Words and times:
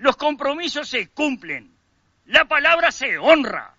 los 0.00 0.16
compromisos 0.16 0.88
se 0.88 1.10
cumplen, 1.10 1.70
la 2.26 2.46
palabra 2.46 2.90
se 2.90 3.18
honra, 3.18 3.74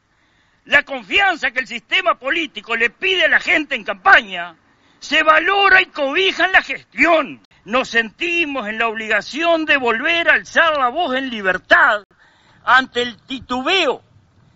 la 0.66 0.84
confianza 0.84 1.50
que 1.50 1.60
el 1.62 1.68
sistema 1.68 2.20
político 2.20 2.76
le 2.76 2.92
pide 2.92 3.26
a 3.26 3.30
la 3.30 3.40
gente 3.40 3.76
en 3.76 3.84
campaña 3.84 4.56
se 5.00 5.24
valora 5.24 5.82
y 5.82 5.88
cobija 5.88 6.46
en 6.46 6.52
la 6.52 6.62
gestión. 6.62 7.42
Nos 7.66 7.90
sentimos 7.90 8.68
en 8.68 8.78
la 8.78 8.88
obligación 8.88 9.66
de 9.66 9.78
volver 9.78 10.30
a 10.30 10.34
alzar 10.34 10.78
la 10.78 10.90
voz 10.90 11.16
en 11.16 11.32
libertad 11.32 12.04
ante 12.64 13.02
el 13.02 13.18
titubeo, 13.24 14.04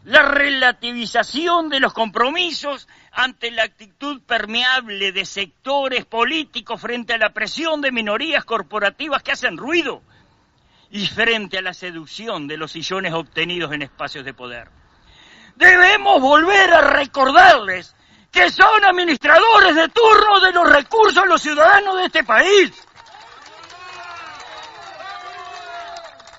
la 0.04 0.21
relativización 0.21 1.70
de 1.70 1.79
los 1.79 1.93
compromisos, 1.93 2.88
ante 3.11 3.50
la 3.50 3.63
actitud 3.63 4.21
permeable 4.21 5.11
de 5.11 5.25
sectores 5.25 6.05
políticos 6.05 6.79
frente 6.79 7.13
a 7.13 7.18
la 7.18 7.34
presión 7.34 7.82
de 7.82 7.91
minorías 7.91 8.45
corporativas 8.45 9.23
que 9.23 9.32
hacen 9.32 9.57
ruido 9.57 10.04
y 10.91 11.07
frente 11.07 11.57
a 11.57 11.61
la 11.61 11.73
seducción 11.73 12.47
de 12.47 12.57
los 12.57 12.71
sillones 12.71 13.13
obtenidos 13.13 13.71
en 13.73 13.81
espacios 13.81 14.25
de 14.25 14.34
poder. 14.34 14.70
Debemos 15.55 16.21
volver 16.21 16.73
a 16.73 16.81
recordarles 16.81 17.95
que 18.31 18.49
son 18.52 18.84
administradores 18.84 19.75
de 19.75 19.88
turno 19.88 20.41
de 20.41 20.52
los 20.52 20.70
recursos 20.70 21.23
de 21.23 21.30
los 21.30 21.41
ciudadanos 21.41 21.98
de 21.98 22.05
este 22.05 22.23
país. 22.23 22.71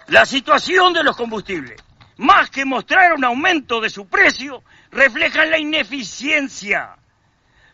La 0.09 0.27
situación 0.27 0.93
de 0.93 1.03
los 1.03 1.17
combustibles, 1.17 1.83
más 2.19 2.51
que 2.51 2.65
mostrar 2.65 3.15
un 3.15 3.25
aumento 3.25 3.81
de 3.81 3.91
su 3.91 4.07
precio, 4.07 4.63
refleja 4.91 5.47
la 5.47 5.59
ineficiencia, 5.59 6.97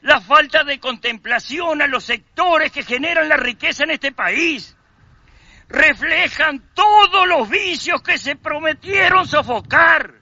la 0.00 0.20
falta 0.20 0.64
de 0.64 0.80
contemplación 0.80 1.82
a 1.82 1.86
los 1.86 2.04
sectores 2.04 2.72
que 2.72 2.84
generan 2.84 3.28
la 3.28 3.36
riqueza 3.36 3.84
en 3.84 3.90
este 3.90 4.12
país. 4.12 4.76
Reflejan 5.72 6.62
todos 6.74 7.26
los 7.26 7.48
vicios 7.48 8.02
que 8.02 8.18
se 8.18 8.36
prometieron 8.36 9.26
sofocar. 9.26 10.12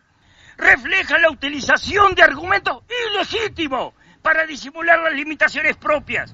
Reflejan 0.57 1.23
la 1.23 1.31
utilización 1.31 2.15
de 2.15 2.23
argumentos 2.23 2.85
ilegítimos 3.13 3.95
para 4.23 4.47
disimular 4.47 5.01
las 5.01 5.15
limitaciones 5.15 5.77
propias 5.77 6.33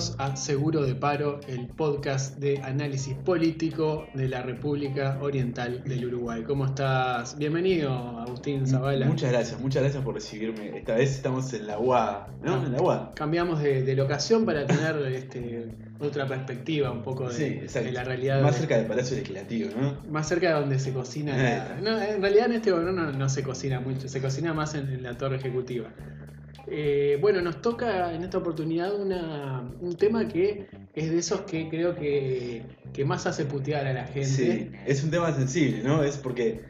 Bienvenidos 0.00 0.14
a 0.32 0.36
Seguro 0.36 0.82
de 0.86 0.94
Paro, 0.94 1.40
el 1.46 1.66
podcast 1.66 2.38
de 2.38 2.56
análisis 2.62 3.14
político 3.16 4.06
de 4.14 4.28
la 4.28 4.40
República 4.40 5.18
Oriental 5.20 5.84
del 5.84 6.06
Uruguay. 6.06 6.42
¿Cómo 6.46 6.64
estás? 6.64 7.36
Bienvenido, 7.36 7.92
Agustín 8.18 8.66
Zavala. 8.66 9.04
Muchas 9.04 9.30
gracias, 9.30 9.60
muchas 9.60 9.82
gracias 9.82 10.02
por 10.02 10.14
recibirme. 10.14 10.78
Esta 10.78 10.94
vez 10.94 11.10
estamos 11.16 11.52
en 11.52 11.66
la 11.66 11.78
UAD, 11.78 12.28
¿no? 12.42 12.54
Ah, 12.54 12.62
en 12.64 12.72
la 12.72 12.80
UAD. 12.80 13.12
Cambiamos 13.14 13.60
de, 13.62 13.82
de 13.82 13.94
locación 13.94 14.46
para 14.46 14.66
tener 14.66 14.96
este, 15.12 15.68
otra 15.98 16.26
perspectiva 16.26 16.90
un 16.90 17.02
poco 17.02 17.28
de, 17.28 17.34
Sí, 17.34 17.44
exacto. 17.44 17.88
de 17.88 17.92
la 17.92 18.02
realidad. 18.04 18.40
Más 18.40 18.54
de- 18.54 18.60
cerca 18.60 18.78
del 18.78 18.86
Palacio 18.86 19.18
Legislativo, 19.18 19.68
¿no? 19.78 19.98
más 20.10 20.26
cerca 20.26 20.48
de 20.54 20.60
donde 20.60 20.78
se 20.78 20.94
cocina. 20.94 21.34
Eh. 21.36 21.62
No, 21.82 22.00
en 22.00 22.22
realidad 22.22 22.46
en 22.46 22.52
este 22.52 22.70
gobierno 22.70 23.02
no, 23.04 23.12
no 23.12 23.28
se 23.28 23.42
cocina 23.42 23.80
mucho, 23.80 24.08
se 24.08 24.22
cocina 24.22 24.54
más 24.54 24.74
en, 24.74 24.88
en 24.88 25.02
la 25.02 25.18
torre 25.18 25.36
ejecutiva. 25.36 25.90
Eh, 26.66 27.18
bueno, 27.20 27.40
nos 27.40 27.60
toca 27.62 28.12
en 28.14 28.22
esta 28.22 28.38
oportunidad 28.38 28.94
una- 28.94 29.68
un 29.80 29.96
tema 29.96 30.28
que 30.28 30.66
es 30.94 31.10
de 31.10 31.18
esos 31.18 31.40
que 31.42 31.68
creo 31.68 31.94
que, 31.96 32.62
que 32.92 33.04
más 33.04 33.26
hace 33.26 33.44
putear 33.44 33.86
a 33.86 33.92
la 33.92 34.04
gente. 34.06 34.24
Sí, 34.26 34.70
es 34.86 35.02
un 35.02 35.10
tema 35.10 35.32
sensible, 35.32 35.82
¿no? 35.82 36.02
Es 36.02 36.16
porque 36.16 36.60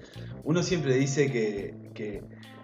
uno 0.44 0.62
siempre 0.62 0.94
dice 0.94 1.30
que, 1.30 1.74
que 1.94 2.22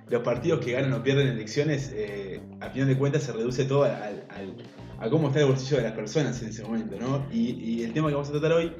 los 0.08 0.22
partidos 0.22 0.64
que 0.64 0.72
ganan 0.72 0.92
o 0.92 1.02
pierden 1.02 1.28
elecciones, 1.28 1.92
eh, 1.94 2.40
a 2.60 2.70
final 2.70 2.88
de 2.88 2.96
cuentas 2.96 3.24
se 3.24 3.32
reduce 3.32 3.64
todo 3.64 3.84
al, 3.84 4.24
al- 4.30 4.56
a 4.98 5.10
cómo 5.10 5.28
está 5.28 5.40
el 5.40 5.46
bolsillo 5.46 5.76
de 5.78 5.82
las 5.82 5.92
personas 5.92 6.40
en 6.42 6.48
ese 6.48 6.62
momento, 6.62 6.96
¿no? 6.98 7.26
Y, 7.30 7.50
y 7.52 7.82
el 7.84 7.92
tema 7.92 8.08
que 8.08 8.14
vamos 8.14 8.28
a 8.30 8.32
tratar 8.32 8.52
hoy 8.52 8.72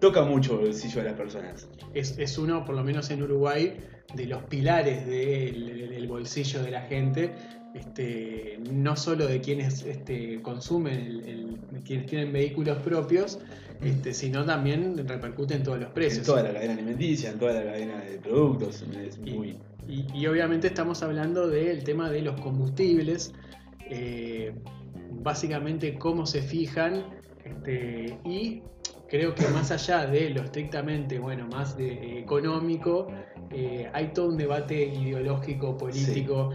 toca 0.00 0.22
mucho 0.24 0.54
el 0.58 0.66
bolsillo 0.66 1.02
de 1.02 1.04
las 1.10 1.14
personas. 1.16 1.68
Es, 1.94 2.18
es 2.18 2.38
uno, 2.38 2.64
por 2.64 2.74
lo 2.74 2.82
menos 2.82 3.10
en 3.10 3.22
Uruguay, 3.22 3.76
de 4.14 4.26
los 4.26 4.42
pilares 4.44 5.06
del 5.06 6.06
bolsillo 6.08 6.62
de 6.62 6.70
la 6.70 6.82
gente. 6.82 7.34
Este, 7.74 8.58
no 8.72 8.96
solo 8.96 9.26
de 9.26 9.40
quienes 9.40 9.82
este, 9.82 10.40
consumen, 10.42 10.94
el- 10.94 11.28
el- 11.28 11.58
quienes 11.84 12.06
tienen 12.06 12.32
vehículos 12.32 12.78
propios, 12.78 13.40
este, 13.82 14.14
sino 14.14 14.44
también 14.44 14.96
repercute 15.06 15.54
en 15.54 15.64
todos 15.64 15.80
los 15.80 15.90
precios. 15.90 16.20
En 16.20 16.24
toda 16.24 16.42
la 16.44 16.52
cadena 16.54 16.74
alimenticia, 16.74 17.30
en 17.32 17.38
toda 17.38 17.52
la 17.54 17.64
cadena 17.64 18.00
de 18.00 18.18
productos. 18.18 18.84
Es 19.04 19.18
Y- 19.24 19.30
muy... 19.32 19.58
Y, 19.88 20.06
y 20.14 20.26
obviamente 20.28 20.68
estamos 20.68 21.02
hablando 21.02 21.46
del 21.48 21.84
tema 21.84 22.08
de 22.10 22.22
los 22.22 22.40
combustibles, 22.40 23.34
eh, 23.90 24.54
básicamente 25.22 25.98
cómo 25.98 26.24
se 26.26 26.40
fijan, 26.42 27.04
este, 27.44 28.16
y 28.24 28.62
creo 29.08 29.34
que 29.34 29.46
más 29.48 29.70
allá 29.72 30.06
de 30.06 30.30
lo 30.30 30.42
estrictamente, 30.42 31.18
bueno, 31.18 31.46
más 31.48 31.76
de, 31.76 31.92
eh, 31.92 32.18
económico, 32.20 33.08
eh, 33.50 33.90
hay 33.92 34.08
todo 34.14 34.28
un 34.30 34.38
debate 34.38 34.86
ideológico, 34.86 35.76
político, 35.76 36.50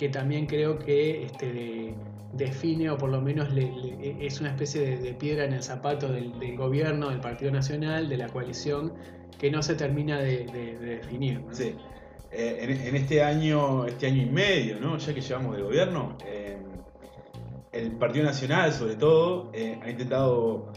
que 0.00 0.08
también 0.08 0.46
creo 0.46 0.78
que 0.78 1.24
este, 1.26 1.52
de- 1.52 1.94
define 2.32 2.88
o 2.88 2.96
por 2.96 3.10
lo 3.10 3.20
menos 3.20 3.50
es 3.54 4.40
una 4.40 4.48
especie 4.48 4.96
de, 4.96 5.12
piedra 5.12 5.44
en 5.44 5.52
el 5.52 5.62
zapato 5.62 6.10
del, 6.10 6.32
gobierno, 6.56 7.10
del 7.10 7.20
Partido 7.20 7.50
Nacional, 7.50 8.08
de 8.08 8.16
la 8.16 8.28
coalición, 8.28 8.94
que 9.38 9.50
no 9.50 9.62
se 9.62 9.74
termina 9.74 10.18
de, 10.18 10.46
de- 10.46 10.78
de 10.78 10.96
definir. 10.96 11.42
Sí. 11.50 11.74
Eh, 12.32 12.80
en, 12.88 12.96
este 12.96 13.22
año, 13.22 13.84
este 13.84 14.06
año 14.06 14.22
y 14.22 14.26
medio, 14.30 14.80
¿no? 14.80 14.96
Ya 14.96 15.12
que 15.12 15.20
llevamos 15.20 15.54
de 15.56 15.62
gobierno, 15.64 16.16
eh, 16.24 16.56
el 17.72 17.90
Partido 17.92 18.24
Nacional, 18.24 18.72
sobre 18.72 18.96
todo, 18.96 19.50
eh, 19.52 19.78
ha 19.82 19.90
intentado 19.90 20.72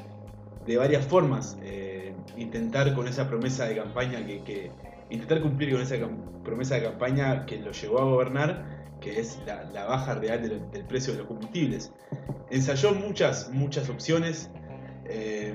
de 0.66 0.75
varias 0.75 1.06
formas 1.06 1.57
eh, 1.63 2.13
intentar 2.35 2.94
con 2.94 3.07
esa 3.07 3.29
promesa 3.29 3.66
de 3.67 3.75
campaña 3.78 4.25
que- 4.25 4.69
intentar 5.13 5.41
cumplir 5.41 5.72
con 5.72 5.81
esa 5.81 5.96
promesa 6.44 6.75
de 6.75 6.84
campaña 6.84 7.46
que 7.46 7.57
lo 7.57 7.72
llevó 7.72 8.00
a 8.00 8.03
gobernar, 8.06 8.84
que 9.00 9.19
es 9.19 9.40
la, 9.46 9.63
la 9.66 9.85
baja 9.85 10.16
real 10.16 10.41
del 10.72 10.85
precio 10.85 11.13
de 11.13 11.19
los 11.19 11.28
combustibles. 11.28 11.91
Ensayó 12.50 12.94
muchas, 12.94 13.50
muchas 13.51 13.90
opciones. 13.90 14.50
eh, 15.06 15.53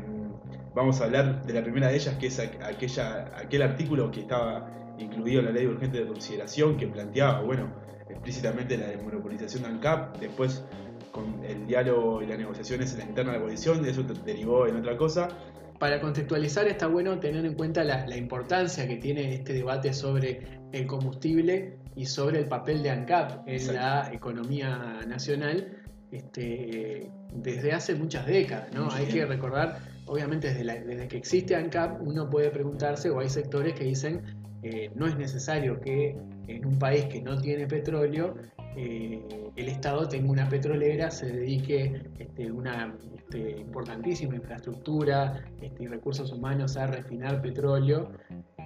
vamos 0.74 1.00
a 1.00 1.04
hablar 1.04 1.44
de 1.44 1.52
la 1.54 1.62
primera 1.62 1.88
de 1.88 1.96
ellas, 1.96 2.14
que 2.16 2.26
es 2.28 2.38
aqu- 2.38 2.62
aquella, 2.62 3.32
aquel 3.36 3.62
artículo 3.62 4.10
que 4.10 4.20
estaba 4.20 4.70
incluido 4.98 5.40
en 5.40 5.46
la 5.46 5.52
ley 5.52 5.66
urgente 5.66 5.98
de 5.98 6.06
consideración 6.06 6.76
que 6.76 6.86
planteaba, 6.86 7.40
bueno, 7.42 7.72
explícitamente 8.08 8.76
la 8.76 8.86
desmonopolización 8.88 9.62
de 9.62 9.68
ANCAP, 9.70 10.18
después 10.18 10.64
con 11.10 11.42
el 11.44 11.66
diálogo 11.66 12.22
y 12.22 12.26
las 12.26 12.38
negociaciones 12.38 12.92
en 12.92 12.98
la 12.98 13.04
interna 13.06 13.32
de 13.32 13.38
la 13.38 13.42
coalición, 13.42 13.84
eso 13.86 14.02
derivó 14.24 14.66
en 14.66 14.76
otra 14.76 14.96
cosa. 14.96 15.28
Para 15.78 16.00
contextualizar 16.00 16.66
está 16.66 16.86
bueno 16.88 17.18
tener 17.20 17.44
en 17.44 17.54
cuenta 17.54 17.84
la, 17.84 18.06
la 18.06 18.16
importancia 18.16 18.86
que 18.88 18.96
tiene 18.96 19.34
este 19.34 19.52
debate 19.52 19.92
sobre 19.92 20.42
el 20.72 20.86
combustible 20.86 21.78
y 21.94 22.06
sobre 22.06 22.40
el 22.40 22.46
papel 22.48 22.82
de 22.82 22.90
ANCAP 22.90 23.46
en 23.48 23.54
Exacto. 23.54 23.72
la 23.80 24.10
economía 24.12 25.00
nacional 25.06 25.76
este, 26.10 27.10
desde 27.32 27.72
hace 27.72 27.94
muchas 27.94 28.26
décadas. 28.26 28.70
Hay 28.94 29.06
que 29.06 29.24
recordar, 29.26 29.78
obviamente 30.06 30.48
desde, 30.48 30.64
la- 30.64 30.80
desde 30.80 31.06
que 31.08 31.16
existe 31.16 31.54
ANCAP 31.54 32.00
uno 32.02 32.28
puede 32.28 32.50
preguntarse 32.50 33.10
o 33.10 33.20
hay 33.20 33.28
sectores 33.28 33.74
que 33.74 33.84
dicen 33.84 34.22
eh, 34.62 34.90
no 34.96 35.06
es 35.06 35.16
necesario 35.16 35.80
que 35.80 36.16
en 36.48 36.66
un 36.66 36.78
país 36.78 37.04
que 37.04 37.22
no 37.22 37.38
tiene 37.40 37.66
petróleo 37.66 38.34
eh, 38.80 39.50
el 39.56 39.68
Estado 39.68 40.08
tenga 40.08 40.30
una 40.30 40.48
petrolera, 40.48 41.10
se 41.10 41.26
dedique 41.26 42.00
este, 42.16 42.52
una 42.52 42.94
este, 43.16 43.58
importantísima 43.58 44.36
infraestructura 44.36 45.44
este, 45.60 45.82
y 45.82 45.86
recursos 45.88 46.32
humanos 46.32 46.76
a 46.76 46.86
refinar 46.86 47.42
petróleo, 47.42 48.12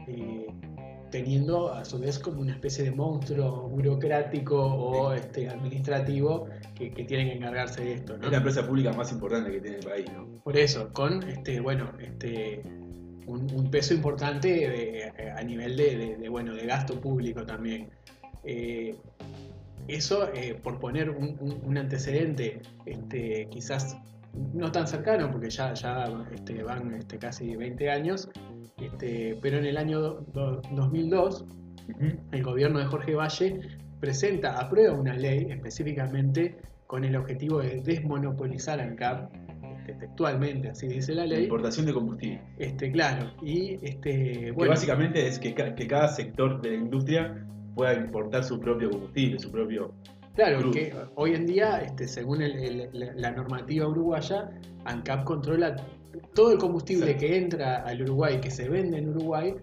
eh, 0.07 0.49
teniendo 1.11 1.73
a 1.73 1.87
su 1.87 1.99
vez 1.99 2.19
como 2.19 2.43
una 2.43 2.53
especie 2.53 2.85
de 2.85 2.91
monstruo 2.91 3.69
burocrático 3.71 4.63
o 4.63 5.15
este, 5.15 5.49
administrativo 5.49 6.47
que, 6.75 6.91
que 6.91 7.05
tienen 7.05 7.29
que 7.29 7.35
encargarse 7.37 7.83
de 7.83 7.93
esto. 7.95 8.19
¿no? 8.19 8.27
Es 8.27 8.33
la 8.33 8.37
empresa 8.39 8.67
pública 8.67 8.93
más 8.93 9.13
importante 9.13 9.51
que 9.51 9.61
tiene 9.61 9.79
el 9.79 9.85
país, 9.85 10.13
¿no? 10.13 10.27
Por 10.45 10.59
eso, 10.59 10.93
con 10.93 11.23
este, 11.23 11.61
bueno, 11.61 11.91
este, 12.01 12.63
un, 13.27 13.51
un 13.55 13.71
peso 13.71 13.95
importante 13.95 15.05
eh, 15.07 15.31
a 15.37 15.43
nivel 15.43 15.77
de, 15.77 15.97
de- 15.97 16.17
de, 16.17 16.29
bueno, 16.29 16.55
de 16.55 16.67
gasto 16.67 17.01
público 17.01 17.45
también. 17.45 17.89
Eh, 18.45 18.97
eso, 19.89 20.29
eh, 20.33 20.55
por 20.63 20.79
poner 20.79 21.11
un, 21.11 21.37
un- 21.41 21.61
un 21.65 21.79
antecedente 21.79 22.61
este, 22.87 23.49
quizás 23.51 23.97
no 24.55 24.73
tan 24.73 24.87
cercano, 24.87 25.31
porque 25.31 25.51
ya, 25.51 25.75
ya 25.75 26.07
este, 26.33 26.63
van 26.63 26.95
este, 26.95 27.19
casi 27.19 27.55
20 27.57 27.91
años, 27.91 28.31
este, 28.81 29.37
pero 29.43 29.59
en 29.59 29.67
el 29.67 29.77
año 29.77 30.01
do- 30.01 30.21
do- 30.33 30.63
2002 30.73 31.43
Ujú. 31.43 32.07
el 32.31 32.43
gobierno 32.43 32.79
de 32.79 32.87
Jorge 32.87 33.15
Valle 33.15 33.61
presenta, 34.01 34.59
aprueba 34.59 34.95
una 34.95 35.15
ley 35.15 35.49
específicamente 35.51 36.57
con 36.87 37.05
el 37.05 37.17
objetivo 37.17 37.61
de 37.61 37.81
desmonopolizar 37.83 38.81
ANCAP, 38.81 39.31
este, 39.83 39.95
textualmente, 39.95 40.69
así 40.71 40.87
dice 40.87 41.15
la 41.15 41.27
ley. 41.27 41.45
importación 41.45 41.87
de 41.87 41.93
combustible. 41.93 42.41
Este, 42.59 42.91
claro, 42.93 43.31
y 43.43 43.75
este, 43.83 44.33
Que 44.33 44.51
bueno, 44.53 44.71
básicamente 44.71 45.27
es 45.27 45.39
que, 45.39 45.55
ca- 45.55 45.75
que 45.75 45.87
cada 45.87 46.09
sector 46.09 46.61
de 46.63 46.71
la 46.71 46.77
industria 46.77 47.45
pueda 47.75 47.95
importar 47.95 48.45
su 48.45 48.59
propio 48.61 48.91
combustible, 48.91 49.39
su 49.39 49.51
propio... 49.51 49.93
claro, 50.35 50.71
que 50.71 50.93
hoy 51.17 51.35
en 51.35 51.47
día, 51.47 51.79
este, 51.81 52.07
según 52.07 52.43
el- 52.43 52.57
el- 52.57 52.89
la, 52.93 53.13
la 53.15 53.31
normativa 53.33 53.87
uruguaya, 53.89 54.51
ANCAP 54.85 55.25
controla 55.25 55.77
todo 56.35 56.53
el 56.53 56.59
combustible 56.59 57.07
Exacto. 57.13 57.27
que 57.27 57.37
entra 57.37 57.77
al 57.83 58.03
Uruguay, 58.03 58.41
que 58.41 58.51
se 58.51 58.69
vende 58.69 58.99
en 58.99 59.09
Uruguay, 59.09 59.55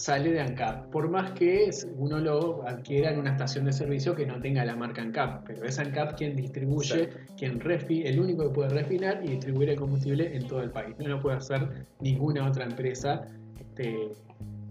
sale 0.00 0.32
de 0.32 0.40
ANCAP, 0.40 0.90
por 0.90 1.10
más 1.10 1.32
que 1.32 1.68
uno 1.96 2.18
lo 2.18 2.66
adquiera 2.66 3.10
en 3.10 3.18
una 3.18 3.32
estación 3.32 3.66
de 3.66 3.72
servicio 3.72 4.16
que 4.16 4.24
no 4.24 4.40
tenga 4.40 4.64
la 4.64 4.74
marca 4.74 5.02
ANCAP, 5.02 5.46
pero 5.46 5.66
es 5.66 5.78
ANCAP 5.78 6.16
quien 6.16 6.36
distribuye, 6.36 7.02
Exacto. 7.02 7.34
quien 7.36 7.60
refi, 7.60 8.06
el 8.06 8.18
único 8.18 8.44
que 8.44 8.54
puede 8.54 8.70
refinar 8.70 9.20
y 9.22 9.32
distribuir 9.32 9.68
el 9.68 9.76
combustible 9.76 10.34
en 10.34 10.46
todo 10.46 10.62
el 10.62 10.70
país. 10.70 10.96
No 10.98 11.08
lo 11.08 11.20
puede 11.20 11.36
hacer 11.36 11.86
ninguna 12.00 12.48
otra 12.48 12.64
empresa 12.64 13.26
este, 13.60 14.12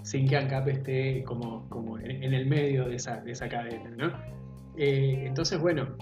sin 0.01 0.27
que 0.27 0.35
ANCAP 0.35 0.67
esté 0.69 1.23
como, 1.23 1.69
como 1.69 1.99
en, 1.99 2.23
en 2.23 2.33
el 2.33 2.47
medio 2.47 2.87
de 2.87 2.95
esa, 2.95 3.17
de 3.21 3.31
esa 3.31 3.47
cadena. 3.47 3.91
¿no? 3.97 4.11
Eh, 4.77 5.25
entonces, 5.27 5.59
bueno, 5.59 5.95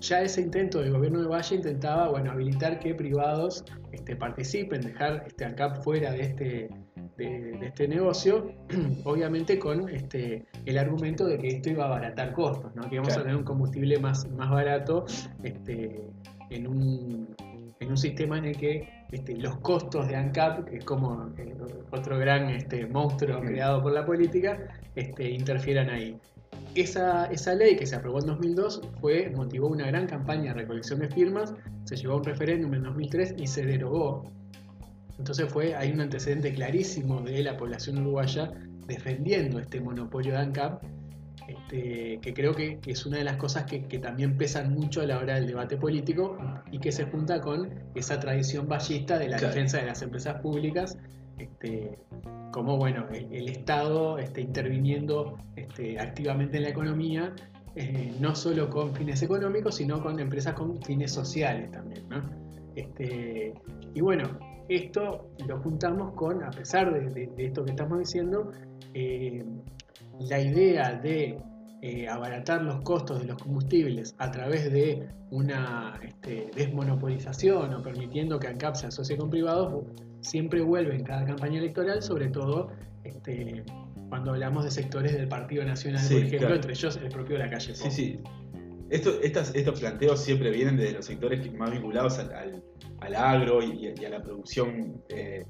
ya 0.00 0.22
ese 0.22 0.40
intento 0.40 0.80
del 0.80 0.92
gobierno 0.92 1.20
de 1.20 1.28
Valle 1.28 1.56
intentaba 1.56 2.08
bueno, 2.08 2.30
habilitar 2.30 2.78
que 2.78 2.94
privados 2.94 3.66
este, 3.92 4.16
participen, 4.16 4.80
dejar 4.80 5.24
este 5.26 5.44
ANCAP 5.44 5.82
fuera 5.82 6.12
de 6.12 6.22
este, 6.22 6.70
de, 7.20 7.52
de 7.58 7.66
este 7.66 7.86
negocio, 7.86 8.52
obviamente 9.04 9.58
con 9.58 9.88
este, 9.88 10.44
el 10.66 10.78
argumento 10.78 11.26
de 11.26 11.38
que 11.38 11.48
esto 11.48 11.70
iba 11.70 11.84
a 11.84 11.86
abaratar 11.86 12.32
costos, 12.32 12.74
¿no? 12.74 12.82
que 12.88 12.96
íbamos 12.96 13.08
Claro. 13.08 13.20
a 13.20 13.24
tener 13.24 13.36
un 13.36 13.44
combustible 13.44 13.98
más, 13.98 14.28
más 14.30 14.50
barato 14.50 15.04
este, 15.42 16.00
en, 16.50 16.66
un, 16.66 17.28
en 17.80 17.88
un 17.90 17.96
sistema 17.96 18.38
en 18.38 18.46
el 18.46 18.56
que 18.56 18.88
este, 19.12 19.36
los 19.36 19.56
costos 19.58 20.08
de 20.08 20.16
ANCAP, 20.16 20.68
que 20.68 20.76
es 20.78 20.84
como 20.84 21.28
eh, 21.38 21.54
otro 21.90 22.18
gran 22.18 22.48
este, 22.50 22.86
monstruo 22.86 23.40
Mm. 23.40 23.46
creado 23.46 23.82
por 23.82 23.92
la 23.92 24.04
política, 24.06 24.58
este, 24.96 25.30
interfieran 25.30 25.90
ahí. 25.90 26.16
Esa, 26.74 27.26
esa 27.26 27.54
ley 27.54 27.76
que 27.76 27.84
se 27.86 27.96
aprobó 27.96 28.20
en 28.20 28.26
2002 28.26 28.80
fue, 29.00 29.30
motivó 29.34 29.66
una 29.68 29.86
gran 29.86 30.06
campaña 30.06 30.52
de 30.54 30.60
recolección 30.60 31.00
de 31.00 31.08
firmas, 31.08 31.52
se 31.84 31.96
llevó 31.96 32.14
a 32.14 32.16
un 32.18 32.24
referéndum 32.24 32.72
en 32.74 32.82
2003 32.84 33.34
y 33.38 33.46
se 33.48 33.64
derogó. 33.64 34.24
Entonces 35.20 35.52
fue, 35.52 35.74
hay 35.74 35.92
un 35.92 36.00
antecedente 36.00 36.50
clarísimo 36.54 37.20
de 37.20 37.42
la 37.42 37.54
población 37.58 37.98
uruguaya 37.98 38.52
defendiendo 38.86 39.58
este 39.58 39.78
monopolio 39.78 40.32
de 40.32 40.38
ANCAP, 40.38 40.82
este, 41.46 42.18
que 42.22 42.32
creo 42.32 42.54
que, 42.54 42.78
que 42.80 42.92
es 42.92 43.04
una 43.04 43.18
de 43.18 43.24
las 43.24 43.36
cosas 43.36 43.64
que, 43.64 43.82
que 43.84 43.98
también 43.98 44.38
pesan 44.38 44.72
mucho 44.72 45.02
a 45.02 45.06
la 45.06 45.18
hora 45.18 45.34
del 45.34 45.46
debate 45.46 45.76
político 45.76 46.38
y 46.70 46.78
que 46.78 46.90
se 46.90 47.04
junta 47.04 47.38
con 47.42 47.68
esa 47.94 48.18
tradición 48.18 48.66
ballista 48.66 49.18
de 49.18 49.28
la 49.28 49.36
Claro. 49.36 49.52
defensa 49.54 49.76
de 49.76 49.86
las 49.86 50.00
empresas 50.00 50.40
públicas, 50.40 50.96
este, 51.36 51.98
como 52.50 52.78
bueno, 52.78 53.06
el, 53.12 53.30
el 53.30 53.48
Estado 53.50 54.18
este, 54.18 54.40
interviniendo 54.40 55.36
activamente 55.98 56.56
en 56.56 56.62
la 56.62 56.70
economía, 56.70 57.34
eh, 57.76 58.10
no 58.20 58.34
solo 58.34 58.70
con 58.70 58.94
fines 58.94 59.20
económicos, 59.22 59.74
sino 59.74 60.02
con 60.02 60.18
empresas 60.18 60.54
con 60.54 60.80
fines 60.82 61.12
sociales 61.12 61.70
también. 61.72 62.08
¿no? 62.08 62.22
Este, 62.74 63.52
y 63.94 64.00
bueno, 64.00 64.38
esto 64.76 65.30
lo 65.46 65.58
juntamos 65.60 66.12
con, 66.14 66.42
a 66.42 66.50
pesar 66.50 66.92
de, 66.92 67.08
de- 67.12 67.26
de 67.36 67.46
esto 67.46 67.64
que 67.64 67.70
estamos 67.72 67.98
diciendo, 67.98 68.52
eh, 68.94 69.44
la 70.20 70.40
idea 70.40 70.94
de 70.94 71.38
eh, 71.82 72.08
abaratar 72.08 72.62
los 72.62 72.82
costos 72.82 73.20
de 73.20 73.26
los 73.26 73.42
combustibles 73.42 74.14
a 74.18 74.30
través 74.30 74.70
de 74.70 75.08
una 75.30 75.98
este, 76.02 76.50
desmonopolización 76.54 77.72
o 77.74 77.82
permitiendo 77.82 78.38
que 78.38 78.48
ANCAP 78.48 78.74
se 78.74 78.86
asocie 78.88 79.16
con 79.16 79.30
privados, 79.30 79.84
siempre 80.20 80.60
vuelve 80.60 80.94
en 80.94 81.04
cada 81.04 81.24
campaña 81.24 81.58
electoral, 81.58 82.02
sobre 82.02 82.28
todo 82.28 82.68
este, 83.04 83.64
cuando 84.10 84.32
hablamos 84.32 84.64
de 84.64 84.70
sectores 84.70 85.12
del 85.14 85.28
Partido 85.28 85.64
Nacional, 85.64 86.00
Sí, 86.02 86.14
por 86.14 86.22
ejemplo, 86.24 86.38
claro. 86.40 86.54
entre 86.56 86.72
ellos 86.72 86.96
el 87.02 87.08
propio 87.08 87.38
de 87.38 87.44
la 87.44 87.50
calle 87.50 87.74
Sí, 87.74 87.82
Pou. 87.82 87.90
sí. 87.90 88.20
Esto- 88.90 89.20
estos 89.22 89.80
planteos 89.80 90.20
siempre 90.22 90.50
vienen 90.50 90.76
de 90.76 90.92
los 90.92 91.04
sectores 91.06 91.52
más 91.54 91.70
vinculados 91.70 92.18
al, 92.18 92.62
al- 93.00 93.14
agro 93.14 93.62
y, 93.62 93.88
a 94.04 94.08
la 94.08 94.22
producción 94.22 95.02
eh, 95.08 95.44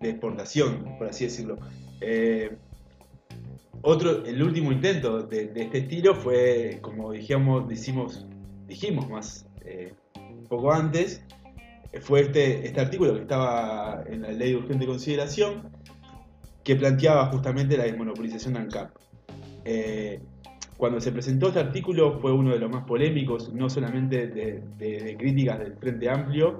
de 0.00 0.10
exportación, 0.10 0.96
por 0.98 1.08
así 1.08 1.24
decirlo. 1.24 1.58
Eh, 2.00 2.56
otro, 3.82 4.24
el 4.24 4.42
último 4.42 4.70
intento 4.70 5.22
de, 5.22 5.50
este 5.56 5.78
estilo 5.78 6.14
fue, 6.14 6.78
como 6.82 7.12
dijimos, 7.12 7.68
decimos, 7.68 8.26
dijimos 8.66 9.08
más 9.08 9.46
eh, 9.64 9.94
poco 10.48 10.72
antes, 10.72 11.22
fue 12.00 12.20
este, 12.22 12.66
este 12.66 12.80
artículo 12.80 13.14
que 13.14 13.22
estaba 13.22 14.02
en 14.06 14.22
la 14.22 14.30
ley 14.32 14.52
de 14.52 14.56
urgente 14.58 14.86
consideración, 14.86 15.70
que 16.64 16.76
planteaba 16.76 17.26
justamente 17.26 17.76
la 17.76 17.84
desmonopolización 17.84 18.54
de 18.54 18.60
ANCAP. 18.60 18.90
Eh, 19.64 20.20
cuando 20.82 21.00
se 21.00 21.12
presentó 21.12 21.46
este 21.46 21.60
artículo 21.60 22.18
fue 22.18 22.32
uno 22.32 22.50
de 22.50 22.58
los 22.58 22.68
más 22.68 22.82
polémicos, 22.82 23.54
no 23.54 23.70
solamente 23.70 24.26
de, 24.26 25.16
críticas 25.16 25.60
del 25.60 25.76
Frente 25.76 26.10
Amplio, 26.10 26.58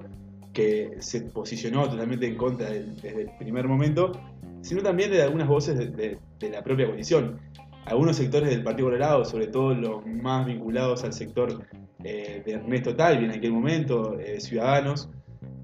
que 0.53 0.95
se 0.99 1.23
posicionó 1.23 1.89
totalmente 1.89 2.25
en 2.25 2.37
contra 2.37 2.69
desde 2.69 3.23
el 3.23 3.31
primer 3.37 3.67
momento, 3.67 4.13
sino 4.61 4.81
también 4.81 5.11
de 5.11 5.23
algunas 5.23 5.49
voces 5.49 5.93
de 5.97 6.49
la 6.49 6.63
propia 6.63 6.85
coalición. 6.85 7.37
Algunos 7.83 8.15
sectores 8.15 8.47
del 8.47 8.63
Partido 8.63 8.87
Colorado, 8.87 9.25
sobre 9.25 9.47
todo 9.47 9.73
los 9.73 10.05
más 10.05 10.45
vinculados 10.45 11.03
al 11.03 11.11
sector 11.11 11.61
eh, 12.05 12.43
de 12.45 12.53
Ernesto 12.53 12.95
Talvi 12.95 13.25
en 13.25 13.31
aquel 13.31 13.51
momento, 13.51 14.17
eh, 14.17 14.39
Ciudadanos, 14.39 15.09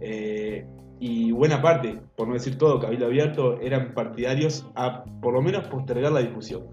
eh, 0.02 0.66
y 1.00 1.32
buena 1.32 1.62
parte, 1.62 1.98
por 2.18 2.28
no 2.28 2.34
decir 2.34 2.58
todo, 2.58 2.78
Cabildo 2.78 3.06
Abierto, 3.06 3.58
eran 3.62 3.94
partidarios 3.94 4.68
a 4.76 5.06
por 5.22 5.34
lo 5.34 5.42
menos 5.42 5.66
postergar 5.70 6.12
la 6.12 6.20
discusión. 6.20 6.64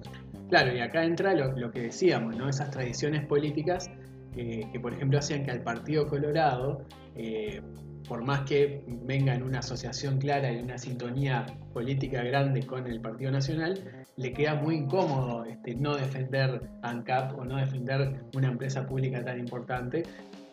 Claro, 0.49 0.75
y 0.75 0.81
acá 0.81 1.05
entra 1.05 1.35
lo, 1.35 1.53
lo 1.53 1.71
que 1.71 1.83
decíamos, 1.83 2.37
¿no? 2.37 2.49
Esas 2.49 2.71
tradiciones 2.71 3.25
políticas 3.27 3.91
eh, 4.37 4.69
que, 4.71 4.79
por 4.79 4.93
ejemplo, 4.93 5.19
hacían 5.19 5.45
que 5.45 5.51
al 5.51 5.63
Partido 5.63 6.07
Colorado, 6.09 6.83
eh, 7.17 7.61
por 8.09 8.23
más 8.23 8.43
que 8.43 8.85
venga 8.87 9.35
en 9.35 9.43
una 9.43 9.59
asociación 9.61 10.19
clara 10.19 10.53
y 10.53 10.59
una 10.59 10.79
sintonía 10.79 11.47
política 11.73 12.23
grande 12.23 12.65
con 12.65 12.87
el 12.87 13.01
Partido 13.01 13.33
Nacional, 13.33 13.81
le 14.17 14.33
queda 14.33 14.55
muy 14.55 14.77
incómodo 14.77 15.45
este, 15.45 15.75
no 15.75 15.97
defender 15.97 16.63
ANCAP 16.83 17.39
o 17.39 17.45
no 17.45 17.57
defender 17.57 18.21
una 18.35 18.49
empresa 18.49 18.87
pública 18.87 19.25
tan 19.25 19.39
importante 19.41 20.05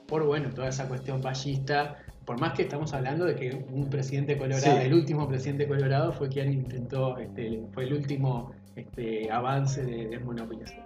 por 0.08 0.26
bueno, 0.26 0.50
toda 0.50 0.70
esa 0.70 0.88
cuestión 0.88 1.22
ballista. 1.22 1.98
Por 2.26 2.40
más 2.40 2.54
que 2.54 2.64
estamos 2.64 2.94
hablando 2.94 3.26
de 3.26 3.36
que 3.36 3.66
un 3.72 3.90
presidente 3.90 4.38
colorado, 4.38 4.64
Sí. 4.64 4.86
el 4.86 4.94
último 4.94 5.28
presidente 5.28 5.68
colorado 5.68 6.14
fue 6.14 6.30
quien 6.30 6.54
intentó, 6.54 7.18
este, 7.18 7.62
fue 7.74 7.84
el 7.84 7.94
último 7.94 8.53
este, 8.76 9.30
avance 9.32 9.84
de 9.84 10.08
desmonopolización, 10.08 10.84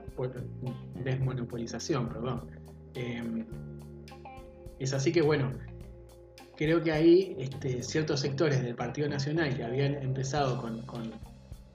desmonopolización 1.03 2.09
perdón. 2.09 2.41
Eh, 2.95 3.45
es 4.79 4.93
así 4.93 5.11
que 5.11 5.21
bueno, 5.21 5.51
creo 6.55 6.81
que 6.83 6.91
ahí 6.91 7.35
este, 7.39 7.83
ciertos 7.83 8.19
sectores 8.19 8.61
del 8.63 8.75
Partido 8.75 9.07
Nacional 9.09 9.55
que 9.55 9.63
habían 9.63 9.95
empezado 9.95 10.61
con, 10.61 10.81
con- 10.83 11.11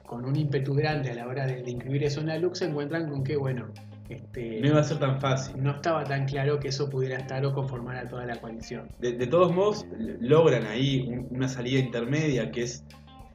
con 0.06 0.26
un 0.26 0.36
ímpetu 0.36 0.74
grande 0.74 1.10
a 1.10 1.14
la 1.14 1.26
hora 1.26 1.46
de, 1.46 1.62
de 1.62 1.70
incluir 1.70 2.04
eso 2.04 2.20
en 2.20 2.26
la 2.26 2.36
LUC 2.38 2.54
se 2.54 2.66
encuentran 2.66 3.08
con 3.08 3.24
que 3.24 3.34
bueno, 3.36 3.68
este, 4.10 4.60
No 4.60 4.66
iba 4.68 4.80
a 4.80 4.84
ser 4.84 4.98
tan 4.98 5.18
fácil. 5.22 5.54
no 5.62 5.70
estaba 5.70 6.04
tan 6.04 6.26
claro 6.26 6.58
que 6.60 6.68
eso 6.68 6.90
pudiera 6.90 7.16
estar 7.16 7.42
o 7.46 7.54
conformar 7.54 7.96
a 7.96 8.06
toda 8.08 8.26
la 8.26 8.36
coalición. 8.36 8.88
De, 9.00 9.12
de 9.12 9.26
todos 9.26 9.54
modos, 9.54 9.86
logran 10.20 10.66
ahí 10.66 11.06
un- 11.08 11.28
una 11.30 11.48
salida 11.48 11.80
intermedia 11.80 12.50
que 12.50 12.64
es 12.64 12.84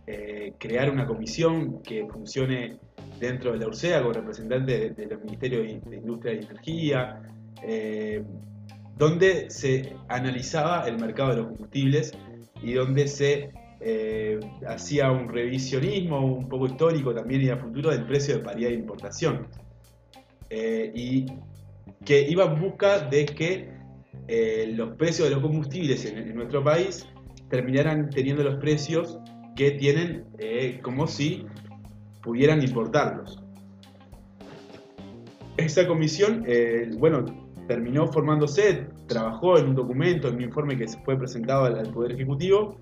eh, 0.10 0.54
crear 0.58 0.90
una 0.90 1.06
comisión 1.06 1.84
que 1.84 2.08
funcione 2.08 2.78
dentro 3.20 3.52
de 3.52 3.58
la 3.58 3.68
URSEA 3.68 4.02
con 4.02 4.14
representantes 4.14 4.96
de, 4.96 5.06
los 5.06 5.22
Ministerios 5.22 5.84
de, 5.84 5.98
Industria 5.98 6.34
y 6.34 6.38
Energía, 6.38 7.22
eh, 7.62 8.24
donde 8.98 9.50
se 9.50 9.98
analizaba 10.08 10.88
el 10.88 10.98
mercado 10.98 11.32
de 11.32 11.36
los 11.36 11.48
combustibles 11.48 12.14
y 12.64 12.72
donde 12.72 13.10
se 13.10 13.52
eh, 13.82 14.40
hacía 14.66 15.12
un 15.12 15.28
revisionismo 15.28 16.26
un 16.26 16.48
poco 16.48 16.68
histórico 16.68 17.14
también 17.14 17.42
y 17.42 17.50
a 17.50 17.58
futuro 17.58 17.92
del 17.92 18.06
precio 18.06 18.38
de 18.38 18.44
paridad 18.46 18.70
de 18.70 18.76
importación. 18.76 19.48
Y 20.50 21.26
que 22.06 22.22
iba 22.22 22.46
en 22.46 22.62
busca 22.62 23.00
de 23.00 23.26
que 23.26 23.70
los 24.74 24.96
precios 24.96 25.28
de 25.28 25.36
los 25.36 25.44
combustibles 25.44 26.06
en, 26.06 26.18
en 26.18 26.34
nuestro 26.34 26.64
país 26.64 27.06
terminaran 27.50 28.10
teniendo 28.10 28.42
los 28.44 28.56
precios 28.56 29.20
que 29.58 29.72
tienen 29.72 30.24
eh, 30.38 30.80
como 30.82 31.08
si 31.08 31.46
pudieran 32.22 32.62
importarlos. 32.62 33.44
esa 35.58 35.88
comisión, 35.88 36.44
eh, 36.48 36.90
bueno, 36.98 37.26
terminó 37.68 38.08
formándose, 38.08 38.88
trabajó 39.08 39.58
en 39.58 39.70
un 39.70 39.76
documento, 39.76 40.28
en 40.28 40.36
un 40.36 40.44
informe 40.44 40.78
que 40.78 40.88
fue 41.04 41.18
presentado 41.18 41.66
al, 41.66 41.80
al 41.80 41.92
Poder 41.92 42.12
Ejecutivo, 42.12 42.78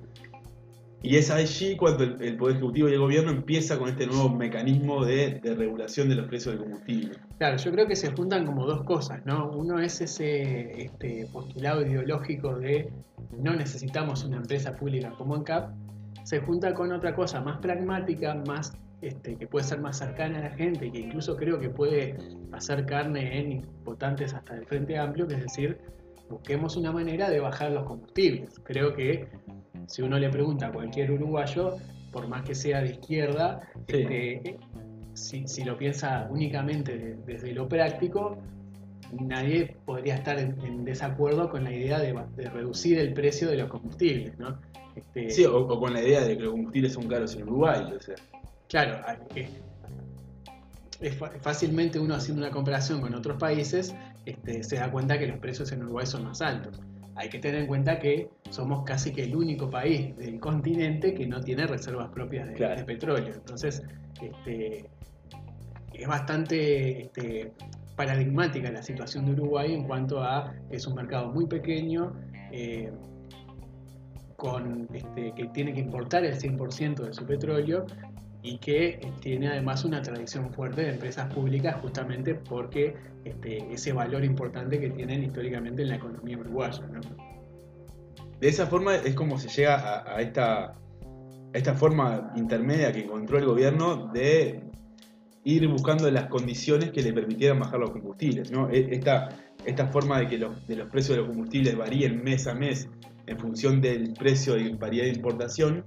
y 1.01 1.17
es 1.17 1.29
allí 1.29 1.77
cuando 1.77 2.03
el, 2.03 2.21
el, 2.21 2.35
Poder 2.35 2.57
Ejecutivo 2.57 2.89
y 2.89 2.93
el 2.93 2.99
Gobierno 2.99 3.31
empieza 3.31 3.77
con 3.77 3.87
este 3.87 4.07
nuevo 4.07 4.27
mecanismo 4.29 5.05
de, 5.05 5.39
de, 5.41 5.55
regulación 5.55 6.09
de 6.09 6.15
los 6.15 6.27
precios 6.27 6.55
del 6.55 6.63
combustible. 6.63 7.15
Claro, 7.37 7.57
yo 7.57 7.71
creo 7.71 7.87
que 7.87 7.95
se 7.95 8.11
juntan 8.11 8.45
como 8.45 8.65
dos 8.65 8.83
cosas, 8.83 9.25
¿no? 9.25 9.49
Uno 9.51 9.79
es 9.79 10.01
ese 10.01 10.83
este, 10.83 11.27
postulado 11.31 11.85
ideológico 11.85 12.55
de 12.55 12.91
no 13.39 13.55
necesitamos 13.55 14.25
una 14.25 14.37
empresa 14.37 14.75
pública 14.75 15.11
como 15.11 15.35
ANCAP, 15.35 15.69
se 16.25 16.39
junta 16.39 16.73
con 16.73 16.91
otra 16.91 17.15
cosa 17.15 17.39
más 17.39 17.59
pragmática, 17.59 18.33
más 18.47 18.73
este, 19.01 19.35
que 19.35 19.45
puede 19.45 19.63
ser 19.63 19.79
más 19.79 19.99
cercana 19.99 20.39
a 20.39 20.41
la 20.41 20.49
gente, 20.49 20.91
que 20.91 20.99
incluso 20.99 21.37
creo 21.37 21.59
que 21.59 21.69
puede 21.69 22.17
hacer 22.51 22.87
carne 22.87 23.39
en 23.39 23.61
votantes 23.83 24.33
hasta 24.33 24.55
del 24.55 24.65
Frente 24.65 24.97
Amplio, 24.97 25.27
que 25.27 25.35
es 25.35 25.43
decir, 25.43 25.77
busquemos 26.27 26.77
una 26.77 26.91
manera 26.91 27.29
de 27.29 27.39
bajar 27.39 27.71
los 27.71 27.85
combustibles. 27.85 28.59
Creo 28.63 28.95
que 28.95 29.27
si 29.85 30.01
uno 30.01 30.17
le 30.17 30.29
pregunta 30.29 30.67
a 30.67 30.71
cualquier 30.71 31.11
uruguayo, 31.11 31.75
por 32.11 32.27
más 32.27 32.41
que 32.41 32.55
sea 32.55 32.81
de 32.81 32.93
izquierda, 32.93 33.61
sí. 33.87 33.97
este, 33.99 34.57
si, 35.13 35.47
si, 35.47 35.63
lo 35.63 35.77
piensa 35.77 36.27
únicamente 36.31 36.97
de, 36.97 37.15
desde 37.17 37.53
lo 37.53 37.69
práctico, 37.69 38.39
nadie 39.11 39.77
podría 39.85 40.15
estar 40.15 40.39
en, 40.39 40.59
en 40.65 40.85
desacuerdo 40.85 41.51
con 41.51 41.65
la 41.65 41.71
idea 41.71 41.99
de, 41.99 42.19
de, 42.35 42.49
reducir 42.49 42.97
el 42.97 43.13
precio 43.13 43.47
de 43.47 43.57
los 43.57 43.69
combustibles. 43.69 44.39
¿no? 44.39 44.57
Este, 44.95 45.29
sí, 45.29 45.45
o, 45.45 45.57
o, 45.57 45.79
con 45.79 45.93
la 45.93 46.01
idea 46.01 46.23
de 46.23 46.37
que 46.37 46.43
los 46.43 46.53
combustibles 46.53 46.93
son 46.93 47.07
caros 47.07 47.35
en 47.35 47.43
Uruguay. 47.43 47.93
O 47.95 47.99
sea. 47.99 48.15
Claro, 48.69 48.99
es, 49.35 49.49
es 51.01 51.15
fácilmente 51.41 51.99
uno 51.99 52.15
haciendo 52.15 52.41
una 52.41 52.51
comparación 52.51 53.01
con 53.01 53.13
otros 53.13 53.37
países 53.37 53.93
este, 54.25 54.63
se 54.63 54.77
da 54.77 54.89
cuenta 54.89 55.19
que 55.19 55.27
los 55.27 55.39
precios 55.39 55.71
en 55.71 55.83
Uruguay 55.83 56.05
son 56.05 56.23
más 56.23 56.41
altos 56.41 56.79
hay 57.15 57.29
que 57.29 57.39
tener 57.39 57.61
en 57.61 57.67
cuenta 57.67 57.99
que 57.99 58.29
somos 58.49 58.83
casi 58.83 59.13
que 59.13 59.23
el 59.23 59.35
único 59.35 59.69
país 59.69 60.15
del 60.17 60.39
continente 60.39 61.13
que 61.13 61.25
no 61.25 61.41
tiene 61.41 61.65
reservas 61.65 62.09
propias 62.09 62.47
de, 62.47 62.53
claro. 62.53 62.75
de 62.75 62.83
petróleo. 62.83 63.33
Entonces, 63.33 63.83
este, 64.21 64.89
es 65.93 66.07
bastante 66.07 67.03
este, 67.03 67.53
paradigmática 67.95 68.69
la 68.69 68.83
situación 68.83 69.25
de 69.25 69.31
Uruguay 69.31 69.73
en 69.73 69.85
cuanto 69.85 70.21
a 70.21 70.53
que 70.69 70.75
es 70.75 70.85
un 70.87 70.95
mercado 70.95 71.31
muy 71.31 71.47
pequeño, 71.47 72.13
eh, 72.51 72.91
con, 74.35 74.87
este, 74.93 75.33
que 75.33 75.45
tiene 75.45 75.73
que 75.73 75.79
importar 75.79 76.25
el 76.25 76.37
100% 76.37 76.95
de 77.03 77.13
su 77.13 77.25
petróleo 77.25 77.85
y 78.45 78.57
que 78.59 78.99
tiene 79.21 79.47
además 79.47 79.83
una 79.85 80.01
tradición 80.01 80.53
fuerte 80.53 80.81
de 80.81 80.89
empresas 80.91 81.33
públicas 81.33 81.77
justamente 81.81 82.35
porque 82.35 82.95
este, 83.23 83.73
ese 83.73 83.91
valor 83.91 84.23
importante 84.23 84.79
que 84.79 84.91
tienen 84.91 85.23
históricamente 85.23 85.81
en 85.81 85.89
la 85.89 85.95
economía 85.95 86.37
uruguaya. 86.37 86.83
De 88.39 88.47
esa 88.47 88.67
forma 88.67 88.95
es 88.95 89.15
como 89.15 89.39
se 89.39 89.49
llega 89.49 90.03
a, 90.07 90.21
esta, 90.21 90.75
esta 91.53 91.73
forma 91.73 92.31
intermedia 92.35 92.91
que 92.91 93.05
encontró 93.05 93.39
el 93.39 93.45
gobierno 93.45 94.11
de 94.13 94.61
ir 95.43 95.67
buscando 95.67 96.09
las 96.11 96.27
condiciones 96.27 96.91
que 96.91 97.01
le 97.01 97.13
permitieran 97.13 97.59
bajar 97.59 97.79
los 97.79 97.91
combustibles. 97.91 98.51
¿no? 98.51 98.69
E, 98.69 98.93
esta, 98.93 99.29
esta 99.65 99.87
forma 99.87 100.19
de 100.19 100.27
que 100.27 100.37
los, 100.37 100.67
de 100.67 100.75
los 100.75 100.89
precios 100.89 101.17
de 101.17 101.23
los 101.23 101.29
combustibles 101.31 101.75
varíen 101.75 102.23
mes 102.23 102.45
a 102.45 102.53
mes 102.53 102.89
en 103.27 103.39
función 103.39 103.81
del 103.81 104.13
precio 104.13 104.55
de 104.55 104.75
paridad 104.75 105.05
de 105.05 105.11
importación, 105.11 105.83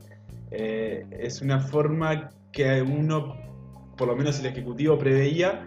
eh, 0.51 1.05
es 1.11 1.43
una 1.43 1.61
forma 1.61 2.31
que 2.53 2.83
uno, 2.83 3.35
por 3.97 4.09
lo 4.09 4.17
menos 4.17 4.41
el 4.41 4.47
Ejecutivo, 4.47 4.99
preveía 4.99 5.67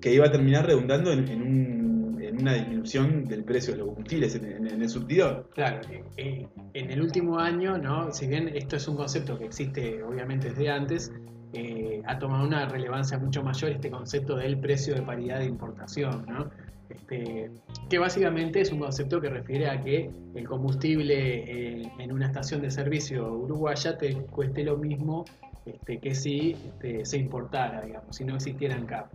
que 0.00 0.14
iba 0.14 0.26
a 0.26 0.30
terminar 0.30 0.66
redundando 0.66 1.12
en, 1.12 1.28
en, 1.28 1.42
un, 1.42 2.00
una 2.40 2.54
disminución 2.54 3.24
del 3.24 3.44
precio 3.44 3.72
de 3.72 3.80
los 3.80 3.88
combustibles 3.88 4.34
en, 4.34 4.66
en 4.66 4.82
el 4.82 4.88
surtidor. 4.88 5.50
Claro, 5.54 5.80
eh, 6.16 6.46
en 6.74 6.90
el 6.90 7.02
último 7.02 7.38
año, 7.38 7.76
¿no? 7.76 8.12
si 8.12 8.26
bien 8.26 8.48
esto 8.48 8.76
es 8.76 8.88
un 8.88 8.96
concepto 8.96 9.38
que 9.38 9.44
existe 9.44 10.02
obviamente 10.02 10.50
desde 10.50 10.70
antes, 10.70 11.12
eh, 11.52 12.02
ha 12.06 12.18
tomado 12.18 12.46
una 12.46 12.68
relevancia 12.68 13.18
mucho 13.18 13.42
mayor 13.42 13.72
este 13.72 13.90
concepto 13.90 14.36
del 14.36 14.60
precio 14.60 14.94
de 14.94 15.02
paridad 15.02 15.40
de 15.40 15.46
importación, 15.46 16.24
¿no? 16.28 16.48
Este, 16.90 17.50
que 17.88 17.98
básicamente 17.98 18.60
es 18.60 18.72
un 18.72 18.80
concepto 18.80 19.20
que 19.20 19.28
refiere 19.28 19.68
a 19.68 19.80
que 19.80 20.10
el 20.34 20.48
combustible 20.48 21.82
eh, 21.82 21.92
en 21.98 22.12
una 22.12 22.26
estación 22.26 22.62
de 22.62 22.70
servicio 22.70 23.32
uruguaya 23.32 23.96
te 23.96 24.14
cueste 24.14 24.64
lo 24.64 24.76
mismo 24.76 25.24
este, 25.66 25.98
que 25.98 26.14
si 26.14 26.52
este, 26.52 27.04
se 27.04 27.18
importara, 27.18 27.82
digamos, 27.82 28.16
si 28.16 28.24
no 28.24 28.34
existiera 28.34 28.74
ANCAP. 28.74 29.12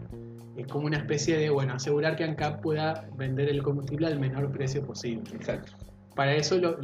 Es 0.55 0.67
como 0.67 0.85
una 0.85 0.97
especie 0.97 1.37
de, 1.37 1.49
bueno, 1.49 1.73
asegurar 1.73 2.15
que 2.15 2.23
ANCAP 2.23 2.61
pueda 2.61 3.07
vender 3.17 3.49
el 3.49 3.61
combustible 3.61 4.07
al 4.07 4.19
menor 4.19 4.51
precio 4.51 4.85
posible. 4.85 5.23
Exacto. 5.33 5.73
Para 6.15 6.33
eso 6.35 6.57
lo, 6.57 6.77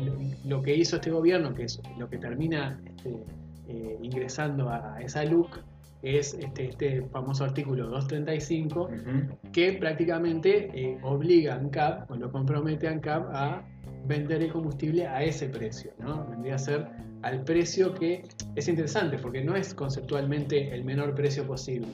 lo 0.43 0.61
que 0.61 0.75
hizo 0.75 0.97
este 0.97 1.09
gobierno, 1.09 1.53
que 1.53 1.63
es 1.63 1.79
lo 1.97 2.09
que 2.09 2.17
termina 2.17 2.81
este, 2.85 3.23
eh, 3.69 3.97
ingresando 4.01 4.67
a, 4.67 4.95
a 4.95 5.01
esa 5.01 5.23
LUC, 5.23 5.59
es 6.01 6.33
este, 6.33 6.69
este, 6.69 7.03
famoso 7.11 7.43
artículo 7.43 7.87
235 7.87 8.81
uh 8.81 8.89
-huh. 8.89 9.51
que 9.51 9.73
prácticamente 9.73 10.69
eh, 10.73 10.97
obliga 11.03 11.53
a 11.53 11.57
ANCAP 11.57 12.09
o 12.09 12.15
lo 12.15 12.31
compromete 12.31 12.87
a 12.87 12.91
ANCAP 12.91 13.29
a 13.33 13.63
vender 14.07 14.41
el 14.41 14.51
combustible 14.51 15.05
a 15.07 15.23
ese 15.23 15.47
precio, 15.47 15.91
¿no? 15.99 16.25
Vendría 16.27 16.55
a 16.55 16.57
ser 16.57 16.87
al 17.21 17.43
precio 17.43 17.93
que 17.93 18.23
es 18.55 18.67
interesante 18.67 19.17
porque 19.19 19.43
no 19.43 19.55
es 19.55 19.73
conceptualmente 19.73 20.73
el 20.73 20.83
menor 20.83 21.13
precio 21.13 21.45
posible. 21.45 21.87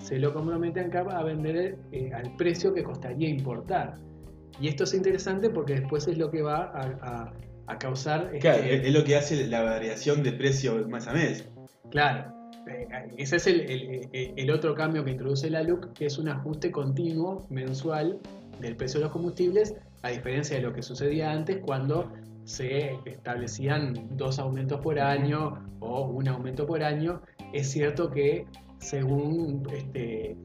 Se 0.00 0.18
lo 0.18 0.34
compromete 0.34 0.80
a 0.80 0.84
ANCAP 0.84 1.08
a 1.08 1.22
vender 1.24 1.78
eh, 1.92 2.10
al 2.12 2.36
precio 2.36 2.74
que 2.74 2.82
costaría 2.82 3.28
importar. 3.28 3.94
Y 4.60 4.68
esto 4.68 4.84
es 4.84 4.94
interesante 4.94 5.48
porque 5.48 5.74
después 5.74 6.06
es 6.08 6.18
lo 6.18 6.30
que 6.30 6.42
va 6.42 6.70
a, 6.74 6.98
a, 7.00 7.32
a 7.66 7.78
causar... 7.78 8.30
Claro, 8.38 8.62
este... 8.62 8.88
es 8.88 8.94
lo 8.94 9.04
que 9.04 9.16
hace 9.16 9.46
la 9.46 9.62
variación 9.62 10.22
de 10.22 10.32
precio 10.32 10.86
mes 10.88 11.06
a 11.06 11.12
mes. 11.12 11.48
Claro, 11.90 12.35
ese 13.16 13.36
es 13.36 13.46
el, 13.46 13.60
el, 13.60 14.32
el, 14.36 14.50
otro 14.50 14.74
cambio 14.74 15.04
que 15.04 15.12
introduce 15.12 15.48
la 15.50 15.62
LUC, 15.62 15.92
que 15.92 16.06
es 16.06 16.18
un 16.18 16.28
ajuste 16.28 16.70
continuo 16.70 17.46
mensual 17.48 18.18
del 18.60 18.76
precio 18.76 19.00
de 19.00 19.04
los 19.04 19.12
combustibles, 19.12 19.74
a 20.02 20.08
diferencia 20.10 20.56
de 20.56 20.62
lo 20.62 20.72
que 20.72 20.82
sucedía 20.82 21.30
antes 21.32 21.58
cuando 21.58 22.12
se 22.44 22.98
establecían 23.04 24.16
dos 24.16 24.38
aumentos 24.38 24.80
por 24.80 24.98
año 25.00 25.64
o 25.80 26.06
un 26.06 26.28
aumento 26.28 26.66
por 26.66 26.82
año. 26.82 27.20
Es 27.52 27.70
cierto 27.70 28.10
que 28.10 28.46
según 28.78 29.66
este, 29.72 30.36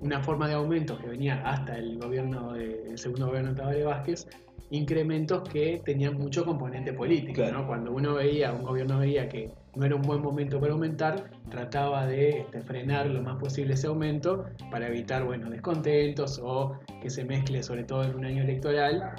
una 0.00 0.22
forma 0.22 0.48
de 0.48 0.54
aumento 0.54 0.98
que 0.98 1.06
venía 1.06 1.42
hasta 1.44 1.76
el 1.76 1.98
gobierno 1.98 2.52
de, 2.52 2.82
el 2.90 2.98
segundo 2.98 3.26
gobierno 3.26 3.50
de 3.50 3.56
Tabaré 3.56 3.84
Vázquez, 3.84 4.26
incrementos 4.70 5.48
que 5.48 5.80
tenían 5.84 6.14
mucho 6.18 6.44
componente 6.44 6.92
político. 6.92 7.34
Claro. 7.34 7.60
¿no? 7.60 7.66
Cuando 7.66 7.92
uno 7.92 8.14
veía, 8.14 8.52
un 8.52 8.64
gobierno 8.64 8.98
veía 8.98 9.28
que 9.28 9.50
no 9.78 9.86
era 9.86 9.94
un 9.94 10.02
buen 10.02 10.20
momento 10.20 10.60
para 10.60 10.72
aumentar, 10.72 11.30
trataba 11.50 12.04
de 12.06 12.40
este, 12.40 12.60
frenar 12.62 13.06
lo 13.06 13.22
más 13.22 13.36
posible 13.36 13.74
ese 13.74 13.86
aumento 13.86 14.44
para 14.72 14.88
evitar 14.88 15.24
bueno, 15.24 15.48
descontentos 15.48 16.40
o 16.42 16.76
que 17.00 17.08
se 17.08 17.24
mezcle 17.24 17.62
sobre 17.62 17.84
todo 17.84 18.02
en 18.02 18.16
un 18.16 18.24
año 18.24 18.42
electoral. 18.42 19.14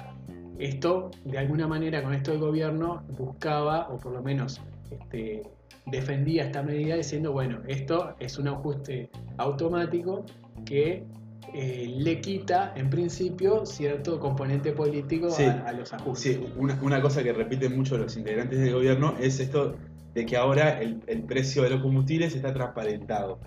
Esto, 0.58 1.10
de 1.24 1.38
alguna 1.38 1.66
manera, 1.66 2.02
con 2.02 2.12
esto 2.12 2.32
el 2.32 2.38
gobierno 2.38 3.02
buscaba, 3.16 3.88
o 3.88 3.96
por 3.98 4.12
lo 4.12 4.22
menos 4.22 4.60
este, 4.90 5.42
defendía 5.86 6.44
esta 6.44 6.62
medida 6.62 6.96
diciendo, 6.96 7.32
bueno, 7.32 7.60
esto 7.66 8.14
es 8.20 8.38
un 8.38 8.48
ajuste 8.48 9.08
automático 9.38 10.26
que 10.66 11.06
eh, 11.54 11.94
le 11.96 12.20
quita, 12.20 12.74
en 12.76 12.90
principio, 12.90 13.64
cierto 13.64 14.20
componente 14.20 14.72
político 14.72 15.30
sí, 15.30 15.44
a, 15.44 15.64
a, 15.66 15.72
los 15.72 15.90
ajustes. 15.94 16.36
Sí, 16.36 16.52
una, 16.58 16.78
una, 16.82 17.00
cosa 17.00 17.22
que 17.22 17.32
repiten 17.32 17.74
mucho 17.74 17.96
los 17.96 18.14
integrantes 18.18 18.60
del 18.60 18.74
gobierno 18.74 19.14
es 19.18 19.40
esto 19.40 19.74
de 20.14 20.26
que 20.26 20.36
ahora 20.36 20.80
el, 20.80 21.00
el 21.06 21.22
precio 21.22 21.62
de 21.62 21.70
los 21.70 21.80
combustibles 21.80 22.34
está 22.34 22.52
transparentado 22.52 23.38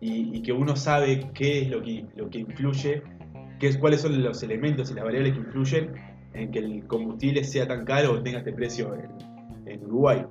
y, 0.00 0.36
y, 0.36 0.42
que 0.42 0.52
uno 0.52 0.76
sabe 0.76 1.30
qué 1.34 1.62
es 1.62 1.70
lo 1.70 1.82
que, 1.82 2.04
lo 2.14 2.30
que 2.30 2.38
influye, 2.38 3.02
qué 3.58 3.68
es, 3.68 3.76
cuáles 3.78 4.00
son 4.00 4.22
los 4.22 4.42
elementos 4.42 4.90
y 4.90 4.94
las 4.94 5.04
variables 5.04 5.32
que 5.32 5.40
influyen 5.40 5.92
en 6.34 6.50
que 6.50 6.60
el 6.60 6.86
combustible 6.86 7.42
sea 7.44 7.66
tan 7.66 7.84
caro 7.84 8.12
o 8.12 8.22
tenga 8.22 8.38
este 8.38 8.52
precio 8.52 8.94
en, 8.94 9.10
en 9.66 9.84
Uruguay. 9.84 10.24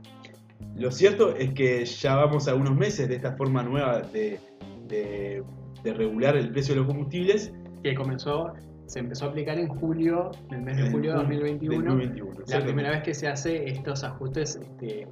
Lo 0.76 0.92
cierto 0.92 1.36
es 1.36 1.54
que 1.54 1.84
ya 1.86 2.16
vamos 2.16 2.48
a 2.48 2.56
unos 2.56 2.76
meses 2.76 3.10
de 3.10 3.16
esta 3.16 3.36
forma 3.36 3.64
nueva 3.64 4.02
de, 4.02 4.40
de, 4.88 5.44
de 5.84 5.94
regular 5.94 6.38
el 6.38 6.52
precio 6.52 6.76
de 6.76 6.82
los 6.82 6.88
combustibles. 6.88 7.52
Que 7.84 7.94
comenzó 7.94 8.54
se 8.88 9.00
empezó 9.00 9.26
a 9.26 9.30
aplicar 9.30 9.60
en 9.60 9.68
julio, 9.68 10.32
en 10.50 10.56
el 10.56 10.62
mes 10.62 10.78
de 10.78 10.92
julio 10.92 11.12
de 11.12 11.18
2021, 11.18 11.90
2021 11.90 12.38
la 12.48 12.64
primera 12.64 12.90
vez 12.92 13.04
que 13.04 13.14
se 13.14 13.28
hace 13.28 13.70
estos 13.70 14.04
ajustes 14.06 14.56
este, 14.56 15.08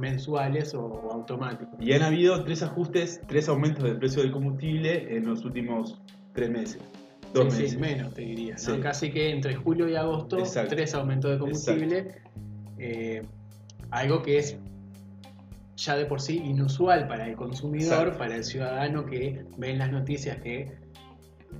mensuales 0.00 0.74
o, 0.74 0.84
o, 0.84 1.12
automáticos. 1.12 1.74
Y 1.78 1.92
han 1.92 2.02
habido 2.02 2.42
tres 2.44 2.62
ajustes, 2.62 3.20
tres 3.28 3.48
aumentos 3.48 3.84
del 3.84 3.98
precio 3.98 4.22
del 4.22 4.32
combustible 4.32 5.16
en 5.16 5.26
los 5.26 5.44
últimos 5.44 6.00
tres 6.32 6.50
meses. 6.50 6.82
Dos 7.32 7.54
sí, 7.54 7.62
meses. 7.62 7.70
Sí, 7.72 7.78
menos 7.78 8.14
te 8.14 8.22
diría. 8.22 8.54
¿no? 8.54 8.58
Sí. 8.58 8.80
Casi 8.80 9.10
que 9.10 9.30
entre 9.30 9.54
julio 9.54 9.88
y 9.88 9.94
agosto, 9.94 10.38
Exacto. 10.38 10.74
tres 10.74 10.94
aumentos 10.94 11.30
de 11.30 11.38
combustible. 11.38 12.14
Eh, 12.78 13.22
algo 13.90 14.22
que 14.22 14.38
es 14.38 14.56
ya 15.76 15.96
de 15.96 16.06
por 16.06 16.20
sí 16.20 16.38
inusual 16.38 17.06
para 17.06 17.26
el 17.28 17.36
consumidor, 17.36 18.08
Exacto. 18.08 18.18
para 18.18 18.36
el 18.36 18.44
ciudadano 18.44 19.06
que 19.06 19.44
ve 19.56 19.70
en 19.70 19.78
las 19.78 19.90
noticias 19.90 20.38
que 20.38 20.72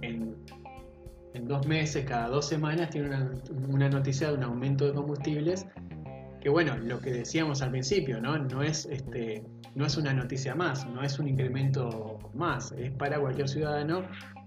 en 0.02 0.34
en 1.34 1.46
dos 1.46 1.66
meses, 1.66 2.04
cada 2.06 2.28
dos 2.28 2.46
semanas, 2.46 2.90
tiene 2.90 3.08
una, 3.08 3.32
una 3.68 3.88
noticia 3.88 4.28
de 4.28 4.34
un 4.34 4.42
aumento 4.42 4.86
de 4.86 4.92
combustibles 4.92 5.66
que 6.40 6.48
bueno, 6.48 6.76
lo 6.76 7.00
que 7.00 7.12
decíamos 7.12 7.62
al 7.62 7.70
principio, 7.70 8.20
¿no? 8.20 8.38
No 8.38 8.62
es, 8.62 8.86
este, 8.86 9.44
no 9.74 9.86
es 9.86 9.96
una 9.96 10.12
noticia 10.12 10.54
más, 10.54 10.86
no 10.86 11.02
es 11.02 11.18
un 11.18 11.28
incremento 11.28 12.18
más, 12.34 12.72
es 12.72 12.90
para 12.92 13.20
cualquier 13.20 13.48
ciudadano 13.48 14.02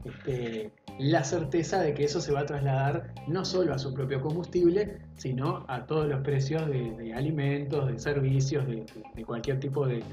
este, 0.05 0.71
la 0.99 1.23
certeza 1.23 1.81
de 1.81 1.93
que 1.93 2.03
eso 2.03 2.19
se 2.19 2.31
va 2.33 2.41
a 2.41 2.45
trasladar 2.45 3.13
no 3.27 3.45
solo 3.45 3.73
a 3.73 3.79
su 3.79 3.93
propio 3.93 4.21
combustible, 4.21 4.99
sino 5.15 5.65
a 5.67 5.85
todos 5.85 6.07
los 6.07 6.21
precios 6.21 6.67
de, 6.67 7.13
alimentos, 7.13 7.87
de 7.91 7.97
servicios, 7.97 8.67
de, 8.67 8.85
cualquier 9.25 9.59
tipo 9.59 9.87
de, 9.87 10.03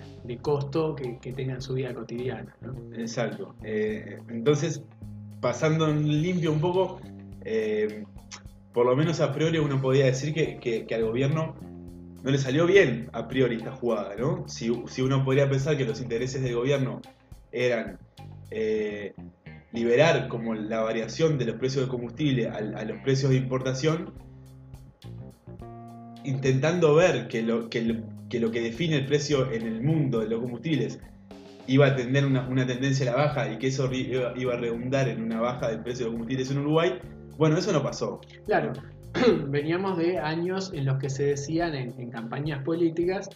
costo 0.40 0.94
que, 0.94 1.18
que 1.18 1.32
tenga 1.32 1.54
en 1.54 1.60
su 1.60 1.75
vida 1.75 1.92
cotidiana. 1.92 2.54
Exacto. 2.96 3.54
Eh, 3.64 4.18
entonces, 4.28 4.82
pasando 5.40 5.88
en 5.88 6.22
limpio 6.22 6.52
un 6.52 6.60
poco, 6.60 7.00
eh, 7.44 8.04
por 8.72 8.87
lo 8.87 8.96
menos 8.96 9.20
a 9.20 9.32
priori 9.32 9.58
uno 9.58 9.80
podría 9.80 10.06
decir 10.06 10.32
que, 10.32 10.87
al 10.94 11.04
gobierno 11.04 11.54
no 12.22 12.30
le 12.30 12.38
salió 12.38 12.66
bien 12.66 13.08
a 13.12 13.28
priori 13.28 13.56
esta 13.56 13.72
jugada, 13.72 14.14
¿no? 14.16 14.46
Si, 14.48 14.68
uno 14.68 15.24
podría 15.24 15.48
pensar 15.48 15.76
que 15.76 15.84
los 15.84 16.00
intereses 16.00 16.42
del 16.42 16.54
gobierno 16.54 17.00
eran 17.52 17.98
eh, 18.50 19.14
liberar 19.72 20.28
como 20.28 20.54
la 20.54 20.80
variación 20.80 21.38
de 21.38 21.46
los 21.46 21.56
precios 21.56 21.84
de 21.84 21.90
combustible 21.90 22.48
a, 22.48 22.84
los 22.84 22.98
precios 23.02 23.30
de 23.30 23.36
importación, 23.36 24.12
intentando 26.24 26.94
ver 26.94 27.28
que 27.28 27.42
lo 27.42 27.70
que, 27.70 27.80
define 28.28 28.96
el 28.96 29.06
precio 29.06 29.50
en 29.50 29.62
el 29.62 29.82
mundo 29.82 30.20
de 30.20 30.28
los 30.28 30.40
combustibles 30.40 30.98
iba 31.66 31.86
a 31.86 31.96
tener 31.96 32.26
una, 32.26 32.66
tendencia 32.66 33.08
a 33.08 33.16
la 33.16 33.24
baja 33.24 33.52
y 33.52 33.58
que 33.58 33.68
eso 33.68 33.90
iba, 33.92 34.30
a 34.30 34.56
redundar 34.56 35.08
en 35.08 35.22
una 35.22 35.40
baja 35.40 35.68
del 35.68 35.82
precio 35.82 36.06
de 36.06 36.10
los 36.10 36.18
combustibles 36.18 36.50
en 36.50 36.58
Uruguay, 36.58 36.98
bueno, 37.38 37.56
eso 37.56 37.72
no 37.72 37.82
pasó. 37.82 38.20
Claro, 38.44 38.72
veníamos 39.48 39.98
de 39.98 40.18
años 40.18 40.72
en 40.74 40.84
los 40.84 40.98
que 40.98 41.10
se 41.10 41.24
decían 41.24 41.74
en, 41.74 42.10
campañas 42.10 42.62
políticas 42.64 43.28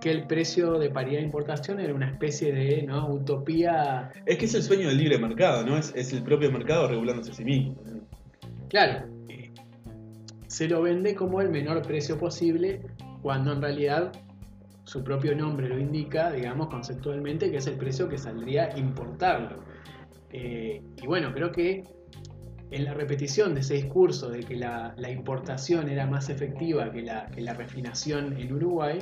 que 0.00 0.10
el 0.10 0.26
precio 0.26 0.78
de 0.78 0.90
paridad 0.90 1.18
de 1.18 1.24
importación 1.24 1.80
era 1.80 1.94
una 1.94 2.10
especie 2.10 2.52
de 2.52 2.82
¿no? 2.82 3.08
utopía. 3.08 4.10
Es 4.26 4.38
que 4.38 4.44
es 4.44 4.54
el 4.54 4.62
sueño 4.62 4.88
del 4.88 4.98
libre 4.98 5.18
mercado, 5.18 5.64
¿no? 5.64 5.78
Es, 5.78 6.12
el 6.12 6.22
propio 6.22 6.50
mercado 6.52 6.88
regulándose 6.88 7.30
a 7.30 7.34
sí 7.34 7.44
mismo. 7.44 7.76
Claro, 8.68 9.06
se 10.48 10.68
lo 10.68 10.82
vende 10.82 11.14
como 11.14 11.40
el 11.40 11.50
menor 11.50 11.82
precio 11.82 12.18
posible, 12.18 12.80
cuando 13.22 13.52
en 13.52 13.62
realidad 13.62 14.12
su 14.84 15.02
propio 15.02 15.34
nombre 15.34 15.68
lo 15.68 15.78
indica, 15.78 16.30
digamos, 16.30 16.68
conceptualmente, 16.68 17.50
que 17.50 17.56
es 17.56 17.66
el 17.66 17.76
precio 17.76 18.08
que 18.08 18.18
saldría 18.18 18.76
importarlo. 18.76 19.64
Eh, 20.32 20.82
y 21.02 21.06
bueno, 21.06 21.32
creo 21.32 21.50
que 21.50 21.84
en 22.70 22.84
la 22.84 22.94
repetición 22.94 23.54
de 23.54 23.60
ese 23.60 23.74
discurso 23.74 24.28
de 24.28 24.40
que 24.40 24.56
la, 24.56 24.94
importación 25.08 25.88
era 25.88 26.06
más 26.06 26.28
efectiva 26.28 26.90
que 26.90 27.02
la, 27.02 27.54
refinación 27.54 28.36
en 28.38 28.52
Uruguay, 28.52 28.98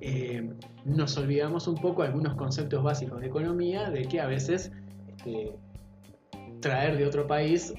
eh, 0.00 0.50
nos 0.84 1.16
olvidamos 1.16 1.68
un 1.68 1.76
poco 1.76 2.02
algunos 2.02 2.34
conceptos 2.34 2.82
básicos 2.82 3.20
de 3.20 3.28
economía, 3.28 3.90
de 3.90 4.06
que 4.06 4.20
a 4.20 4.26
veces 4.26 4.72
este, 5.08 5.52
traer 6.60 6.96
de 6.96 7.06
otro 7.06 7.26
país 7.26 7.72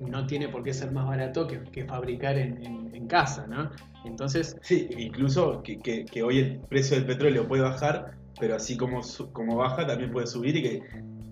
no 0.00 0.26
tiene 0.26 0.48
por 0.48 0.62
qué 0.62 0.72
ser 0.72 0.90
más 0.90 1.06
barato 1.06 1.46
que, 1.46 1.84
fabricar 1.84 2.38
en, 2.38 2.88
casa, 3.08 3.46
¿no? 3.46 3.70
Entonces... 4.04 4.58
Sí, 4.60 4.86
incluso 4.98 5.62
que, 5.62 6.22
hoy 6.22 6.38
el 6.38 6.58
precio 6.68 6.94
del 6.94 7.06
petróleo 7.06 7.48
puede 7.48 7.62
bajar, 7.62 8.18
pero 8.38 8.56
así 8.56 8.76
como, 8.76 9.00
como 9.32 9.56
baja 9.56 9.86
también 9.86 10.10
puede 10.10 10.26
subir 10.26 10.56
y 10.56 10.62
que 10.62 10.82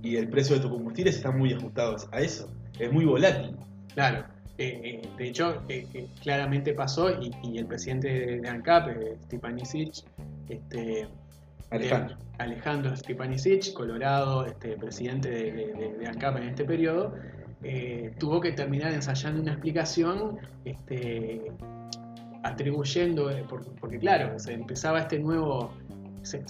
y 0.02 0.16
el 0.16 0.28
precio 0.28 0.54
de 0.54 0.62
tus 0.62 0.70
combustibles 0.70 1.16
están 1.16 1.36
muy 1.36 1.52
ajustados 1.52 2.08
a 2.12 2.20
eso 2.20 2.48
es 2.78 2.92
muy 2.92 3.04
volátil. 3.04 3.56
Claro. 3.94 4.24
Eh, 4.58 5.02
eh, 5.02 5.08
de 5.18 5.28
hecho, 5.28 5.62
eh, 5.68 5.86
claramente 6.22 6.72
pasó 6.72 7.10
y, 7.20 7.58
el 7.58 7.66
presidente 7.66 8.40
de 8.40 8.48
ANCAP, 8.48 8.88
Stipanisic, 9.24 10.04
este, 10.48 11.06
Alejandro. 11.70 12.16
Alejandro 12.38 12.94
Colorado, 13.74 14.46
este, 14.46 14.76
presidente 14.76 15.28
de, 15.28 16.06
ANCAP 16.06 16.38
en 16.38 16.42
este 16.44 16.64
periodo, 16.64 17.14
tuvo 18.18 18.40
que 18.40 18.52
terminar 18.52 18.92
ensayando 18.92 19.42
una 19.42 19.52
explicación 19.52 20.38
este, 20.64 21.52
atribuyendo, 22.42 23.30
porque, 23.80 23.98
claro, 23.98 24.38
se 24.38 24.54
empezaba 24.54 25.00
este 25.00 25.18
nuevo, 25.18 25.72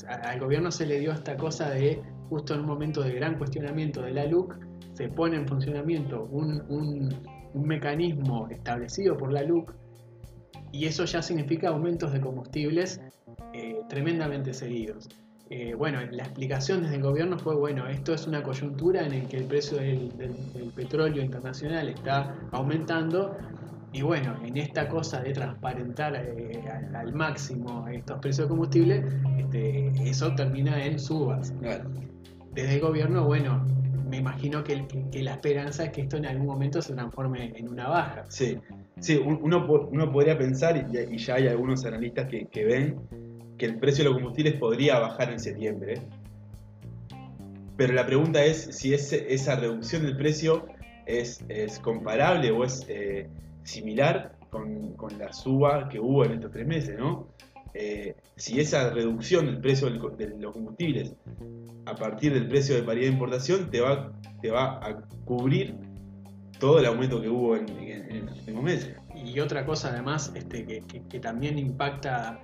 al 0.08 0.38
gobierno 0.38 0.70
se 0.70 0.86
le 0.86 1.00
dio 1.00 1.12
esta 1.12 1.36
cosa 1.36 1.70
de, 1.70 2.00
justo 2.28 2.54
en 2.54 2.60
un 2.60 2.66
momento 2.66 3.02
de 3.02 3.14
gran 3.14 3.36
cuestionamiento 3.36 4.02
de 4.02 4.12
la 4.12 4.26
LUC, 4.26 4.54
se 4.96 5.08
pone 5.08 5.36
en 5.36 5.46
funcionamiento 5.46 6.24
un, 6.30 7.14
mecanismo 7.54 8.48
establecido 8.50 9.16
por 9.16 9.32
la 9.32 9.42
LUC 9.42 9.72
y 10.72 10.84
eso 10.84 11.06
ya 11.06 11.22
significa 11.22 11.70
aumentos 11.70 12.12
de 12.12 12.20
combustibles 12.20 13.00
eh, 13.54 13.80
tremendamente 13.88 14.52
seguidos. 14.52 15.08
Eh, 15.48 15.74
bueno, 15.74 16.00
la 16.10 16.24
explicación 16.24 16.82
desde 16.82 16.96
el 16.96 17.02
gobierno 17.02 17.38
fue, 17.38 17.54
bueno, 17.54 17.86
esto 17.86 18.12
es 18.12 18.26
una 18.26 18.42
coyuntura 18.42 19.06
en 19.06 19.12
el 19.12 19.28
que 19.28 19.38
el 19.38 19.44
precio 19.44 19.78
del, 19.78 20.10
petróleo 20.74 21.22
internacional 21.22 21.88
está 21.88 22.34
aumentando 22.52 23.36
y 23.92 24.02
bueno, 24.02 24.36
en 24.44 24.58
esta 24.58 24.88
cosa 24.88 25.22
de 25.22 25.32
transparentar 25.32 26.14
eh, 26.16 26.62
al, 26.94 27.14
máximo 27.14 27.88
estos 27.88 28.18
precios 28.18 28.46
de 28.46 28.48
combustible, 28.48 29.04
este, 29.38 29.88
eso 30.08 30.34
termina 30.34 30.84
en 30.84 30.98
subas. 30.98 31.54
Desde 32.52 32.74
el 32.74 32.80
gobierno, 32.80 33.24
bueno, 33.24 33.64
me 34.16 34.20
imagino 34.20 34.64
que, 34.64 34.86
la 35.22 35.32
esperanza 35.32 35.84
es 35.84 35.90
que 35.90 36.02
esto 36.02 36.16
en 36.16 36.26
algún 36.26 36.46
momento 36.46 36.80
se 36.80 36.94
transforme 36.94 37.52
en 37.54 37.68
una 37.68 37.88
baja. 37.88 38.24
Sí, 38.28 38.58
sí 38.98 39.20
uno, 39.22 39.66
uno 39.90 40.12
podría 40.12 40.38
pensar, 40.38 40.88
y 41.10 41.18
ya 41.18 41.34
hay 41.34 41.48
algunos 41.48 41.84
analistas 41.84 42.26
que, 42.26 42.64
ven, 42.64 42.98
que 43.58 43.66
el 43.66 43.78
precio 43.78 44.04
de 44.04 44.10
los 44.10 44.18
combustibles 44.18 44.54
podría 44.54 44.98
bajar 44.98 45.30
en 45.30 45.38
septiembre. 45.38 46.00
Pero 47.76 47.92
la 47.92 48.06
pregunta 48.06 48.42
es 48.42 48.74
si 48.74 48.94
esa 48.94 49.56
reducción 49.56 50.04
del 50.04 50.16
precio 50.16 50.66
es, 51.04 51.44
comparable 51.82 52.50
o 52.50 52.64
es 52.64 52.86
eh, 52.88 53.28
similar 53.64 54.32
con, 54.48 54.94
con, 54.94 55.18
la 55.18 55.32
suba 55.34 55.90
que 55.90 56.00
hubo 56.00 56.24
en 56.24 56.32
estos 56.32 56.52
tres 56.52 56.66
meses, 56.66 56.98
¿no? 56.98 57.28
Eh, 57.78 58.16
si 58.36 58.58
esa 58.58 58.88
reducción 58.88 59.44
del 59.44 59.60
precio 59.60 59.90
de 59.90 60.28
los 60.38 60.52
combustibles 60.54 61.14
a 61.84 61.94
partir 61.94 62.32
del 62.32 62.48
precio 62.48 62.74
de 62.74 62.82
paridad 62.82 63.08
de 63.08 63.12
importación 63.12 63.70
te 63.70 63.82
va, 63.82 64.12
te 64.40 64.50
va 64.50 64.78
a 64.82 65.02
cubrir 65.26 65.74
todo 66.58 66.78
el 66.78 66.86
aumento 66.86 67.20
que 67.20 67.28
hubo 67.28 67.54
en, 67.54 67.68
en, 67.68 68.24
los 68.24 68.38
últimos 68.38 68.64
meses. 68.64 68.96
Y 69.14 69.38
otra 69.40 69.66
cosa 69.66 69.90
además 69.90 70.32
este, 70.34 70.64
que, 70.64 71.20
también 71.20 71.58
impacta 71.58 72.40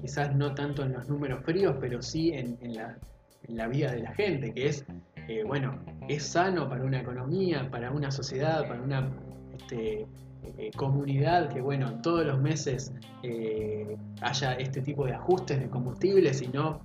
quizás 0.00 0.34
no 0.34 0.52
tanto 0.52 0.82
en 0.82 0.94
los 0.94 1.08
números 1.08 1.44
fríos, 1.44 1.76
pero 1.80 2.02
sí 2.02 2.32
en, 2.32 2.58
la, 2.74 3.68
vida 3.68 3.92
de 3.92 4.02
la 4.02 4.12
gente, 4.14 4.52
que 4.52 4.66
es, 4.66 4.84
eh, 5.28 5.44
bueno, 5.46 5.80
es 6.08 6.24
sano 6.24 6.68
para 6.68 6.82
una 6.82 7.00
economía, 7.00 7.70
para 7.70 7.92
una 7.92 8.10
sociedad, 8.10 8.66
para 8.66 8.82
una 8.82 9.08
este, 9.56 10.08
eh, 10.42 10.70
comunidad 10.76 11.48
que, 11.48 11.60
bueno, 11.60 12.00
todos 12.02 12.26
los 12.26 12.40
meses 12.40 12.92
eh, 13.22 13.96
haya 14.20 14.54
este 14.54 14.80
tipo 14.80 15.06
de 15.06 15.14
ajustes 15.14 15.60
de 15.60 15.68
combustibles 15.68 16.42
y 16.42 16.48
no 16.48 16.80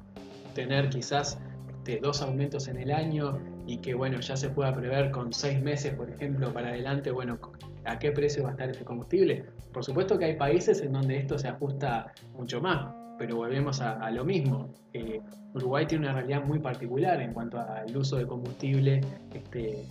tener 0.54 0.90
quizás 0.90 1.40
este, 1.68 2.00
dos 2.00 2.22
aumentos 2.22 2.68
en 2.68 2.78
el 2.78 2.92
año 2.92 3.40
y 3.66 3.78
que, 3.78 3.94
bueno, 3.94 4.20
ya 4.20 4.38
se 4.38 4.50
pueda 4.50 4.74
prever 4.76 5.12
con 5.12 5.34
seis 5.34 5.62
meses, 5.62 5.94
por 5.96 6.10
ejemplo, 6.10 6.54
para 6.54 6.70
adelante, 6.70 7.12
bueno, 7.12 7.40
a 7.86 7.98
qué 7.98 8.12
precio 8.12 8.44
va 8.44 8.50
a 8.50 8.52
estar 8.52 8.70
ese 8.70 8.86
combustible. 8.86 9.46
Por 9.74 9.84
supuesto 9.84 10.18
que 10.20 10.26
hay 10.26 10.36
países 10.36 10.82
en 10.82 10.94
donde 10.94 11.18
esto 11.18 11.40
se 11.40 11.48
ajusta 11.48 12.14
mucho 12.34 12.62
más, 12.62 12.94
pero 13.18 13.38
volvemos 13.38 13.82
a, 13.82 14.12
lo 14.12 14.24
mismo. 14.24 14.70
Eh, 14.94 15.20
Uruguay 15.54 15.86
tiene 15.88 16.06
una 16.06 16.14
realidad 16.14 16.44
muy 16.46 16.60
particular 16.60 17.22
en 17.22 17.34
cuanto 17.34 17.60
al 17.60 17.96
uso 17.96 18.18
de 18.18 18.28
combustible. 18.28 19.02
Este, 19.34 19.84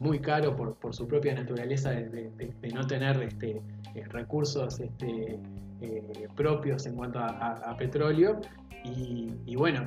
muy 0.00 0.20
caro 0.20 0.56
por, 0.56 0.94
su 0.94 1.06
propia 1.06 1.34
naturaleza 1.34 1.90
de, 1.90 2.30
no 2.74 2.86
tener 2.86 3.22
este, 3.22 3.62
eh, 3.94 4.04
recursos 4.08 4.80
este, 4.80 5.38
eh, 5.80 6.28
propios 6.36 6.86
en 6.86 6.94
cuanto 6.94 7.18
a, 7.18 7.74
petróleo. 7.78 8.40
Y, 8.84 9.54
bueno, 9.56 9.86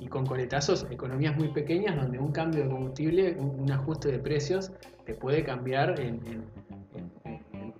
y, 0.00 0.06
con 0.08 0.26
coletazos, 0.26 0.86
economías 0.90 1.36
muy 1.36 1.48
pequeñas 1.48 1.96
donde 1.96 2.18
un 2.18 2.32
cambio 2.32 2.64
de 2.64 2.70
combustible, 2.70 3.36
un, 3.38 3.70
ajuste 3.70 4.10
de 4.10 4.18
precios, 4.18 4.72
te 5.04 5.14
puede 5.14 5.44
cambiar 5.44 6.00
en, 6.00 6.20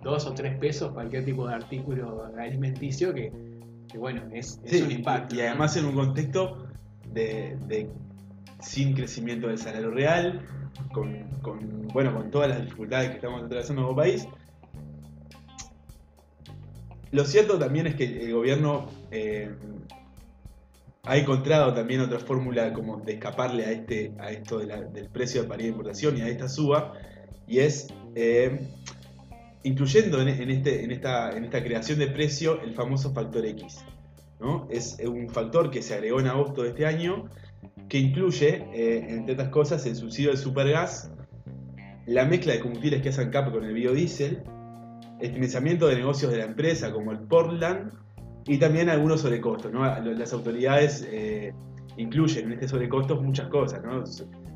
dos 0.01 0.25
o 0.25 0.33
tres 0.33 0.57
pesos 0.57 0.91
cualquier 0.91 1.25
tipo 1.25 1.47
de 1.47 1.55
artículo 1.55 2.25
alimenticio 2.37 3.13
que, 3.13 3.31
bueno, 3.97 4.21
es, 4.31 4.59
un 4.71 4.91
impacto. 4.91 5.35
Y, 5.35 5.41
además 5.41 5.75
en 5.75 5.85
un 5.85 5.95
contexto 5.95 6.67
de 7.11 7.89
sin 8.61 8.93
crecimiento 8.93 9.47
del 9.47 9.57
salario 9.57 9.91
real, 9.91 10.41
con, 10.91 11.87
bueno, 11.93 12.13
con 12.13 12.31
todas 12.31 12.49
las 12.49 12.61
dificultades 12.61 13.09
que 13.09 13.15
estamos 13.15 13.43
atravesando 13.43 13.83
como 13.83 13.95
país. 13.95 14.27
Lo 17.11 17.25
cierto 17.25 17.59
también 17.59 17.87
es 17.87 17.95
que 17.95 18.05
el 18.25 18.33
gobierno 18.33 18.89
eh, 19.11 19.51
ha 21.03 21.17
encontrado 21.17 21.73
también 21.73 22.01
otra 22.01 22.19
fórmula 22.19 22.73
como 22.73 22.97
de 22.97 23.13
escaparle 23.13 23.65
a 23.65 23.71
este 23.71 24.13
a 24.17 24.31
esto 24.31 24.59
del 24.59 25.09
precio 25.09 25.43
de 25.43 25.47
paridad 25.47 25.65
de 25.65 25.71
importación 25.71 26.17
y 26.17 26.21
a 26.21 26.27
esta 26.29 26.47
suba 26.47 26.93
y 27.47 27.59
es 27.59 27.87
eh, 28.15 28.67
incluyendo 29.63 30.21
en, 30.21 30.27
en 30.27 30.49
este, 30.49 30.83
en, 30.83 30.91
esta, 30.91 31.35
en 31.35 31.45
esta 31.45 31.63
creación 31.63 31.99
de 31.99 32.07
precio 32.07 32.61
el 32.61 32.73
famoso 32.73 33.13
factor 33.13 33.45
X. 33.45 33.79
¿no? 34.39 34.67
Es 34.69 34.97
un 35.05 35.29
factor 35.29 35.71
que 35.71 35.81
se 35.81 35.93
agregó 35.93 36.19
en 36.19 36.27
agosto 36.27 36.63
de 36.63 36.69
este 36.69 36.85
año 36.85 37.29
que 37.93 37.99
incluye, 37.99 38.65
eh, 38.73 39.05
entre 39.07 39.33
otras 39.35 39.49
cosas, 39.49 39.85
el 39.85 39.95
subsidio 39.95 40.31
del 40.31 40.39
supergas, 40.39 41.11
la 42.07 42.25
mezcla 42.25 42.53
de 42.53 42.59
combustibles 42.59 43.03
que 43.03 43.09
hacen 43.09 43.29
CAP 43.29 43.51
con 43.51 43.63
el 43.63 43.71
biodiesel, 43.71 44.41
el 45.19 45.31
financiamiento 45.31 45.85
de 45.85 45.97
negocios 45.97 46.31
de 46.31 46.39
la 46.39 46.45
empresa 46.45 46.91
como 46.91 47.11
el 47.11 47.19
Portland 47.19 47.93
y 48.47 48.57
también 48.57 48.89
algunos 48.89 49.21
sobrecostos. 49.21 49.71
¿no? 49.71 49.85
Las 50.01 50.33
autoridades 50.33 51.07
eh, 51.07 51.53
incluyen 51.95 52.47
en 52.47 52.53
este 52.53 52.67
sobrecostos 52.67 53.21
muchas 53.21 53.47
cosas, 53.49 53.83
¿no? 53.83 54.03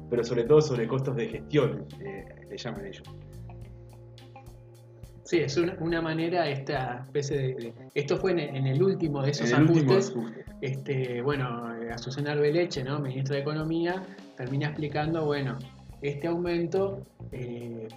pero 0.10 0.24
sobre 0.24 0.46
todo 0.46 0.60
sobrecostos 0.60 1.16
de 1.16 1.28
gestión, 1.28 1.86
eh, 2.04 2.26
le 2.50 2.58
llaman 2.58 2.88
ellos. 2.88 3.04
Sí, 5.28 5.40
es 5.40 5.58
una, 5.58 6.02
manera, 6.02 6.48
esta 6.50 7.02
especie 7.04 7.38
de, 7.38 7.74
Esto 7.96 8.16
fue 8.16 8.32
en, 8.32 8.66
el 8.66 8.82
último 8.82 9.22
de 9.22 9.32
esos 9.32 9.52
ajustes. 9.52 10.14
Este, 10.62 11.22
bueno, 11.22 11.76
eh, 11.76 11.92
Azucena 11.92 12.32
Arbeleche, 12.32 12.82
¿no? 12.82 13.00
ministra 13.00 13.36
de 13.36 13.42
Economía, 13.42 14.02
termina 14.38 14.68
explicando, 14.68 15.26
bueno, 15.26 15.60
este 16.02 16.28
aumento 16.28 17.06
eh, 17.34 17.90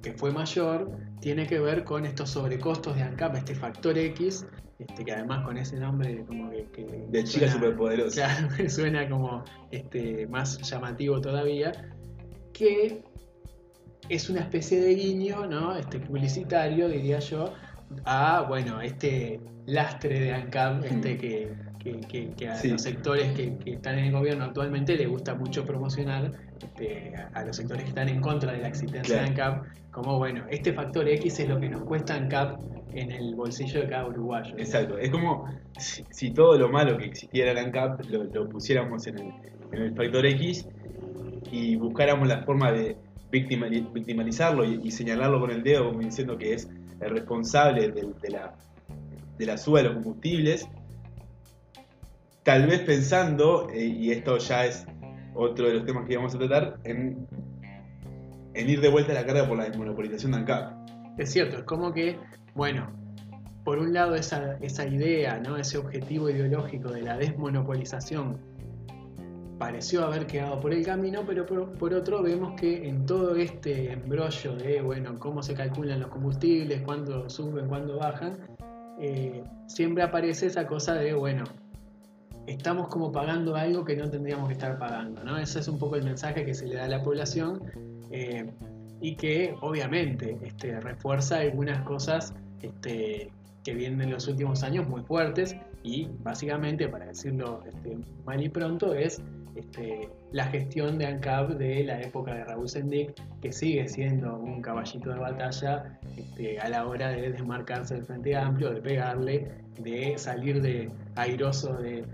que 0.00 0.12
fue 0.12 0.30
mayor 0.30 0.92
tiene 1.20 1.44
que 1.48 1.58
ver 1.58 1.82
con 1.82 2.06
estos 2.06 2.30
sobrecostos 2.30 2.94
de 2.94 3.02
ANCAP, 3.02 3.34
este 3.34 3.56
factor 3.56 3.98
X, 3.98 4.46
este, 4.78 5.04
que 5.04 5.10
además 5.10 5.44
con 5.44 5.58
ese 5.58 5.76
nombre 5.80 6.24
como 6.24 6.50
que... 6.50 7.06
de 7.08 7.24
chica 7.24 7.50
superpoderosa. 7.50 8.28
Claro, 8.48 8.68
suena 8.70 9.08
como 9.08 9.42
este, 9.72 10.28
más 10.28 10.58
llamativo 10.58 11.20
todavía, 11.20 11.72
que 12.52 13.02
es 14.08 14.28
una 14.30 14.40
especie 14.40 14.80
de 14.80 14.94
guiño, 14.94 15.46
¿no? 15.46 15.76
Este 15.76 15.98
publicitario, 15.98 16.88
diría 16.88 17.18
yo, 17.20 17.52
a 18.04 18.44
bueno, 18.48 18.80
este 18.80 19.40
lastre 19.66 20.20
de 20.20 20.32
ANCAP, 20.32 20.84
este 20.84 21.16
que, 21.16 21.54
a 22.48 22.66
los 22.66 22.82
sectores 22.82 23.32
que, 23.34 23.56
están 23.66 23.98
en 23.98 24.06
el 24.06 24.12
gobierno 24.12 24.44
actualmente 24.44 24.96
le 24.96 25.06
gusta 25.06 25.34
mucho 25.34 25.64
promocionar, 25.66 26.32
este, 26.62 27.14
a, 27.34 27.44
los 27.44 27.56
sectores 27.56 27.82
que 27.84 27.88
están 27.90 28.08
en 28.08 28.20
contra 28.20 28.52
de 28.52 28.58
la 28.58 28.68
existencia 28.68 29.16
de 29.16 29.28
ANCAP, 29.28 29.64
como 29.90 30.18
bueno, 30.18 30.44
este 30.50 30.72
factor 30.72 31.08
X 31.08 31.40
es 31.40 31.48
lo 31.48 31.60
que 31.60 31.68
nos 31.68 31.82
cuesta 31.82 32.14
ANCAP 32.14 32.58
en 32.94 33.10
el 33.10 33.34
bolsillo 33.34 33.80
de 33.80 33.88
cada 33.88 34.06
uruguayo. 34.06 34.54
Exacto, 34.56 34.98
es 34.98 35.10
como 35.10 35.46
si, 35.78 36.30
todo 36.30 36.56
lo 36.58 36.68
malo 36.68 36.96
que 36.96 37.04
existiera 37.06 37.52
en 37.52 37.58
ANCAP 37.58 38.00
lo, 38.06 38.48
pusiéramos 38.48 39.06
en 39.06 39.18
el, 39.18 39.32
en 39.72 39.82
el 39.82 39.94
factor 39.94 40.24
X 40.24 40.66
y 41.50 41.76
buscáramos 41.76 42.28
la 42.28 42.42
forma 42.44 42.72
de 42.72 42.96
victimalizarlo 43.34 44.64
y, 44.64 44.90
señalarlo 44.90 45.40
con 45.40 45.50
el 45.50 45.62
dedo 45.62 45.88
como 45.88 46.00
diciendo 46.00 46.38
que 46.38 46.54
es 46.54 46.68
el 47.00 47.10
responsable 47.10 47.90
de, 47.90 49.46
la, 49.46 49.58
suba 49.58 49.80
de 49.80 49.88
los 49.88 49.94
combustibles, 49.94 50.68
tal 52.42 52.66
vez 52.66 52.80
pensando, 52.80 53.68
eh, 53.70 53.84
y 53.84 54.10
esto 54.12 54.38
ya 54.38 54.66
es 54.66 54.86
otro 55.34 55.66
de 55.66 55.74
los 55.74 55.84
temas 55.84 56.06
que 56.06 56.16
vamos 56.16 56.34
a 56.34 56.38
tratar, 56.38 56.78
en, 56.84 57.26
en 58.54 58.70
ir 58.70 58.80
de 58.80 58.88
vuelta 58.88 59.12
a 59.12 59.16
la 59.16 59.26
carga 59.26 59.48
por 59.48 59.58
la 59.58 59.64
desmonopolización 59.64 60.32
de 60.32 60.38
ANCAP. 60.38 60.72
Es 61.18 61.32
cierto, 61.32 61.58
es 61.58 61.64
como 61.64 61.92
que, 61.92 62.16
bueno, 62.54 62.90
por 63.64 63.78
un 63.78 63.92
lado 63.92 64.14
esa, 64.14 64.56
esa 64.60 64.86
idea, 64.86 65.40
¿no? 65.40 65.56
ese 65.56 65.78
objetivo 65.78 66.30
ideológico 66.30 66.90
de 66.90 67.02
la 67.02 67.16
desmonopolización 67.16 68.38
pareció 69.64 70.04
haber 70.04 70.26
quedado 70.26 70.60
por 70.60 70.74
el 70.74 70.84
camino, 70.84 71.22
pero 71.26 71.46
por, 71.46 71.94
otro 71.94 72.22
vemos 72.22 72.52
que 72.60 72.86
en 72.86 73.06
todo 73.06 73.34
este 73.34 73.92
embrollo 73.92 74.56
de, 74.56 74.82
bueno, 74.82 75.18
cómo 75.18 75.42
se 75.42 75.54
calculan 75.54 76.00
los 76.00 76.10
combustibles, 76.10 76.82
cuándo 76.82 77.30
suben, 77.30 77.66
cuándo 77.66 77.96
bajan, 77.96 78.36
eh, 79.00 79.42
siempre 79.66 80.02
aparece 80.02 80.48
esa 80.48 80.66
cosa 80.66 80.92
de, 80.92 81.14
bueno, 81.14 81.44
estamos 82.46 82.88
como 82.88 83.10
pagando 83.10 83.56
algo 83.56 83.86
que 83.86 83.96
no 83.96 84.10
tendríamos 84.10 84.48
que 84.48 84.52
estar 84.52 84.78
pagando, 84.78 85.24
¿no? 85.24 85.38
Ese 85.38 85.60
es 85.60 85.68
un 85.68 85.78
poco 85.78 85.96
el 85.96 86.04
mensaje 86.04 86.44
que 86.44 86.52
se 86.52 86.66
le 86.66 86.74
da 86.74 86.84
a 86.84 86.88
la 86.88 87.02
población 87.02 87.62
eh, 88.10 88.44
y 89.00 89.16
que 89.16 89.54
obviamente 89.62 90.36
este, 90.42 90.78
refuerza 90.78 91.38
algunas 91.38 91.80
cosas 91.84 92.34
este, 92.60 93.32
que 93.64 93.72
vienen 93.72 94.02
en 94.02 94.10
los 94.10 94.28
últimos 94.28 94.62
años 94.62 94.86
muy 94.86 95.00
fuertes 95.00 95.56
y 95.82 96.10
básicamente, 96.22 96.86
para 96.86 97.06
decirlo 97.06 97.62
este, 97.66 97.96
mal 98.26 98.42
y 98.42 98.50
pronto, 98.50 98.92
es 98.92 99.22
este, 99.56 100.08
la 100.32 100.44
gestión 100.46 100.98
de 100.98 101.06
ANCAP 101.06 101.50
de 101.50 101.84
la 101.84 102.00
época 102.00 102.34
de 102.34 102.44
Raúl 102.44 102.68
Sendic, 102.68 103.14
que 103.40 103.52
sigue 103.52 103.88
siendo 103.88 104.36
un 104.36 104.60
caballito 104.60 105.10
de 105.10 105.18
batalla 105.18 105.98
este, 106.16 106.58
a 106.58 106.68
la 106.68 106.86
hora 106.86 107.10
de 107.10 107.30
desmarcarse 107.30 107.94
del 107.94 108.04
Frente 108.04 108.36
Amplio, 108.36 108.70
de 108.70 108.80
pegarle, 108.80 109.48
de 109.80 110.14
salir 110.18 110.60
de 110.60 110.90
airoso 111.16 111.74
de, 111.74 112.04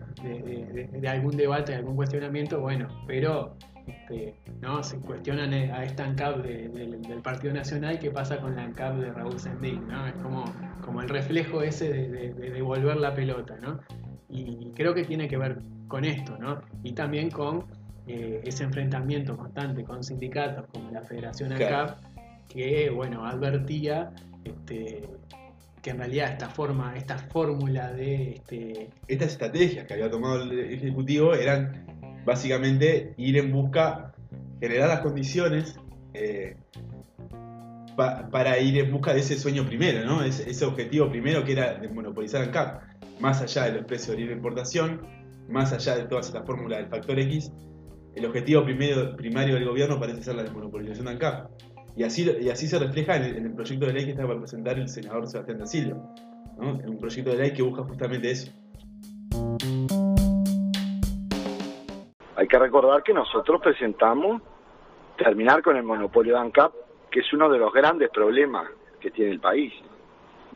algún 1.08 1.36
debate, 1.36 1.72
de 1.72 1.78
algún 1.78 1.96
cuestionamiento, 1.96 2.60
bueno, 2.60 2.88
pero 3.06 3.56
este, 3.86 4.34
¿no? 4.60 4.82
se 4.82 4.98
cuestionan 4.98 5.52
a 5.52 5.84
esta 5.84 6.04
ANCAP 6.04 6.42
del 6.42 7.22
Partido 7.22 7.54
Nacional, 7.54 7.98
¿qué 7.98 8.10
pasa 8.10 8.38
con 8.38 8.54
la 8.56 8.64
ANCAP 8.64 8.96
de 8.96 9.12
Raúl 9.12 9.38
Sendic? 9.38 9.80
¿no? 9.82 10.06
Es 10.06 10.14
como, 10.14 10.44
como 10.84 11.02
el 11.02 11.08
reflejo 11.08 11.62
ese 11.62 11.90
de, 11.90 12.32
devolver 12.32 12.96
la 12.96 13.14
pelota, 13.14 13.56
¿no? 13.60 13.80
Y 14.30 14.70
creo 14.74 14.94
que 14.94 15.04
tiene 15.04 15.28
que 15.28 15.36
ver 15.36 15.58
con 15.88 16.04
esto, 16.04 16.38
¿no? 16.38 16.60
Y 16.82 16.92
también 16.92 17.30
con 17.30 17.64
eh, 18.06 18.40
ese 18.44 18.64
enfrentamiento 18.64 19.36
constante 19.36 19.84
con 19.84 20.02
sindicatos 20.02 20.66
como 20.72 20.90
la 20.90 21.02
Federación 21.02 21.52
ACAP, 21.52 21.98
que, 22.48 22.90
bueno, 22.90 23.26
advertía 23.26 24.12
este, 24.44 25.02
que 25.82 25.90
en 25.90 25.98
realidad 25.98 26.32
esta 26.32 26.48
forma, 26.48 26.94
esta 26.96 27.18
fórmula 27.18 27.92
de... 27.92 28.32
Este... 28.32 28.90
Estas 29.08 29.32
estrategias 29.32 29.86
que 29.86 29.94
había 29.94 30.10
tomado 30.10 30.42
el 30.42 30.58
Ejecutivo 30.72 31.34
eran 31.34 31.86
básicamente 32.24 33.14
ir 33.16 33.36
en 33.38 33.52
busca, 33.52 34.12
generar 34.60 34.88
las 34.88 35.00
condiciones 35.00 35.76
eh, 36.14 36.56
para 38.30 38.58
ir 38.58 38.78
en 38.78 38.90
busca 38.90 39.12
de 39.12 39.20
ese 39.20 39.38
sueño 39.38 39.64
primero, 39.66 40.04
¿no? 40.04 40.22
Ese, 40.22 40.64
objetivo 40.64 41.10
primero 41.10 41.44
que 41.44 41.52
era 41.52 41.80
monopolizar 41.92 42.42
ANCAP, 42.42 42.82
más 43.20 43.42
allá 43.42 43.64
de 43.66 43.78
los 43.78 43.84
precios 43.84 44.08
de 44.08 44.16
libre 44.18 44.34
importación, 44.34 45.00
más 45.48 45.72
allá 45.72 45.96
de 45.96 46.04
todas 46.04 46.26
estas 46.26 46.46
fórmulas 46.46 46.78
del 46.78 46.88
factor 46.88 47.18
X, 47.18 47.52
el 48.14 48.26
objetivo 48.26 48.64
primero, 48.64 49.16
primario 49.16 49.54
del 49.54 49.66
gobierno 49.66 49.98
parece 49.98 50.22
ser 50.22 50.34
la 50.34 50.42
desmonopolización 50.42 51.06
de 51.06 51.12
ANCAP. 51.12 51.50
Y 51.96 52.04
así, 52.04 52.30
y 52.40 52.48
así 52.48 52.66
se 52.66 52.78
refleja 52.78 53.16
en 53.16 53.46
el, 53.46 53.52
proyecto 53.52 53.86
de 53.86 53.92
ley 53.92 54.04
que 54.04 54.12
está 54.12 54.26
para 54.26 54.38
presentar 54.38 54.78
el 54.78 54.88
senador 54.88 55.26
Sebastián 55.26 55.58
da 55.58 55.66
Silva. 55.66 55.96
¿no? 56.56 56.72
Un 56.72 56.98
proyecto 56.98 57.30
de 57.30 57.36
ley 57.36 57.52
que 57.52 57.62
busca 57.62 57.82
justamente 57.82 58.30
eso. 58.30 58.52
Hay 62.36 62.46
que 62.48 62.58
recordar 62.58 63.02
que 63.02 63.12
nosotros 63.12 63.60
presentamos 63.62 64.40
terminar 65.18 65.62
con 65.62 65.76
el 65.76 65.82
monopolio 65.82 66.34
de 66.34 66.40
ANCAP, 66.40 66.72
que 67.10 67.20
es 67.20 67.32
uno 67.32 67.48
de 67.48 67.58
los 67.58 67.72
grandes 67.72 68.10
problemas 68.10 68.68
que 69.00 69.10
tiene 69.10 69.32
el 69.32 69.40
país 69.40 69.72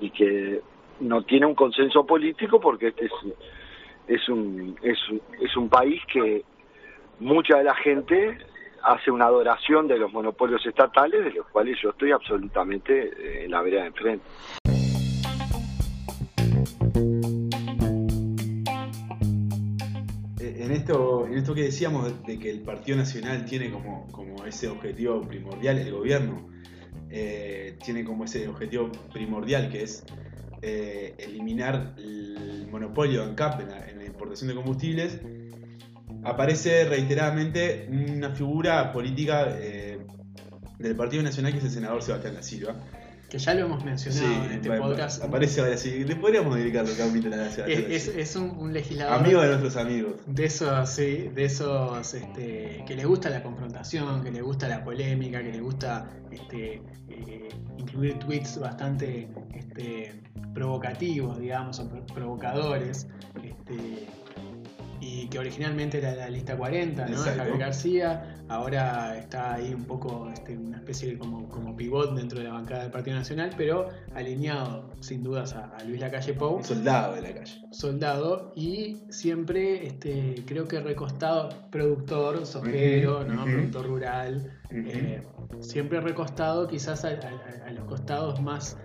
y 0.01 0.11
que 0.11 0.61
no 1.01 1.23
tiene 1.23 1.47
un 1.47 1.55
consenso 1.55 2.07
político 2.07 2.61
porque 2.61 2.89
este 2.89 3.07
es 3.07 3.13
es 4.07 4.29
un, 4.29 4.77
es, 4.83 4.99
es 5.41 5.57
un 5.57 5.69
país 5.69 6.01
que 6.13 6.45
mucha 7.21 7.59
de 7.59 7.65
la 7.65 7.75
gente 7.75 8.39
hace 8.83 9.11
una 9.11 9.27
adoración 9.27 9.89
de 9.89 9.99
los 9.99 10.13
monopolios 10.13 10.65
estatales, 10.67 11.25
de 11.25 11.31
los 11.33 11.47
cuales 11.49 11.79
yo 11.83 11.91
estoy 11.91 12.13
absolutamente 12.13 13.45
en 13.45 13.51
la 13.51 13.63
vereda 13.63 13.83
de 13.83 13.89
enfrente. 13.89 14.25
En 20.65 20.73
esto, 20.73 21.27
en 21.27 21.35
esto 21.35 21.55
que 21.55 21.63
decíamos 21.63 22.25
de 22.27 22.39
que 22.39 22.51
el 22.51 22.61
Partido 22.61 22.99
Nacional 22.99 23.45
tiene 23.45 23.71
como, 23.71 24.07
como 24.13 24.45
ese 24.45 24.69
objetivo 24.69 25.21
primordial, 25.23 25.79
el 25.79 25.93
gobierno 25.93 26.49
eh, 27.11 27.77
tiene 27.85 28.05
como 28.05 28.25
ese 28.25 28.49
objetivo 28.49 28.91
primordial 29.13 29.71
que 29.71 29.83
es 29.83 30.05
eliminar 31.19 31.95
el 31.99 32.67
monopolio 32.71 33.21
de 33.21 33.29
ANCAP 33.29 33.61
en 33.61 33.99
la, 33.99 34.05
importación 34.05 34.49
de 34.49 34.55
combustibles, 34.55 35.21
aparece 36.25 36.85
reiteradamente 36.85 37.87
una 37.91 38.31
figura 38.31 38.93
política 38.93 39.57
eh, 39.59 39.99
del 40.79 40.97
Partido 40.97 41.23
Nacional 41.23 41.53
que 41.53 41.59
es 41.59 41.65
el 41.65 41.71
senador 41.71 42.03
Sebastián 42.03 42.35
da 42.35 42.43
Silva. 42.43 42.75
Que 43.35 43.41
ya 43.41 43.53
lo 43.55 43.67
hemos 43.67 43.85
mencionado 43.85 44.45
en 44.45 44.53
este 44.53 44.71
podcast. 44.71 45.25
Aparece 45.25 45.61
ahora 45.61 45.77
sí. 45.77 46.05
Le 46.05 46.15
podríamos 46.15 46.55
dedicar 46.55 46.87
los 46.87 46.97
capítulos 46.97 47.37
a 47.37 47.51
Sebastián. 47.51 47.87
Es, 47.91 48.07
es, 48.07 48.37
un, 48.37 48.73
legislador. 48.73 49.13
Amigo 49.13 49.41
de 49.41 49.49
nuestros 49.49 49.77
amigos. 49.77 50.21
De 50.29 50.45
esos, 50.45 50.89
sí, 50.89 51.31
de 51.35 51.45
esos 51.45 52.15
este, 52.15 52.85
que 52.87 52.95
le 52.95 53.05
gusta 53.05 53.31
la 53.31 53.43
confrontación, 53.43 54.23
que 54.23 54.31
le 54.31 54.41
gusta 54.41 54.69
la 54.69 54.85
polémica, 54.85 55.43
que 55.43 55.51
le 55.51 55.61
gusta 55.61 56.09
este, 56.31 56.81
eh, 57.09 57.49
incluir 57.77 58.21
tweets 58.21 58.61
bastante 58.61 59.29
este, 59.53 60.23
provocativos, 60.55 61.37
digamos, 61.41 61.81
o 61.81 61.91
provocadores. 62.15 63.09
Este, 63.43 64.07
y 65.07 65.29
que 65.29 65.39
originalmente 65.39 65.99
era 65.99 66.15
la 66.15 66.29
lista 66.31 66.57
40, 66.57 67.07
¿no? 67.07 67.17
Javier 67.19 67.59
García, 67.59 68.37
ahora 68.49 69.19
está 69.19 69.55
ahí 69.55 69.75
un 69.75 69.85
poco 69.85 70.31
este, 70.33 70.57
una 70.57 70.79
especie 70.79 71.11
de 71.11 71.19
como, 71.19 71.47
como 71.51 71.77
pivot 71.77 72.15
dentro 72.15 72.39
de 72.39 72.45
la 72.45 72.53
bancada 72.55 72.83
del 72.83 72.91
Partido 72.91 73.17
Nacional, 73.17 73.51
pero 73.57 73.89
alineado 74.15 74.91
sin 75.01 75.23
dudas 75.23 75.53
a, 75.55 75.77
a 75.77 75.85
Luis 75.85 76.01
Lacalle 76.01 76.33
Pou. 76.35 76.57
Un 76.57 76.65
soldado 76.65 77.15
de 77.17 77.21
la 77.23 77.35
calle. 77.35 77.61
Soldado 77.71 78.53
y 78.57 79.03
siempre 79.11 79.87
este, 79.87 80.43
creo 80.47 80.67
que 80.67 80.81
recostado, 80.81 81.51
productor, 81.71 82.47
sojero, 82.47 83.25
¿no? 83.25 83.43
ujú. 83.43 83.53
productor 83.53 83.87
rural, 83.87 84.53
eh, 84.71 85.23
siempre 85.61 86.01
recostado 86.01 86.67
quizás 86.67 87.05
a, 87.05 87.09
a- 87.09 87.69
a 87.69 87.71
los 87.73 87.85
costados 87.85 88.41
más, 88.41 88.77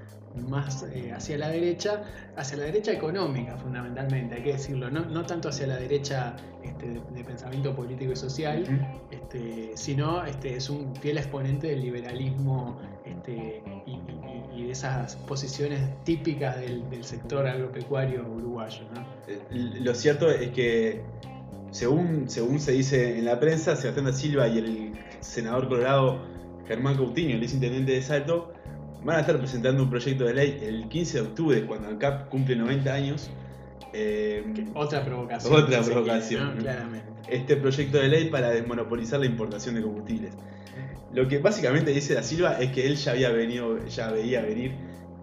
más 0.47 0.83
eh, 0.93 1.11
hacia 1.11 1.37
la 1.37 1.49
derecha, 1.49 2.03
hacia 2.35 2.57
la 2.57 2.63
derecha 2.65 2.91
económica 2.91 3.57
fundamentalmente, 3.57 4.35
hay 4.35 4.43
que 4.43 4.53
decirlo, 4.53 4.89
no, 4.89 5.05
no 5.05 5.25
tanto 5.25 5.49
hacia 5.49 5.67
la 5.67 5.77
derecha 5.77 6.35
este, 6.63 6.87
de, 6.89 7.01
de 7.15 7.23
pensamiento 7.23 7.75
político 7.75 8.11
y 8.13 8.15
social, 8.15 8.63
este, 9.11 9.71
sino 9.75 10.23
este, 10.25 10.55
es 10.55 10.69
un 10.69 10.95
fiel 10.95 11.17
exponente 11.17 11.67
del 11.67 11.81
liberalismo 11.81 12.77
este, 13.05 13.63
y, 13.85 13.91
y- 13.91 13.99
y 14.55 14.63
de 14.65 14.71
esas 14.71 15.15
posiciones 15.15 15.79
típicas 16.03 16.59
del, 16.59 16.89
del 16.89 17.03
sector 17.03 17.47
agropecuario 17.47 18.27
uruguayo. 18.27 18.81
¿no? 18.93 19.01
Eh, 19.27 19.39
Lo 19.81 19.93
cierto 19.95 20.29
es 20.29 20.49
que, 20.49 21.01
según, 21.71 22.29
según 22.29 22.59
se 22.59 22.71
dice 22.73 23.17
en 23.19 23.25
la 23.25 23.39
prensa, 23.39 23.75
Sebastián 23.75 24.05
da 24.07 24.13
Silva 24.13 24.47
y 24.47 24.57
el 24.57 24.91
senador 25.21 25.67
colorado 25.69 26.19
Germán 26.67 26.97
Coutinho, 26.97 27.35
el 27.35 27.43
exintendente 27.43 27.93
de 27.93 28.01
Salto, 28.01 28.53
van 29.03 29.17
a 29.17 29.19
estar 29.21 29.37
presentando 29.37 29.83
un 29.83 29.89
proyecto 29.89 30.25
de 30.25 30.33
ley 30.33 30.59
el 30.61 30.87
15 30.89 31.21
de 31.21 31.27
octubre, 31.27 31.65
cuando 31.65 31.87
ANCAP 31.87 32.29
cumple 32.29 32.55
90 32.55 32.93
años. 32.93 33.29
Eh, 33.93 34.43
Otra 34.73 35.03
provocación. 35.03 35.53
Otra 35.53 35.81
provocación. 35.81 36.41
quiere, 36.41 36.55
¿no? 36.55 36.61
Claramente. 36.61 37.07
este 37.27 37.55
proyecto 37.55 37.97
de 37.97 38.07
ley 38.07 38.29
para 38.29 38.49
desmonopolizar 38.49 39.19
la 39.19 39.25
importación 39.25 39.75
de 39.75 39.81
combustibles. 39.81 40.33
Lo 41.13 41.27
que 41.27 41.39
básicamente 41.39 41.91
dice 41.91 42.13
Da 42.13 42.21
Silva 42.23 42.59
es 42.59 42.71
que 42.71 42.85
él 42.85 42.95
ya 42.95 43.11
había 43.11 43.29
venido, 43.29 43.83
ya 43.87 44.11
veía 44.11 44.41
venir 44.41 44.73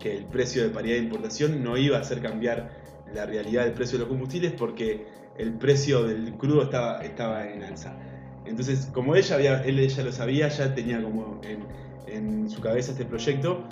que 0.01 0.17
el 0.17 0.25
precio 0.25 0.63
de 0.63 0.71
paridad 0.71 0.97
de 0.97 1.03
importación 1.03 1.63
no 1.63 1.77
iba 1.77 1.97
a 1.99 2.01
hacer 2.01 2.21
cambiar 2.21 2.71
la 3.15 3.25
realidad 3.25 3.65
del 3.65 3.73
precio 3.73 3.99
de 3.99 4.01
los 4.01 4.09
combustibles 4.09 4.53
porque 4.53 5.07
el 5.39 5.53
precio 5.55 6.03
del 6.03 6.33
crudo 6.35 6.65
estaba, 6.65 7.05
estaba 7.05 7.49
en 7.49 7.63
alza. 7.63 7.97
Entonces, 8.45 8.89
como 8.93 9.15
ella 9.17 9.35
había, 9.35 9.63
él 9.63 9.87
ya 9.89 10.03
lo 10.03 10.13
sabía, 10.13 10.49
ya 10.49 10.75
tenía 10.75 11.03
como 11.03 11.41
en, 11.45 11.61
en 12.07 12.49
su 12.51 12.61
cabeza 12.61 12.93
este 12.93 13.05
proyecto, 13.05 13.65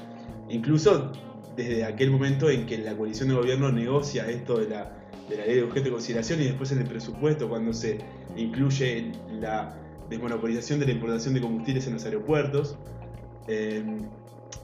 incluso 0.48 1.12
desde 1.56 1.84
aquel 1.84 2.10
momento 2.10 2.50
en 2.50 2.66
que 2.66 2.78
la 2.78 2.96
coalición 2.96 3.28
de 3.28 3.34
gobierno 3.34 3.70
negocia 3.70 4.28
esto 4.28 4.58
de 4.58 4.68
la, 4.68 4.92
de 5.28 5.36
la 5.36 5.46
ley 5.46 5.56
de 5.56 5.62
objeto 5.62 5.86
de 5.86 5.92
consideración 5.92 6.40
y 6.40 6.44
después 6.44 6.72
en 6.72 6.78
el 6.78 6.86
presupuesto 6.86 7.48
cuando 7.48 7.72
se 7.72 7.98
incluye 8.36 9.12
la 9.30 9.76
desmonopolización 10.08 10.80
de 10.80 10.86
la 10.86 10.92
importación 10.92 11.34
de 11.34 11.40
combustibles 11.40 11.86
en 11.86 11.94
los 11.94 12.04
aeropuertos. 12.04 12.76
Eh, 13.46 13.84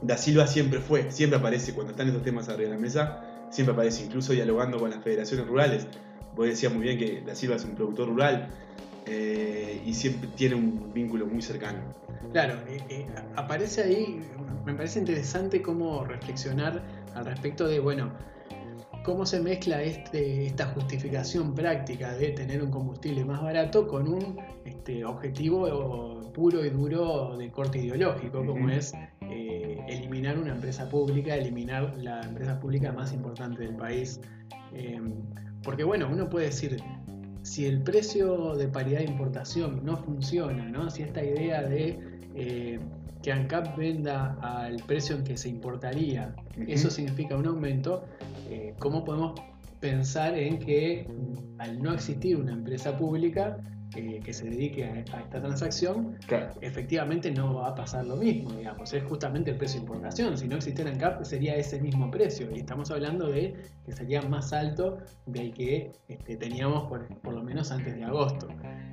da 0.03 0.17
Silva 0.17 0.47
siempre 0.47 0.81
fue, 0.81 1.11
siempre 1.11 1.39
aparece 1.39 1.75
cuando 1.75 1.93
están 1.93 2.09
estos 2.09 2.23
temas 2.23 2.49
arriba 2.49 2.71
de 2.71 2.77
la 2.77 2.81
mesa, 2.81 3.49
siempre 3.51 3.73
aparece, 3.73 4.05
incluso 4.05 4.33
dialogando 4.33 4.79
con 4.79 4.91
las 4.91 5.03
federaciones 5.03 5.47
rurales. 5.47 5.87
Vos 6.35 6.47
decías 6.47 6.73
muy 6.73 6.83
bien 6.83 6.99
que 6.99 7.23
Da 7.23 7.35
Silva 7.35 7.57
es 7.57 7.65
un 7.65 7.75
productor 7.75 8.09
rural 8.09 8.49
eh, 9.11 9.83
y 9.85 9.93
siempre 9.93 10.31
tiene 10.37 10.55
un 10.55 10.93
vínculo 10.93 11.27
muy 11.27 11.43
cercano. 11.43 11.81
Claro, 12.33 12.55
eh, 12.69 12.81
eh, 12.89 13.07
aparece 13.37 13.83
ahí, 13.83 14.21
me 14.65 14.75
parece 14.75 15.01
interesante 15.01 15.61
cómo 15.61 16.05
reflexionar 16.05 16.83
al 17.15 17.27
respecto 17.27 17.67
de, 17.67 17.81
bueno, 17.81 18.13
cómo 19.05 19.27
se 19.27 19.41
mezcla 19.41 19.83
este, 19.83 20.47
esta 20.47 20.67
justificación 20.67 21.55
práctica 21.55 22.13
de 22.15 22.31
tener 22.31 22.63
un 22.63 22.71
combustible 22.71 23.25
más 23.25 23.43
barato 23.43 23.89
con 23.89 24.09
un 24.09 24.39
este, 24.65 25.05
objetivo 25.05 26.21
puro 26.33 26.65
y 26.65 26.71
duro 26.71 27.37
de 27.37 27.51
corte 27.51 27.79
ideológico, 27.79 28.45
como 28.45 28.69
es 28.71 28.93
eh, 29.23 29.79
eliminar 29.89 30.39
una 30.39 30.53
empresa 30.53 30.89
pública, 30.89 31.35
eliminar 31.35 31.95
la 31.99 32.21
empresa 32.23 32.59
pública 32.61 32.93
más 32.93 33.13
importante 33.13 33.63
del 33.63 33.77
país. 33.77 34.21
Eh, 34.73 35.01
porque 35.63 35.85
bueno, 35.85 36.09
uno 36.11 36.29
puede 36.29 36.47
decir, 36.47 36.83
si 37.43 37.67
el 37.67 37.83
precio 37.83 38.55
de 38.57 38.69
paridad 38.69 39.01
de 39.01 39.07
importación 39.07 39.85
no 39.85 39.97
funciona, 39.97 40.65
¿no? 40.69 40.91
si 40.91 41.03
esta 41.03 41.23
idea 41.23 41.63
de 41.63 41.99
eh, 42.35 42.79
que 43.23 43.33
ANCAP 43.33 43.77
venda 43.77 44.37
al 44.41 44.77
precio 44.85 45.17
en 45.17 45.25
que 45.25 45.37
se 45.37 45.49
importaría, 45.49 46.35
eso 46.67 46.91
significa 46.91 47.37
un 47.37 47.47
aumento, 47.47 48.05
eh, 48.49 48.75
¿cómo 48.79 49.05
podemos 49.05 49.41
pensar 49.81 50.37
en 50.39 50.59
que 50.59 51.07
al 51.59 51.83
no 51.83 51.93
existir 51.93 52.37
una 52.37 52.53
empresa 52.53 52.97
pública 52.97 53.59
que 53.91 54.33
se 54.33 54.49
dedique 54.49 54.85
a, 54.85 54.93
a 54.93 55.21
esta 55.21 55.41
transacción, 55.41 56.17
Claro. 56.27 56.51
efectivamente 56.61 57.31
no 57.31 57.55
va 57.55 57.69
a 57.69 57.75
pasar 57.75 58.07
lo 58.07 58.17
mismo, 58.17 58.53
digamos, 58.53 58.93
es 58.93 59.03
justamente 59.05 59.51
el 59.51 59.57
precio 59.57 59.81
de 59.81 59.87
importación. 59.87 60.39
Si 60.39 60.47
no 60.49 60.57
existiera 60.57 60.91
ANCAP 60.91 61.25
sería 61.25 61.57
ese 61.57 61.81
mismo 61.81 62.11
precio 62.11 62.49
y 62.55 62.61
estamos 62.61 62.91
hablando 62.91 63.29
de 63.29 63.55
que 63.85 63.93
sería 63.93 64.23
más 64.23 64.53
alto 64.53 64.99
del 65.27 65.53
que 65.53 65.93
este, 66.09 66.37
teníamos 66.37 66.85
por, 66.89 67.07
por 67.21 67.35
lo 67.35 67.43
menos 67.43 67.71
antes 67.73 67.97
de 67.97 68.05
agosto. 68.05 68.49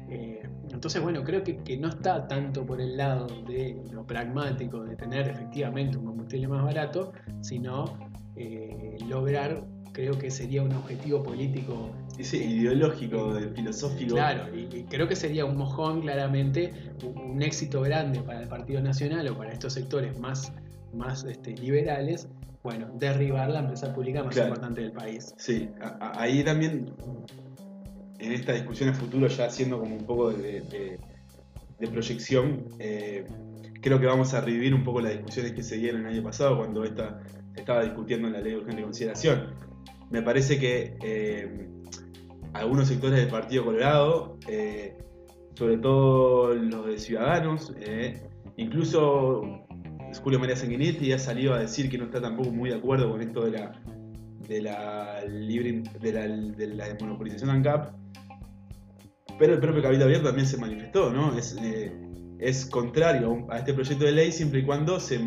Eh, 0.09 0.41
entonces, 0.71 1.01
bueno, 1.01 1.23
creo 1.23 1.43
que, 1.43 1.57
que 1.57 1.77
no 1.77 1.89
está 1.89 2.27
tanto 2.27 2.65
por 2.65 2.81
el 2.81 2.97
lado 2.97 3.27
de 3.47 3.81
lo 3.91 4.05
pragmático 4.05 4.83
de 4.83 4.95
tener 4.95 5.27
efectivamente 5.29 5.97
un 5.97 6.05
combustible 6.05 6.47
más 6.47 6.63
barato, 6.63 7.13
sino 7.41 7.85
eh, 8.35 8.97
lograr, 9.07 9.63
creo 9.91 10.17
que 10.17 10.29
sería 10.31 10.63
un 10.63 10.71
objetivo 10.73 11.23
político 11.23 11.91
Sí, 12.23 12.37
ideológico, 12.37 13.33
de- 13.33 13.49
filosófico. 13.49 14.15
Claro, 14.15 14.55
y, 14.55 14.83
creo 14.83 15.07
que 15.07 15.15
sería 15.15 15.45
un 15.45 15.57
mojón 15.57 16.01
claramente, 16.01 16.73
un, 17.03 17.41
éxito 17.41 17.81
grande 17.81 18.21
para 18.21 18.41
el 18.41 18.47
Partido 18.47 18.81
Nacional 18.81 19.27
o 19.27 19.37
para 19.37 19.51
estos 19.53 19.73
sectores 19.73 20.17
más, 20.19 20.51
más 20.93 21.23
este, 21.25 21.55
liberales, 21.55 22.27
bueno, 22.63 22.87
derribar 22.95 23.49
la 23.49 23.59
empresa 23.59 23.93
pública 23.93 24.23
más 24.23 24.33
Claro. 24.33 24.49
importante 24.49 24.81
del 24.81 24.91
país. 24.91 25.33
Sí, 25.37 25.69
a- 25.79 25.97
a- 26.01 26.21
ahí 26.21 26.43
también, 26.43 26.91
en 28.19 28.31
esta 28.31 28.53
discusión 28.53 28.89
a 28.89 28.93
futuro, 28.93 29.27
ya 29.27 29.45
haciendo 29.45 29.79
como 29.79 29.95
un 29.95 30.05
poco 30.05 30.31
de, 30.31 30.61
de- 30.61 30.99
de 31.79 31.87
proyección, 31.87 32.65
eh, 32.79 33.25
creo 33.81 33.99
que 33.99 34.07
vamos 34.07 34.33
a 34.33 34.41
revivir 34.41 34.73
un 34.73 34.83
poco 34.83 34.99
las 35.01 35.13
discusiones 35.13 35.51
que 35.51 35.61
se 35.61 35.77
dieron 35.77 36.01
el 36.01 36.13
año 36.13 36.23
pasado 36.23 36.57
cuando 36.57 36.83
esta, 36.83 37.21
estaba 37.55 37.83
discutiendo 37.83 38.27
en 38.27 38.33
la 38.33 38.41
ley 38.41 38.53
de 38.53 38.57
urgente 38.57 38.81
consideración. 38.81 39.53
Me 40.09 40.21
parece 40.23 40.57
que 40.57 40.97
eh, 41.03 41.67
algunos 42.57 42.87
sectores 42.87 43.19
del 43.19 43.29
Partido 43.29 43.65
Colorado, 43.65 44.37
eh, 44.47 44.97
sobre 45.55 45.77
todo 45.77 46.53
los 46.53 46.85
de 46.85 46.97
Ciudadanos, 46.97 47.73
eh, 47.79 48.21
incluso 48.57 49.41
Julio 50.21 50.39
María 50.39 50.55
Sanguinetti 50.55 51.11
ha 51.11 51.19
salido 51.19 51.53
a 51.53 51.59
decir 51.59 51.89
que 51.89 51.97
no 51.97 52.05
está 52.05 52.21
tampoco 52.21 52.51
muy 52.51 52.69
de 52.69 52.75
acuerdo 52.77 53.09
con 53.11 53.21
esto 53.21 53.41
de 53.41 53.51
la 53.51 53.71
de 54.47 54.61
la 54.61 55.25
libre 55.25 55.83
de 55.99 56.13
la, 56.13 56.27
de 56.27 56.67
la 56.67 57.53
ANCAP. 57.53 57.93
Pero 59.37 59.53
el 59.53 59.59
propio 59.59 59.83
Cabildo 59.83 60.05
Abierto 60.05 60.27
también 60.27 60.47
se 60.47 60.57
manifestó, 60.57 61.11
¿no? 61.11 61.37
Es, 61.37 61.55
eh, 61.61 61.91
es 62.39 62.65
contrario 62.65 63.45
a 63.49 63.59
este 63.59 63.73
proyecto 63.73 64.05
de 64.05 64.11
ley 64.13 64.31
siempre 64.31 64.59
y 64.59 64.65
cuando 64.65 64.99
se, 64.99 65.19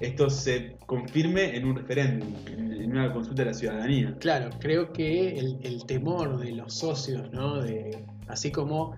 esto 0.00 0.28
se 0.28 0.76
confirme 0.86 1.56
en 1.56 1.64
un 1.64 1.76
referéndum, 1.76 2.34
en, 2.46 2.90
una 2.90 3.12
consulta 3.12 3.42
de 3.42 3.50
la 3.50 3.54
ciudadanía. 3.54 4.16
Claro, 4.20 4.50
creo 4.60 4.92
que 4.92 5.38
el, 5.38 5.84
temor 5.86 6.38
de 6.38 6.52
los 6.52 6.74
socios, 6.74 7.30
¿no? 7.32 7.60
De, 7.60 8.04
así 8.28 8.50
como 8.50 8.94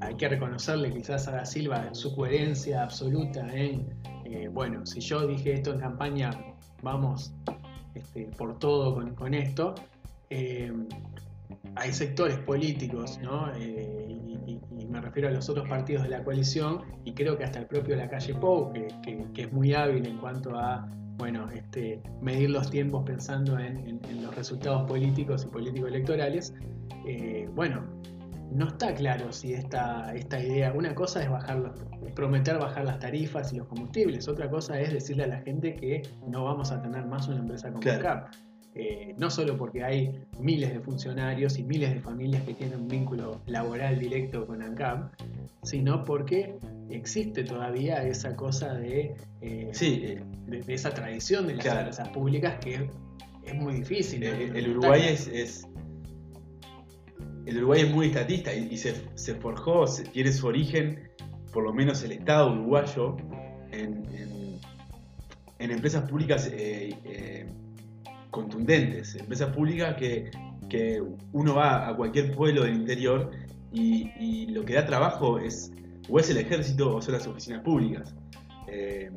hay 0.00 0.14
que 0.14 0.28
reconocerle 0.28 0.92
quizás 0.92 1.26
a 1.28 1.32
Da 1.32 1.44
Silva 1.44 1.92
su 1.92 2.14
coherencia 2.14 2.84
absoluta 2.84 3.40
en, 3.54 3.86
eh, 4.24 4.48
bueno, 4.48 4.86
si 4.86 5.00
yo 5.00 5.26
dije 5.26 5.54
esto 5.54 5.72
en 5.72 5.80
campaña, 5.80 6.30
vamos 6.82 7.32
este, 7.94 8.26
por 8.36 8.58
todo 8.58 8.94
con, 9.14 9.34
esto. 9.34 9.74
eh, 10.30 10.72
hay 11.74 11.92
sectores 11.92 12.38
políticos, 12.38 13.18
¿no? 13.22 13.52
Eh, 13.56 14.35
me 14.96 15.02
refiero 15.02 15.28
a 15.28 15.30
los 15.32 15.48
otros 15.48 15.68
partidos 15.68 16.02
de 16.04 16.08
la 16.10 16.24
coalición, 16.24 16.80
y 17.04 17.12
creo 17.12 17.36
que 17.36 17.44
hasta 17.44 17.58
el 17.60 17.66
propio 17.66 17.96
Lacalle 17.96 18.34
Pou, 18.34 18.72
que, 18.72 18.88
que- 19.02 19.26
que 19.34 19.42
es 19.42 19.52
muy 19.52 19.72
hábil 19.74 20.06
en 20.06 20.18
cuanto 20.18 20.58
a 20.58 20.88
bueno, 21.18 21.48
este, 21.50 22.02
medir 22.20 22.50
los 22.50 22.68
tiempos 22.70 23.02
pensando 23.06 23.58
en, 23.58 23.78
en- 23.88 24.00
en 24.10 24.22
los 24.22 24.34
resultados 24.34 24.82
políticos 24.86 25.44
y 25.44 25.48
político-electorales, 25.48 26.52
eh, 27.06 27.48
bueno, 27.54 27.84
no 28.52 28.68
está 28.68 28.94
claro 28.94 29.32
si 29.32 29.54
esta, 29.54 30.14
esta 30.14 30.38
idea, 30.38 30.72
una 30.74 30.94
cosa 30.94 31.22
es 31.22 31.30
bajar 31.30 31.56
los- 31.58 31.80
prometer 32.14 32.58
bajar 32.58 32.84
las 32.84 32.98
tarifas 32.98 33.50
y 33.52 33.56
los 33.56 33.66
combustibles, 33.66 34.28
otra 34.28 34.50
cosa 34.50 34.78
es 34.78 34.92
decirle 34.92 35.24
a 35.24 35.28
la 35.28 35.38
gente 35.40 35.74
que 35.74 36.02
no 36.28 36.44
vamos 36.44 36.70
a 36.70 36.80
tener 36.82 37.06
más 37.06 37.28
una 37.28 37.38
empresa 37.38 37.68
como 37.68 37.80
Claro. 37.80 38.02
CAP. 38.02 38.28
Eh, 38.78 39.14
no 39.16 39.30
solo 39.30 39.56
porque 39.56 39.82
hay 39.82 40.10
miles 40.38 40.70
de 40.74 40.80
funcionarios 40.80 41.58
y 41.58 41.62
miles 41.64 41.94
de 41.94 42.00
familias 42.00 42.42
que 42.42 42.52
tienen 42.52 42.80
un 42.82 42.88
vínculo 42.88 43.40
laboral 43.46 43.98
directo 43.98 44.46
con 44.46 44.60
ANCAP, 44.60 45.14
sino 45.62 46.04
porque 46.04 46.58
existe 46.90 47.42
todavía 47.42 48.02
esa 48.06 48.36
cosa 48.36 48.74
de, 48.74 49.14
eh, 49.40 49.70
Sí, 49.72 50.20
de, 50.46 50.60
de 50.60 50.74
esa 50.74 50.90
tradición 50.90 51.46
de 51.46 51.54
las 51.54 51.64
Claro. 51.64 51.80
empresas 51.80 52.08
públicas 52.10 52.56
que 52.62 52.90
es 53.44 53.54
muy 53.54 53.76
difícil. 53.76 54.22
el 54.22 54.68
Uruguay 54.68 55.02
es, 55.08 55.26
es- 55.28 55.66
el 57.46 57.56
Uruguay 57.58 57.80
es 57.82 57.90
muy 57.90 58.08
estatista 58.08 58.52
y, 58.52 58.76
se, 58.76 58.92
forjó, 59.36 59.86
tiene 60.12 60.32
su 60.32 60.46
origen, 60.48 61.08
por 61.50 61.64
lo 61.64 61.72
menos 61.72 62.02
el 62.02 62.12
Estado 62.12 62.52
uruguayo, 62.52 63.16
en, 63.72 64.04
empresas 65.58 66.08
públicas 66.08 66.48
eh, 66.52 66.90
eh, 67.04 67.46
contundentes, 68.36 69.14
empresas 69.14 69.54
públicas 69.54 69.96
que, 69.96 70.30
uno 71.32 71.54
va 71.54 71.88
a 71.88 71.96
cualquier 71.96 72.34
pueblo 72.34 72.64
del 72.64 72.74
interior 72.74 73.30
y, 73.72 74.46
lo 74.48 74.64
que 74.64 74.74
da 74.74 74.84
trabajo 74.84 75.38
es 75.38 75.72
o 76.08 76.20
es 76.20 76.28
el 76.28 76.36
ejército 76.36 76.96
o 76.96 77.00
son 77.00 77.14
las 77.14 77.26
oficinas 77.26 77.62
públicas. 77.62 78.14
Eh, 78.68 79.10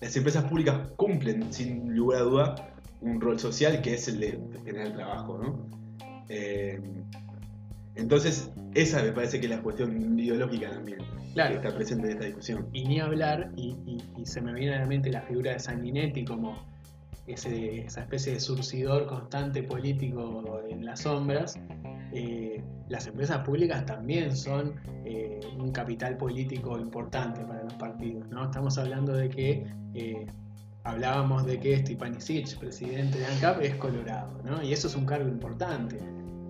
las 0.00 0.16
empresas 0.16 0.44
públicas 0.44 0.88
cumplen, 0.96 1.52
sin 1.52 1.94
lugar 1.94 2.22
a 2.22 2.24
duda, 2.24 2.74
un 3.00 3.20
rol 3.20 3.38
social 3.38 3.80
que 3.82 3.94
es 3.94 4.08
el 4.08 4.18
de 4.20 4.38
generar 4.64 4.94
trabajo, 4.94 5.38
¿no? 5.38 5.66
Eh, 6.28 6.80
entonces, 7.94 8.50
esa 8.74 9.02
me 9.02 9.12
parece 9.12 9.38
que 9.38 9.46
es 9.46 9.52
la 9.52 9.62
cuestión 9.62 10.18
ideológica 10.18 10.70
también, 10.70 10.98
claro. 11.34 11.50
que 11.50 11.56
está 11.66 11.76
presente 11.76 12.06
en 12.06 12.12
esta 12.14 12.24
discusión. 12.24 12.68
Y 12.72 12.84
ni 12.84 13.00
hablar, 13.00 13.52
y, 13.56 13.76
se 14.24 14.40
me 14.40 14.52
viene 14.54 14.74
a 14.74 14.80
la 14.80 14.86
mente 14.86 15.10
la 15.10 15.22
figura 15.22 15.52
de 15.52 15.60
Sanguinetti 15.60 16.24
como 16.24 16.71
ese, 17.26 17.80
esa 17.86 18.00
especie 18.00 18.34
de 18.34 18.40
surcidor 18.40 19.06
constante 19.06 19.62
político 19.62 20.60
en 20.68 20.84
las 20.84 21.00
sombras, 21.00 21.58
eh, 22.12 22.62
las 22.88 23.06
empresas 23.06 23.38
públicas 23.38 23.86
también 23.86 24.36
son 24.36 24.74
eh, 25.04 25.40
un 25.58 25.72
capital 25.72 26.16
político 26.16 26.78
importante 26.78 27.42
para 27.44 27.62
los 27.62 27.74
partidos. 27.74 28.28
¿no? 28.28 28.44
Estamos 28.44 28.76
hablando 28.76 29.14
de 29.14 29.28
que 29.30 29.66
eh, 29.94 30.26
hablábamos 30.84 31.46
de 31.46 31.58
que 31.58 31.78
Stipanisic, 31.78 32.58
presidente 32.58 33.18
de 33.18 33.26
ANCAP, 33.26 33.62
es 33.62 33.74
colorado, 33.76 34.42
¿no? 34.44 34.62
y 34.62 34.72
eso 34.72 34.88
es 34.88 34.96
un 34.96 35.06
cargo 35.06 35.28
importante. 35.28 35.98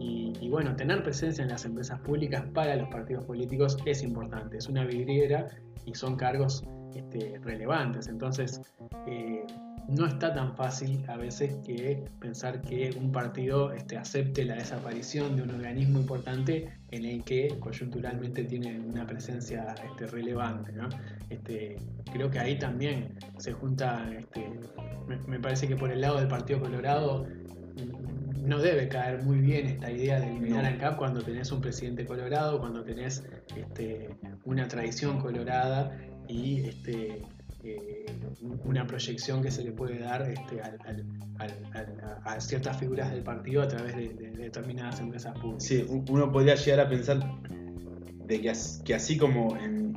Y, 0.05 0.49
bueno, 0.49 0.75
tener 0.75 1.05
presencia 1.05 1.43
en 1.43 1.51
las 1.51 1.65
empresas 1.65 2.01
públicas 2.01 2.45
para 2.53 2.75
los 2.75 2.89
partidos 2.89 3.25
políticos 3.25 3.77
es 3.87 4.03
importante, 4.03 4.59
es 4.59 4.69
una 4.69 4.85
vidriera 4.85 5.47
y 5.87 5.95
son 5.95 6.17
cargos 6.17 6.65
este, 6.97 7.39
relevantes. 7.39 8.09
Entonces, 8.09 8.61
no 9.89 10.07
está 10.07 10.33
tan 10.35 10.55
fácil 10.55 11.05
a 11.09 11.17
veces 11.17 11.57
que 11.65 12.05
pensar 12.21 12.61
que 12.63 12.95
un 12.99 13.13
partido 13.13 13.73
este, 13.73 13.97
acepte 13.97 14.45
la 14.45 14.55
desaparición 14.55 15.37
de 15.37 15.43
un 15.43 15.51
organismo 15.51 15.99
importante 15.99 16.69
en 16.91 17.05
el 17.05 17.25
que 17.25 17.57
coyunturalmente 17.59 18.45
tiene 18.45 18.79
una 18.79 19.07
presencia 19.07 19.75
este, 19.85 20.07
relevante. 20.07 20.73
Este, 21.31 21.77
creo 22.13 22.31
que 22.31 22.39
ahí 22.39 22.59
también 22.59 23.15
se 23.39 23.53
junta, 23.53 24.09
este, 24.19 24.49
me, 25.27 25.39
parece 25.41 25.67
que 25.67 25.77
por 25.77 25.91
el 25.91 26.01
lado 26.01 26.19
del 26.19 26.29
Partido 26.29 26.61
Colorado 26.61 27.27
no 28.43 28.59
debe 28.59 28.89
caer 28.89 29.23
muy 29.23 29.39
bien 29.39 29.67
esta 29.67 29.91
idea 29.91 30.21
de 30.21 30.29
eliminar 30.29 30.65
al 30.65 30.79
CAP 30.79 30.97
cuando 30.97 31.23
tenés 31.23 31.51
un 31.53 31.61
presidente 31.61 32.05
colorado, 32.05 32.59
cuando 32.59 32.83
tenés 32.83 33.25
una 34.45 34.69
tradición 34.69 35.21
colorada 35.21 35.97
y 36.29 36.61
este, 36.61 37.23
eh, 37.65 38.07
una 38.65 38.87
proyección 38.87 39.43
que 39.43 39.51
se 39.51 39.63
le 39.63 39.73
puede 39.73 39.99
dar 39.99 40.23
este, 40.23 40.61
a 42.25 42.41
ciertas 42.41 42.77
figuras 42.79 43.13
del 43.13 43.23
partido 43.23 43.63
a 43.63 43.69
través 43.69 43.97
de, 43.97 44.33
determinadas 44.37 44.99
empresas 45.01 45.39
públicas. 45.39 45.65
Sí, 45.65 45.87
uno 45.89 46.33
podría 46.33 46.57
llegar 46.57 46.81
a 46.81 46.89
pensar 46.89 47.21
de 48.27 48.41
que, 48.41 48.95
así 48.95 49.17
como 49.17 49.57
en, 49.57 49.93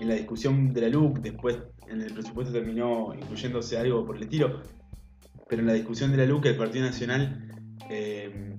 la 0.00 0.14
discusión 0.14 0.72
de 0.72 0.82
la 0.82 0.88
LUC, 0.88 1.18
después 1.18 1.58
en 1.88 2.00
el 2.00 2.12
presupuesto 2.12 2.52
terminó 2.52 3.12
incluyéndose 3.12 3.76
algo 3.76 4.06
por 4.06 4.16
el 4.16 4.22
estilo, 4.22 4.62
pero 5.48 5.62
en 5.62 5.66
la 5.66 5.74
discusión 5.74 6.12
de 6.12 6.18
la 6.18 6.26
LUC 6.26 6.46
el 6.46 6.56
Partido 6.56 6.84
Nacional 6.84 7.50
eh, 7.90 8.54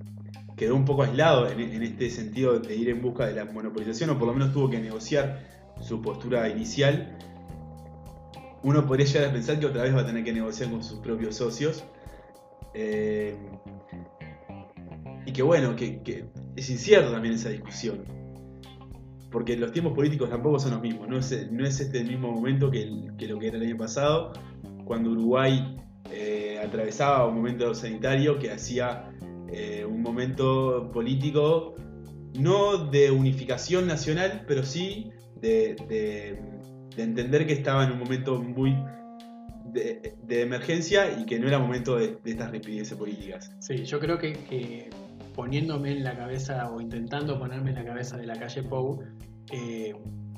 quedó 0.57 0.75
un 0.75 0.83
poco 0.83 1.03
aislado 1.03 1.49
en, 1.49 1.61
en, 1.61 1.83
este 1.83 2.09
sentido 2.09 2.59
de 2.59 2.75
ir 2.75 2.89
en 2.89 3.01
busca 3.01 3.25
de 3.25 3.33
la 3.33 3.45
monopolización, 3.45 4.09
o 4.09 4.19
por 4.19 4.27
lo 4.27 4.33
menos 4.33 4.51
tuvo 4.51 4.69
que 4.69 4.79
negociar 4.79 5.39
su 5.81 6.01
postura 6.01 6.49
inicial 6.49 7.17
uno 8.63 8.85
podría 8.85 9.05
llegar 9.05 9.29
a 9.29 9.33
pensar 9.33 9.59
que 9.59 9.65
otra 9.65 9.83
vez 9.83 9.95
va 9.95 10.01
a 10.01 10.05
tener 10.05 10.23
que 10.23 10.33
negociar 10.33 10.69
con 10.69 10.83
sus 10.83 10.99
propios 10.99 11.35
socios. 11.35 11.83
Eh, 12.73 13.35
y 15.25 15.31
que 15.31 15.41
bueno, 15.41 15.75
que, 15.75 16.25
es 16.55 16.69
incierto 16.69 17.11
también 17.11 17.35
esa 17.35 17.49
discusión. 17.49 18.03
Porque 19.31 19.55
los 19.55 19.71
tiempos 19.71 19.93
políticos 19.93 20.29
tampoco 20.29 20.59
son 20.59 20.71
los 20.71 20.81
mismos. 20.81 21.07
No 21.07 21.17
es, 21.17 21.51
no 21.51 21.65
es 21.65 21.79
este 21.79 21.99
el 21.99 22.07
mismo 22.07 22.31
momento 22.31 22.71
que, 22.71 22.85
lo 22.85 23.39
que 23.39 23.47
era 23.47 23.57
el 23.57 23.63
año 23.63 23.77
pasado, 23.77 24.33
cuando 24.85 25.11
Uruguay 25.11 25.77
eh, 26.11 26.59
atravesaba 26.65 27.27
un 27.27 27.35
momento 27.35 27.73
sanitario 27.73 28.39
que 28.39 28.51
hacía 28.51 29.11
eh, 29.47 29.85
un 29.85 30.01
momento 30.01 30.89
político 30.91 31.75
no 32.39 32.77
de 32.89 33.11
unificación 33.11 33.87
nacional, 33.87 34.45
pero 34.47 34.63
sí 34.63 35.11
de 35.41 35.75
de 35.87 36.39
entender 37.03 37.45
que 37.47 37.53
estaba 37.53 37.85
en 37.85 37.91
un 37.91 37.99
momento 37.99 38.41
muy 38.41 38.75
de, 39.73 40.41
emergencia 40.41 41.19
y 41.19 41.25
que 41.25 41.39
no 41.39 41.47
era 41.47 41.59
momento 41.59 41.97
de, 41.97 42.17
estas 42.25 42.51
rapideces 42.51 42.97
políticas. 42.97 43.51
Sí, 43.59 43.83
yo 43.85 43.99
creo 43.99 44.17
que, 44.17 44.89
poniéndome 45.35 45.91
en 45.91 46.03
la 46.03 46.15
cabeza 46.15 46.69
o 46.69 46.81
intentando 46.81 47.39
ponerme 47.39 47.69
en 47.69 47.77
la 47.77 47.85
cabeza 47.85 48.17
de 48.17 48.27
la 48.27 48.37
calle 48.37 48.63
Pou, 48.63 49.03
eh, 49.51 49.93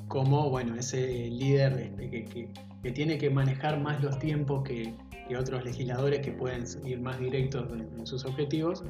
como 0.08 0.50
bueno, 0.50 0.76
ese 0.76 1.30
líder 1.30 1.72
este, 1.78 2.24
que, 2.24 2.92
tiene 2.92 3.16
que 3.16 3.30
manejar 3.30 3.80
más 3.80 4.02
los 4.02 4.18
tiempos 4.18 4.62
que, 4.64 4.94
otros 5.38 5.64
legisladores 5.64 6.20
que 6.20 6.30
pueden 6.30 6.62
ir 6.84 7.00
más 7.00 7.18
directos 7.18 7.66
en, 7.72 8.06
sus 8.06 8.26
objetivos. 8.26 8.84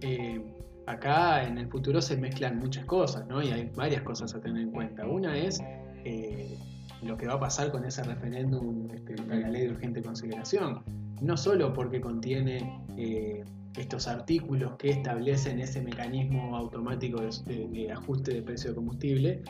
Eh, 0.00 0.44
acá 0.86 1.46
en 1.46 1.56
el 1.56 1.68
futuro 1.68 2.02
se 2.02 2.16
mezclan 2.16 2.58
muchas 2.58 2.84
cosas, 2.84 3.28
¿no? 3.28 3.40
Y 3.40 3.52
hay 3.52 3.70
varias 3.76 4.02
cosas 4.02 4.34
a 4.34 4.40
tener 4.40 4.62
en 4.62 4.70
cuenta. 4.72 5.06
Una 5.06 5.38
es 5.38 5.60
eh, 6.04 6.58
lo 7.04 7.16
que 7.16 7.26
va 7.26 7.34
a 7.34 7.40
pasar 7.40 7.70
con 7.70 7.84
ese 7.84 8.02
referéndum 8.02 8.88
este, 8.92 9.14
para 9.16 9.40
la 9.40 9.48
ley 9.48 9.66
de 9.66 9.70
urgente 9.72 10.02
consideración. 10.02 10.82
No 11.20 11.36
solo 11.36 11.72
porque 11.72 12.00
contiene 12.00 12.82
eh, 12.96 13.44
estos 13.76 14.06
artículos 14.08 14.76
que 14.76 14.90
establecen 14.90 15.60
ese 15.60 15.82
mecanismo 15.82 16.56
automático 16.56 17.20
de, 17.20 17.92
ajuste 17.92 18.34
de 18.34 18.42
precio 18.42 18.70
de 18.70 18.76
combustible, 18.76 19.42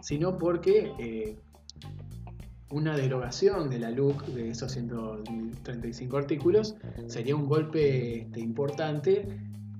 sino 0.00 0.36
porque 0.36 0.92
eh, 0.98 1.38
una 2.70 2.96
derogación 2.96 3.68
de 3.68 3.78
la 3.78 3.90
LUC 3.90 4.24
de 4.26 4.50
esos 4.50 4.72
135 4.72 6.16
artículos 6.16 6.76
sería 7.06 7.36
un 7.36 7.46
golpe 7.46 8.22
este, 8.22 8.40
importante 8.40 9.26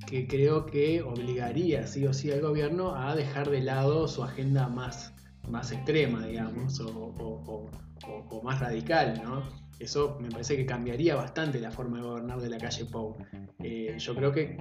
que 0.07 0.27
creo 0.27 0.67
que 0.67 1.03
obligaría 1.03 1.87
sí 1.87 2.07
o 2.07 2.13
sí 2.13 2.31
al 2.31 2.41
gobierno 2.41 2.95
a 2.95 3.15
dejar 3.15 3.51
de 3.51 3.63
lado 3.63 4.09
su 4.09 4.23
agenda 4.23 4.69
más 4.69 5.12
más 5.49 5.73
extrema, 5.73 6.27
digamos, 6.27 6.81
o, 6.81 8.41
más 8.43 8.61
radical, 8.61 9.21
¿no? 9.25 9.43
Eso 9.79 10.17
me 10.21 10.29
parece 10.31 10.57
que 10.57 10.65
cambiaría 10.65 11.17
bastante 11.17 11.61
la 11.61 11.71
forma 11.71 11.99
de 11.99 12.05
gobernar 12.05 12.41
de 12.41 12.49
la 12.51 12.59
calle 12.59 12.85
Pou. 12.85 13.17
Eh, 13.63 13.97
yo 13.99 14.15
creo 14.15 14.33
que, 14.33 14.57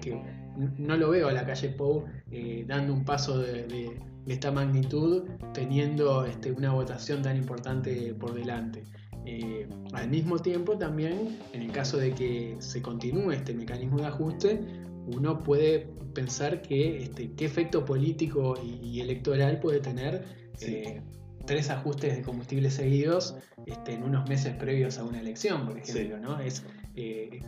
no 0.78 0.98
lo 0.98 1.10
veo 1.12 1.28
a 1.28 1.34
la 1.34 1.46
calle 1.46 1.70
Pou 1.70 2.06
eh, 2.32 2.66
dando 2.68 2.94
un 2.94 3.06
paso 3.06 3.40
de, 3.40 4.00
esta 4.28 4.52
magnitud 4.52 5.24
teniendo 5.54 6.26
este, 6.26 6.52
una 6.52 6.72
votación 6.74 7.22
tan 7.22 7.38
importante 7.38 8.14
por 8.16 8.34
delante. 8.34 8.84
Eh, 9.26 9.68
al 9.94 10.10
mismo 10.10 10.40
tiempo 10.40 10.78
también, 10.78 11.38
en 11.54 11.62
el 11.62 11.72
caso 11.72 11.98
de 11.98 12.14
que 12.14 12.56
se 12.60 12.82
continúe 12.82 13.32
este 13.32 13.54
mecanismo 13.54 14.00
de 14.00 14.08
ajuste, 14.08 14.60
uno 15.08 15.40
puede 15.44 15.88
pensar 16.14 16.62
que 16.62 17.04
este, 17.04 17.32
qué 17.34 17.46
efecto 17.46 17.86
político 17.86 18.56
y 18.64 19.00
electoral 19.00 19.60
puede 19.60 19.80
tener 19.80 20.41
eh, 20.62 21.02
tres 21.46 21.70
ajustes 21.70 22.18
de 22.18 22.22
combustible 22.22 22.70
seguidos 22.70 23.36
este, 23.66 23.94
en 23.94 24.04
unos 24.04 24.28
meses 24.30 24.56
previos 24.56 24.98
a 24.98 25.04
una 25.04 25.20
elección, 25.20 25.66
por 25.66 25.78
ejemplo, 25.78 26.18
sí. 26.18 26.22
¿no? 26.22 26.40
Es, 26.40 26.64
eh, 26.96 27.42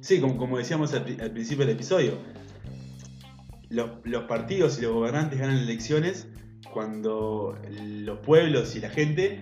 sí, 0.00 0.20
como, 0.20 0.58
decíamos 0.58 0.92
al, 0.94 1.04
principio 1.04 1.64
del 1.64 1.74
episodio, 1.74 2.18
los, 3.68 4.24
partidos 4.28 4.78
y 4.78 4.82
los 4.82 4.92
gobernantes 4.92 5.38
ganan 5.38 5.58
elecciones 5.58 6.28
cuando 6.72 7.58
los 7.70 8.18
pueblos 8.20 8.76
y 8.76 8.80
la 8.80 8.90
gente 8.90 9.40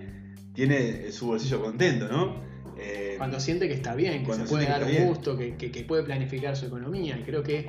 tiene 0.55 1.12
su 1.12 1.26
bolsillo 1.26 1.62
contento, 1.62 2.09
¿no? 2.09 2.40
Eh, 2.80 3.14
cuando 3.18 3.40
siente 3.40 3.66
que 3.66 3.74
está 3.74 3.95
bien, 3.95 4.24
que 4.24 4.34
se 4.34 4.45
puede 4.45 4.66
dar 4.66 4.84
un 4.84 5.09
gusto, 5.09 5.36
que, 5.36 5.57
que, 5.57 5.82
puede 5.82 6.05
planificar 6.05 6.57
su 6.57 6.66
economía. 6.66 7.18
Y 7.18 7.22
creo 7.22 7.43
que 7.43 7.68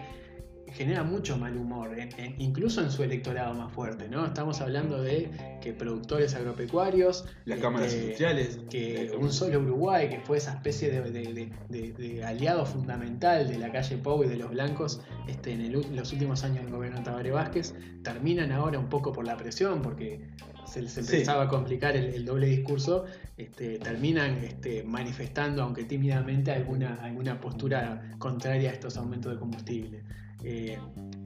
genera 0.74 1.04
mucho 1.04 1.38
mal 1.38 1.58
humor, 1.58 1.96
incluso 2.38 2.82
en 2.82 2.92
su 2.92 3.04
electorado 3.04 3.54
más 3.54 3.72
fuerte, 3.72 4.08
¿no? 4.08 4.26
Estamos 4.26 4.62
hablando 4.62 5.02
de 5.02 5.30
que 5.62 5.74
productores 5.74 6.36
agropecuarios, 6.36 7.26
las 7.46 7.60
cámaras 7.60 7.88
este, 7.88 8.02
industriales, 8.02 8.60
que 8.70 9.12
un 9.20 9.32
solo 9.32 9.60
Uruguay, 9.60 10.10
que 10.10 10.20
fue 10.20 10.38
esa 10.38 10.54
especie 10.54 10.90
de, 10.92 12.24
aliado 12.24 12.66
fundamental 12.66 13.48
de 13.48 13.58
la 13.58 13.72
calle 13.72 13.98
Pau 13.98 14.24
y 14.24 14.28
de 14.28 14.38
los 14.38 14.52
blancos 14.52 15.02
este, 15.28 15.54
en 15.54 15.72
los 15.96 16.14
últimos 16.14 16.44
años 16.44 16.64
del 16.64 16.74
gobierno 16.74 17.00
de 17.00 17.06
Tabaré 17.06 17.32
Vázquez, 17.32 17.76
terminan 18.04 18.52
ahora 18.52 18.80
un 18.80 18.90
poco 18.90 19.12
por 19.12 19.26
la 19.26 19.38
presión, 19.38 19.82
porque 19.82 20.22
se 20.66 20.82
les 20.82 20.98
empezaba 20.98 21.44
a 21.44 21.48
complicar 21.48 21.96
el, 21.96 22.26
doble 22.26 22.48
discurso, 22.48 23.06
este, 23.38 23.80
terminan 23.80 24.44
este, 24.44 24.84
manifestando, 24.84 25.64
aunque 25.64 25.84
tímidamente, 25.84 26.52
alguna, 26.52 26.96
alguna 27.02 27.42
postura 27.42 28.14
contraria 28.20 28.70
a 28.70 28.74
estos 28.74 28.98
aumentos 28.98 29.34
de 29.34 29.40
combustible. 29.40 30.04
Eh, 30.44 30.78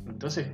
entonces, 0.08 0.48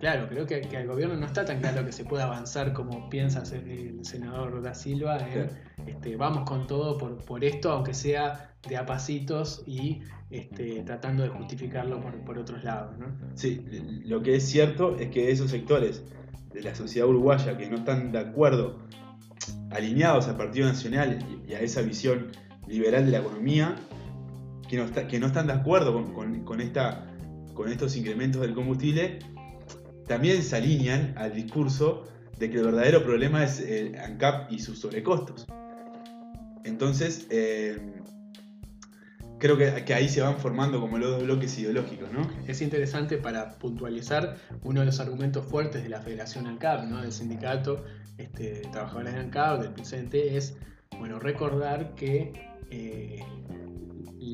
claro, 0.00 0.28
creo 0.28 0.46
que, 0.46 0.60
que, 0.62 0.76
al 0.76 0.86
gobierno 0.86 1.16
no 1.16 1.26
está 1.26 1.44
tan 1.44 1.60
claro 1.60 1.84
que 1.84 1.92
se 1.92 2.04
pueda 2.04 2.24
avanzar 2.24 2.72
como 2.72 3.08
piensa 3.08 3.42
el 3.54 4.04
senador 4.04 4.62
da 4.62 4.74
Silva 4.74 5.18
en 5.18 5.48
este, 5.86 6.16
vamos 6.16 6.48
con 6.48 6.66
todo 6.66 6.98
por, 6.98 7.24
por 7.24 7.44
esto, 7.44 7.70
aunque 7.70 7.94
sea 7.94 8.52
de 8.68 8.76
a 8.76 8.86
pasitos 8.86 9.62
y 9.66 10.02
este, 10.30 10.82
tratando 10.82 11.22
de 11.22 11.28
justificarlo 11.28 12.00
por, 12.00 12.12
por 12.24 12.38
otros 12.38 12.64
lados. 12.64 12.98
¿no? 12.98 13.06
Sí, 13.34 13.64
lo 14.04 14.22
que 14.22 14.36
es 14.36 14.48
cierto 14.48 14.96
es 14.98 15.10
que 15.10 15.30
esos 15.30 15.50
sectores 15.50 16.02
de 16.52 16.62
la 16.62 16.74
sociedad 16.74 17.08
uruguaya 17.08 17.56
que 17.56 17.68
no 17.68 17.76
están 17.76 18.12
de 18.12 18.18
acuerdo, 18.18 18.78
alineados 19.70 20.26
al 20.28 20.36
Partido 20.36 20.66
Nacional 20.66 21.18
y 21.46 21.52
a 21.52 21.60
esa 21.60 21.82
visión 21.82 22.28
liberal 22.66 23.04
de 23.04 23.12
la 23.12 23.18
economía, 23.18 23.76
que 24.68 24.76
no, 24.76 24.84
está, 24.84 25.06
que 25.06 25.20
no 25.20 25.26
están 25.26 25.46
de 25.46 25.52
acuerdo 25.52 25.92
con, 26.12 26.44
con, 26.44 26.60
esta, 26.60 27.06
con 27.56 27.72
estos 27.72 27.96
incrementos 27.96 28.42
del 28.42 28.54
combustible, 28.54 29.18
también 30.06 30.42
se 30.42 30.54
alinean 30.54 31.14
al 31.16 31.34
discurso 31.34 32.04
de 32.38 32.50
que 32.50 32.58
el 32.58 32.64
verdadero 32.64 33.02
problema 33.02 33.42
es 33.42 33.58
el 33.60 33.96
ANCAP 33.96 34.52
y 34.52 34.60
sus 34.60 34.78
sobrecostos. 34.78 35.46
Entonces, 36.64 37.26
eh, 37.30 37.80
creo 39.38 39.56
que, 39.56 39.94
ahí 39.94 40.08
se 40.08 40.20
van 40.20 40.38
formando 40.38 40.80
como 40.80 40.98
los 40.98 41.12
dos 41.12 41.22
bloques 41.22 41.58
ideológicos, 41.58 42.12
¿no? 42.12 42.28
Es 42.46 42.60
interesante 42.60 43.18
para 43.18 43.58
puntualizar 43.58 44.36
uno 44.62 44.80
de 44.80 44.86
los 44.86 45.00
argumentos 45.00 45.46
fuertes 45.46 45.82
de 45.82 45.88
la 45.88 46.00
Federación 46.00 46.46
ANCAP, 46.46 46.84
¿no? 46.84 47.00
del 47.00 47.12
sindicato 47.12 47.84
este, 48.18 48.54
de 48.54 48.60
trabajadores 48.72 49.14
de 49.14 49.20
ANCAP, 49.20 49.62
del 49.62 49.72
presente, 49.72 50.36
es 50.36 50.56
bueno, 50.98 51.18
recordar 51.18 51.94
que 51.94 52.32
eh, 52.70 53.20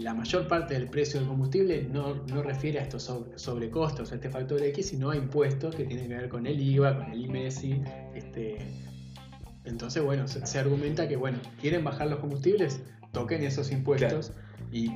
la 0.00 0.14
mayor 0.14 0.48
parte 0.48 0.74
del 0.74 0.88
precio 0.88 1.20
del 1.20 1.28
combustible 1.28 1.82
no, 1.82 2.14
refiere 2.42 2.78
a 2.78 2.82
estos 2.82 3.12
sobrecostos, 3.36 4.12
a 4.12 4.14
este 4.14 4.30
factor 4.30 4.62
X, 4.62 4.88
sino 4.88 5.10
a 5.10 5.16
impuestos 5.16 5.74
que 5.74 5.84
tienen 5.84 6.08
que 6.08 6.14
ver 6.14 6.28
con 6.28 6.46
el 6.46 6.60
IVA, 6.60 6.96
con 6.96 7.12
el 7.12 7.24
IMESI. 7.24 7.82
Este, 8.14 8.58
entonces, 9.64 10.02
bueno, 10.02 10.26
se, 10.28 10.58
argumenta 10.58 11.08
que, 11.08 11.16
bueno, 11.16 11.38
quieren 11.60 11.84
bajar 11.84 12.08
los 12.08 12.20
combustibles, 12.20 12.80
toquen 13.12 13.44
esos 13.44 13.70
impuestos. 13.70 14.32
Y, 14.72 14.88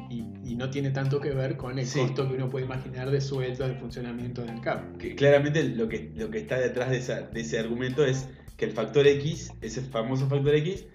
no 0.56 0.70
tiene 0.70 0.90
tanto 0.90 1.20
que 1.20 1.30
ver 1.32 1.58
con 1.58 1.78
el 1.78 1.86
costo 1.86 2.26
que 2.26 2.34
uno 2.34 2.48
puede 2.48 2.64
imaginar 2.64 3.10
de 3.10 3.20
sueldo, 3.20 3.68
de 3.68 3.74
funcionamiento 3.74 4.42
del 4.42 4.58
CAP. 4.62 4.96
Que 4.96 5.14
claramente 5.14 5.62
lo 5.62 5.86
que, 5.86 6.10
lo 6.16 6.30
que 6.30 6.38
está 6.38 6.58
detrás 6.58 6.88
de, 6.88 7.26
de 7.30 7.40
ese 7.42 7.58
argumento 7.58 8.02
es 8.02 8.26
que 8.56 8.64
el 8.64 8.72
factor 8.72 9.06
X, 9.06 9.52
ese 9.60 9.82
famoso 9.82 10.26
factor 10.28 10.54
X, 10.54 10.86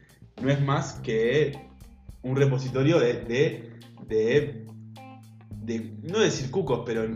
no 0.41 0.49
es 0.49 0.60
más 0.60 0.93
que 1.04 1.60
un 2.24 2.36
repositorio 2.36 2.99
de, 2.99 3.14
de, 3.22 3.70
no 6.04 6.20
decir 6.20 6.52
cucos, 6.52 6.84
pero 6.86 7.08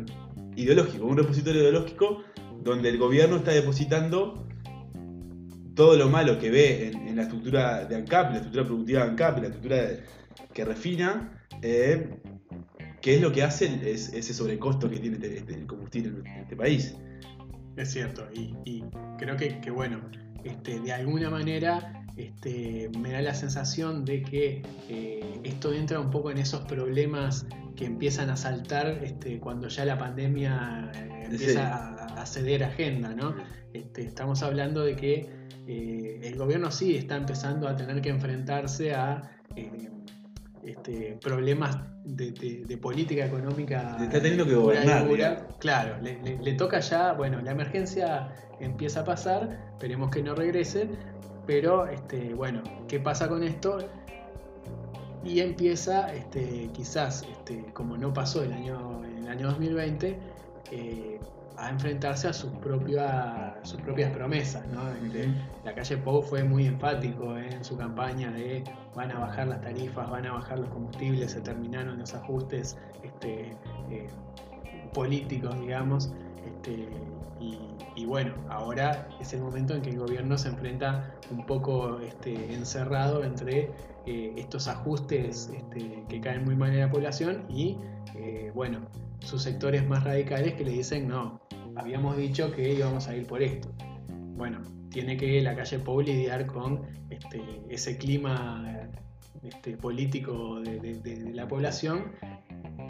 ideológico, 0.55 1.05
un 1.05 1.17
repositorio 1.17 1.61
ideológico 1.61 2.23
donde 2.63 2.89
el 2.89 2.97
gobierno 2.97 3.37
está 3.37 3.51
depositando 3.51 4.47
todo 5.75 5.97
lo 5.97 6.09
malo 6.09 6.39
que 6.39 6.49
ve 6.49 6.91
en, 6.91 7.15
la 7.15 7.23
estructura 7.23 7.85
de 7.85 7.95
ANCAP, 7.95 8.31
la 8.31 8.35
estructura 8.37 8.65
productiva 8.65 9.03
de 9.03 9.09
ANCAP, 9.09 9.37
la 9.39 9.45
estructura 9.45 9.87
que 10.53 10.65
refina, 10.65 11.31
eh, 11.61 12.09
que 13.01 13.15
es 13.15 13.21
lo 13.21 13.31
que 13.31 13.43
hace 13.43 13.67
ese 13.91 14.33
sobrecosto 14.33 14.89
que 14.89 14.99
tiene 14.99 15.17
este, 15.17 15.53
el 15.53 15.67
combustible 15.67 16.19
en 16.29 16.41
este 16.41 16.55
país. 16.55 16.95
Es 17.77 17.91
cierto, 17.91 18.27
y, 18.33 18.83
creo 19.17 19.35
que, 19.37 19.69
bueno, 19.69 20.01
este, 20.45 20.79
de 20.79 20.93
alguna 20.93 21.29
manera 21.29 22.05
este, 22.17 22.89
me 22.99 23.11
da 23.11 23.21
la 23.21 23.33
sensación 23.33 24.05
de 24.05 24.21
que 24.21 24.61
eh, 24.87 25.41
esto 25.43 25.73
entra 25.73 25.99
un 25.99 26.11
poco 26.11 26.31
en 26.31 26.37
esos 26.37 26.61
problemas 26.61 27.45
que 27.75 27.85
empiezan 27.85 28.29
a 28.29 28.37
saltar 28.37 28.87
este, 29.03 29.39
cuando 29.39 29.67
ya 29.67 29.83
la 29.83 29.97
pandemia 29.97 30.91
eh, 30.95 31.27
empieza 31.29 31.95
a, 32.15 32.25
ceder 32.25 32.63
agenda, 32.63 33.13
¿no? 33.13 33.35
Este, 33.73 34.03
estamos 34.03 34.41
hablando 34.43 34.83
de 34.83 34.95
que 34.95 35.29
eh, 35.67 36.21
el 36.23 36.37
gobierno 36.37 36.71
sí 36.71 36.95
está 36.95 37.17
empezando 37.17 37.67
a 37.67 37.75
tener 37.75 38.01
que 38.01 38.09
enfrentarse 38.09 38.93
a 38.93 39.31
este, 40.65 41.17
problemas 41.21 41.77
de, 42.03 42.77
política 42.81 43.25
económica. 43.25 43.97
Está 44.01 44.21
teniendo 44.21 44.45
que 44.45 44.55
gobernar. 44.55 45.47
claro, 45.59 45.97
le, 46.01 46.53
toca 46.53 46.79
ya, 46.79 47.13
bueno, 47.13 47.41
la 47.41 47.51
emergencia 47.51 48.29
empieza 48.59 49.01
a 49.01 49.05
pasar, 49.05 49.71
esperemos 49.73 50.09
que 50.11 50.23
no 50.23 50.33
regrese, 50.35 50.89
pero 51.45 51.87
este, 51.87 52.33
bueno, 52.33 52.63
¿qué 52.87 52.99
pasa 52.99 53.27
con 53.27 53.43
esto? 53.43 53.77
Y 55.23 55.39
empieza, 55.39 56.13
este, 56.13 56.69
quizás, 56.73 57.23
este, 57.29 57.65
como 57.73 57.97
no 57.97 58.13
pasó 58.13 58.43
el 58.43 58.53
año, 58.53 59.03
el 59.03 59.27
año 59.27 59.47
2020, 59.47 60.19
eh, 60.71 61.19
a 61.57 61.69
enfrentarse 61.69 62.27
a 62.27 62.33
sus, 62.33 62.51
sus 63.63 63.81
propias 63.81 64.11
promesas. 64.11 64.65
¿no? 64.67 64.89
Este, 65.05 65.29
la 65.63 65.73
calle 65.73 65.97
Pou 65.97 66.21
fue 66.21 66.43
muy 66.43 66.67
enfático 66.67 67.37
en 67.37 67.63
su 67.63 67.77
campaña 67.77 68.31
de 68.31 68.63
van 68.95 69.11
a 69.11 69.19
bajar 69.19 69.47
las 69.47 69.61
tarifas, 69.61 70.09
van 70.09 70.25
a 70.25 70.33
bajar 70.33 70.59
los 70.59 70.69
combustibles, 70.69 71.31
se 71.31 71.41
terminaron 71.41 71.99
los 71.99 72.13
ajustes 72.13 72.77
este, 73.03 73.51
eh, 73.89 74.07
políticos, 74.93 75.59
digamos. 75.59 76.11
Este, 76.45 76.89
y, 77.95 78.05
bueno, 78.05 78.33
ahora 78.49 79.07
es 79.19 79.33
el 79.33 79.41
momento 79.41 79.73
en 79.73 79.81
que 79.81 79.89
el 79.89 79.99
gobierno 79.99 80.37
se 80.37 80.49
enfrenta 80.49 81.13
un 81.31 81.45
poco 81.45 81.99
este, 81.99 82.53
encerrado 82.53 83.23
entre 83.23 83.71
eh, 84.05 84.33
estos 84.37 84.67
ajustes 84.67 85.49
este, 85.55 86.03
que 86.07 86.21
caen 86.21 86.45
muy 86.45 86.55
mal 86.55 86.71
en 86.71 86.79
la 86.81 86.91
población 86.91 87.45
y, 87.49 87.77
eh, 88.15 88.51
bueno, 88.53 88.81
sus 89.19 89.41
sectores 89.41 89.87
más 89.87 90.03
radicales 90.03 90.53
que 90.53 90.63
le 90.63 90.71
dicen, 90.71 91.07
no, 91.07 91.41
habíamos 91.75 92.17
dicho 92.17 92.51
que 92.51 92.73
íbamos 92.73 93.07
a 93.07 93.15
ir 93.15 93.25
por 93.25 93.41
esto. 93.41 93.69
Bueno, 94.35 94.61
tiene 94.89 95.17
que 95.17 95.41
la 95.41 95.55
calle 95.55 95.79
Pou 95.79 96.01
lidiar 96.01 96.45
con 96.45 96.81
este, 97.09 97.41
ese 97.69 97.97
clima 97.97 98.89
este, 99.43 99.77
político 99.77 100.59
de, 100.61 101.31
la 101.33 101.47
población 101.47 102.13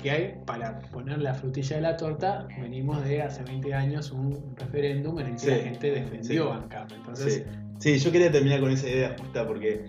que 0.01 0.11
hay 0.11 0.35
para 0.45 0.79
poner 0.91 1.19
la 1.19 1.33
frutilla 1.33 1.77
de 1.77 1.81
la 1.81 1.97
torta. 1.97 2.47
Venimos 2.61 3.03
de 3.03 3.21
hace 3.21 3.43
20 3.43 3.73
años 3.73 4.11
un 4.11 4.55
referéndum 4.55 5.19
en 5.19 5.27
el 5.27 5.35
que 5.35 5.47
la 5.47 5.57
gente 5.63 5.91
defendió 5.91 6.53
a 6.53 6.57
ANCAP. 6.57 6.91
Entonces, 6.91 7.45
sí. 7.79 7.97
yo 7.99 8.11
quería 8.11 8.31
terminar 8.31 8.59
con 8.59 8.71
esa 8.71 8.87
idea 8.87 9.15
justa 9.19 9.47
porque 9.47 9.85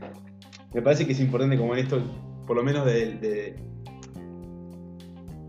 me 0.77 0.83
parece 0.83 1.07
que 1.07 1.13
es 1.13 1.21
importante 1.21 1.57
como 1.57 1.75
en 1.75 1.85
esto, 1.85 2.03
por 2.47 2.55
lo 2.55 2.63
menos 2.63 2.87
en 2.87 3.57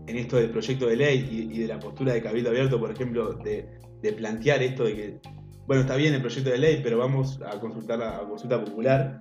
esto 0.06 0.38
del 0.38 0.48
proyecto 0.48 0.86
de 0.86 0.96
ley 0.96 1.50
y, 1.52 1.58
de 1.58 1.66
la 1.68 1.78
postura 1.78 2.14
de 2.14 2.22
Cabildo 2.22 2.48
Abierto, 2.48 2.80
por 2.80 2.90
ejemplo, 2.90 3.34
de, 3.34 3.68
plantear 4.16 4.62
esto 4.62 4.84
de 4.84 4.96
que, 4.96 5.20
bueno, 5.66 5.82
está 5.82 5.96
bien 5.96 6.14
el 6.14 6.22
proyecto 6.22 6.48
de 6.48 6.56
ley, 6.56 6.80
pero 6.82 6.96
vamos 6.96 7.42
a 7.42 7.60
consultar 7.60 8.02
a 8.02 8.20
consulta 8.20 8.64
popular. 8.64 9.20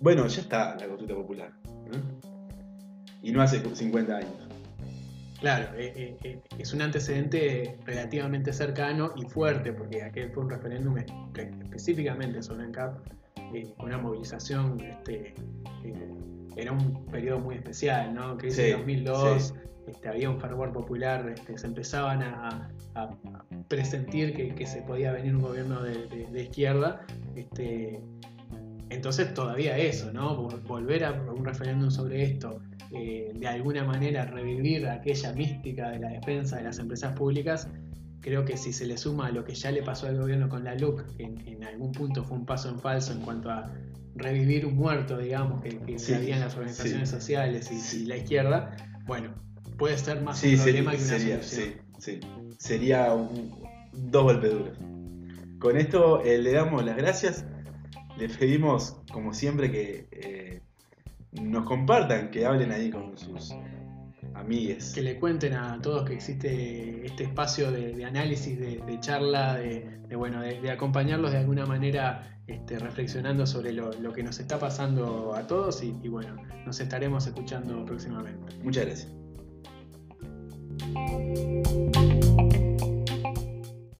Bueno, 0.00 0.26
ya 0.26 0.40
está 0.40 0.76
la 0.76 0.88
consulta 0.88 1.14
popular. 1.14 1.52
Y 3.22 3.32
no 3.32 3.42
hace 3.42 3.60
50 3.60 4.16
años. 4.16 4.48
Claro, 5.40 5.76
eh, 5.76 5.92
eh, 5.94 6.16
eh, 6.24 6.40
es 6.58 6.72
un 6.72 6.80
antecedente 6.80 7.76
relativamente 7.84 8.54
cercano 8.54 9.12
y 9.16 9.26
fuerte, 9.26 9.74
porque 9.74 10.04
aquel 10.04 10.30
fue 10.30 10.44
un 10.44 10.48
referéndum 10.48 10.96
específicamente 10.96 12.42
sobre 12.42 12.64
ANCAP, 13.60 13.82
una 13.82 13.98
movilización, 13.98 14.80
este, 14.80 15.34
era 16.56 16.72
un 16.72 17.04
periodo 17.06 17.40
muy 17.40 17.56
especial, 17.56 18.14
¿no? 18.14 18.36
Crisis 18.36 18.58
de 18.58 18.72
2002, 18.72 19.54
este, 19.88 20.08
había 20.08 20.30
un 20.30 20.40
fervor 20.40 20.72
popular, 20.72 21.28
este, 21.28 21.58
se 21.58 21.66
empezaban 21.66 22.22
a, 22.22 22.68
presentir 23.68 24.54
que, 24.54 24.66
se 24.66 24.82
podía 24.82 25.12
venir 25.12 25.34
un 25.34 25.42
gobierno 25.42 25.82
de, 25.82 26.06
de 26.06 26.42
izquierda. 26.42 27.06
Este, 27.34 28.02
entonces 28.92 29.32
todavía 29.32 29.78
eso, 29.78 30.12
¿no? 30.12 30.36
Volver 30.66 31.04
a 31.04 31.12
un 31.12 31.44
referéndum 31.44 31.90
sobre 31.90 32.22
esto, 32.24 32.60
eh, 32.92 33.32
de 33.34 33.48
alguna 33.48 33.84
manera 33.84 34.26
revivir 34.26 34.86
aquella 34.86 35.32
mística 35.32 35.90
de 35.90 35.98
la 35.98 36.10
defensa 36.10 36.56
de 36.56 36.64
las 36.64 36.78
empresas 36.78 37.16
públicas, 37.16 37.68
creo 38.22 38.44
que 38.44 38.56
si 38.56 38.72
se 38.72 38.86
le 38.86 38.96
suma 38.96 39.26
a 39.26 39.30
lo 39.30 39.44
que 39.44 39.54
ya 39.54 39.70
le 39.70 39.82
pasó 39.82 40.06
al 40.06 40.16
gobierno 40.16 40.48
con 40.48 40.64
la 40.64 40.74
LUC, 40.74 41.04
que 41.16 41.24
en, 41.24 41.64
algún 41.64 41.92
punto 41.92 42.24
fue 42.24 42.38
un 42.38 42.46
paso 42.46 42.70
en 42.70 42.78
falso 42.78 43.12
en 43.12 43.20
cuanto 43.20 43.50
a 43.50 43.70
revivir 44.14 44.64
un 44.64 44.76
muerto, 44.76 45.18
digamos, 45.18 45.62
que, 45.62 45.78
que 45.78 45.98
se 45.98 46.14
había 46.14 46.36
en 46.36 46.40
las 46.40 46.56
organizaciones 46.56 47.10
sociales 47.10 47.70
y, 47.94 48.06
la 48.06 48.16
izquierda, 48.16 48.76
bueno, 49.06 49.34
puede 49.76 49.98
ser 49.98 50.22
más 50.22 50.42
un 50.42 50.56
problema 50.56 50.92
que 50.92 50.96
una 50.98 51.06
sería, 51.06 51.42
Sí, 51.42 51.74
sí, 51.98 52.20
sería 52.58 53.12
un, 53.12 53.52
dos 53.92 54.22
golpes 54.22 54.52
duros. 54.52 54.78
Con 55.58 55.76
esto 55.76 56.22
eh, 56.22 56.38
le 56.38 56.52
damos 56.52 56.84
las 56.84 56.96
gracias 56.96 57.44
le 58.16 58.28
pedimos, 58.28 58.96
como 59.10 59.32
siempre, 59.32 59.70
que 59.70 60.06
eh, 60.12 60.60
nos 61.32 61.64
compartan, 61.64 62.30
que 62.30 62.44
hablen 62.46 62.72
ahí 62.72 62.90
con 62.90 63.16
sus 63.18 63.54
amigues. 64.34 64.92
Que 64.92 65.02
le 65.02 65.18
cuenten 65.18 65.54
a 65.54 65.80
todos 65.80 66.08
que 66.08 66.14
existe 66.14 67.06
este 67.06 67.24
espacio 67.24 67.70
de, 67.70 68.04
análisis, 68.04 68.58
de, 68.58 68.98
charla, 69.00 69.56
de, 69.56 70.16
bueno, 70.16 70.40
de, 70.40 70.70
acompañarlos 70.70 71.32
de 71.32 71.38
alguna 71.38 71.66
manera 71.66 72.40
este, 72.46 72.78
reflexionando 72.78 73.46
sobre 73.46 73.72
lo, 73.72 74.12
que 74.12 74.22
nos 74.22 74.38
está 74.38 74.58
pasando 74.58 75.34
a 75.34 75.46
todos 75.46 75.82
y, 75.82 75.94
y 76.02 76.08
bueno, 76.08 76.36
nos 76.66 76.80
estaremos 76.80 77.26
escuchando 77.26 77.84
próximamente. 77.84 78.56
Muchas 78.62 78.86
gracias. 78.86 79.12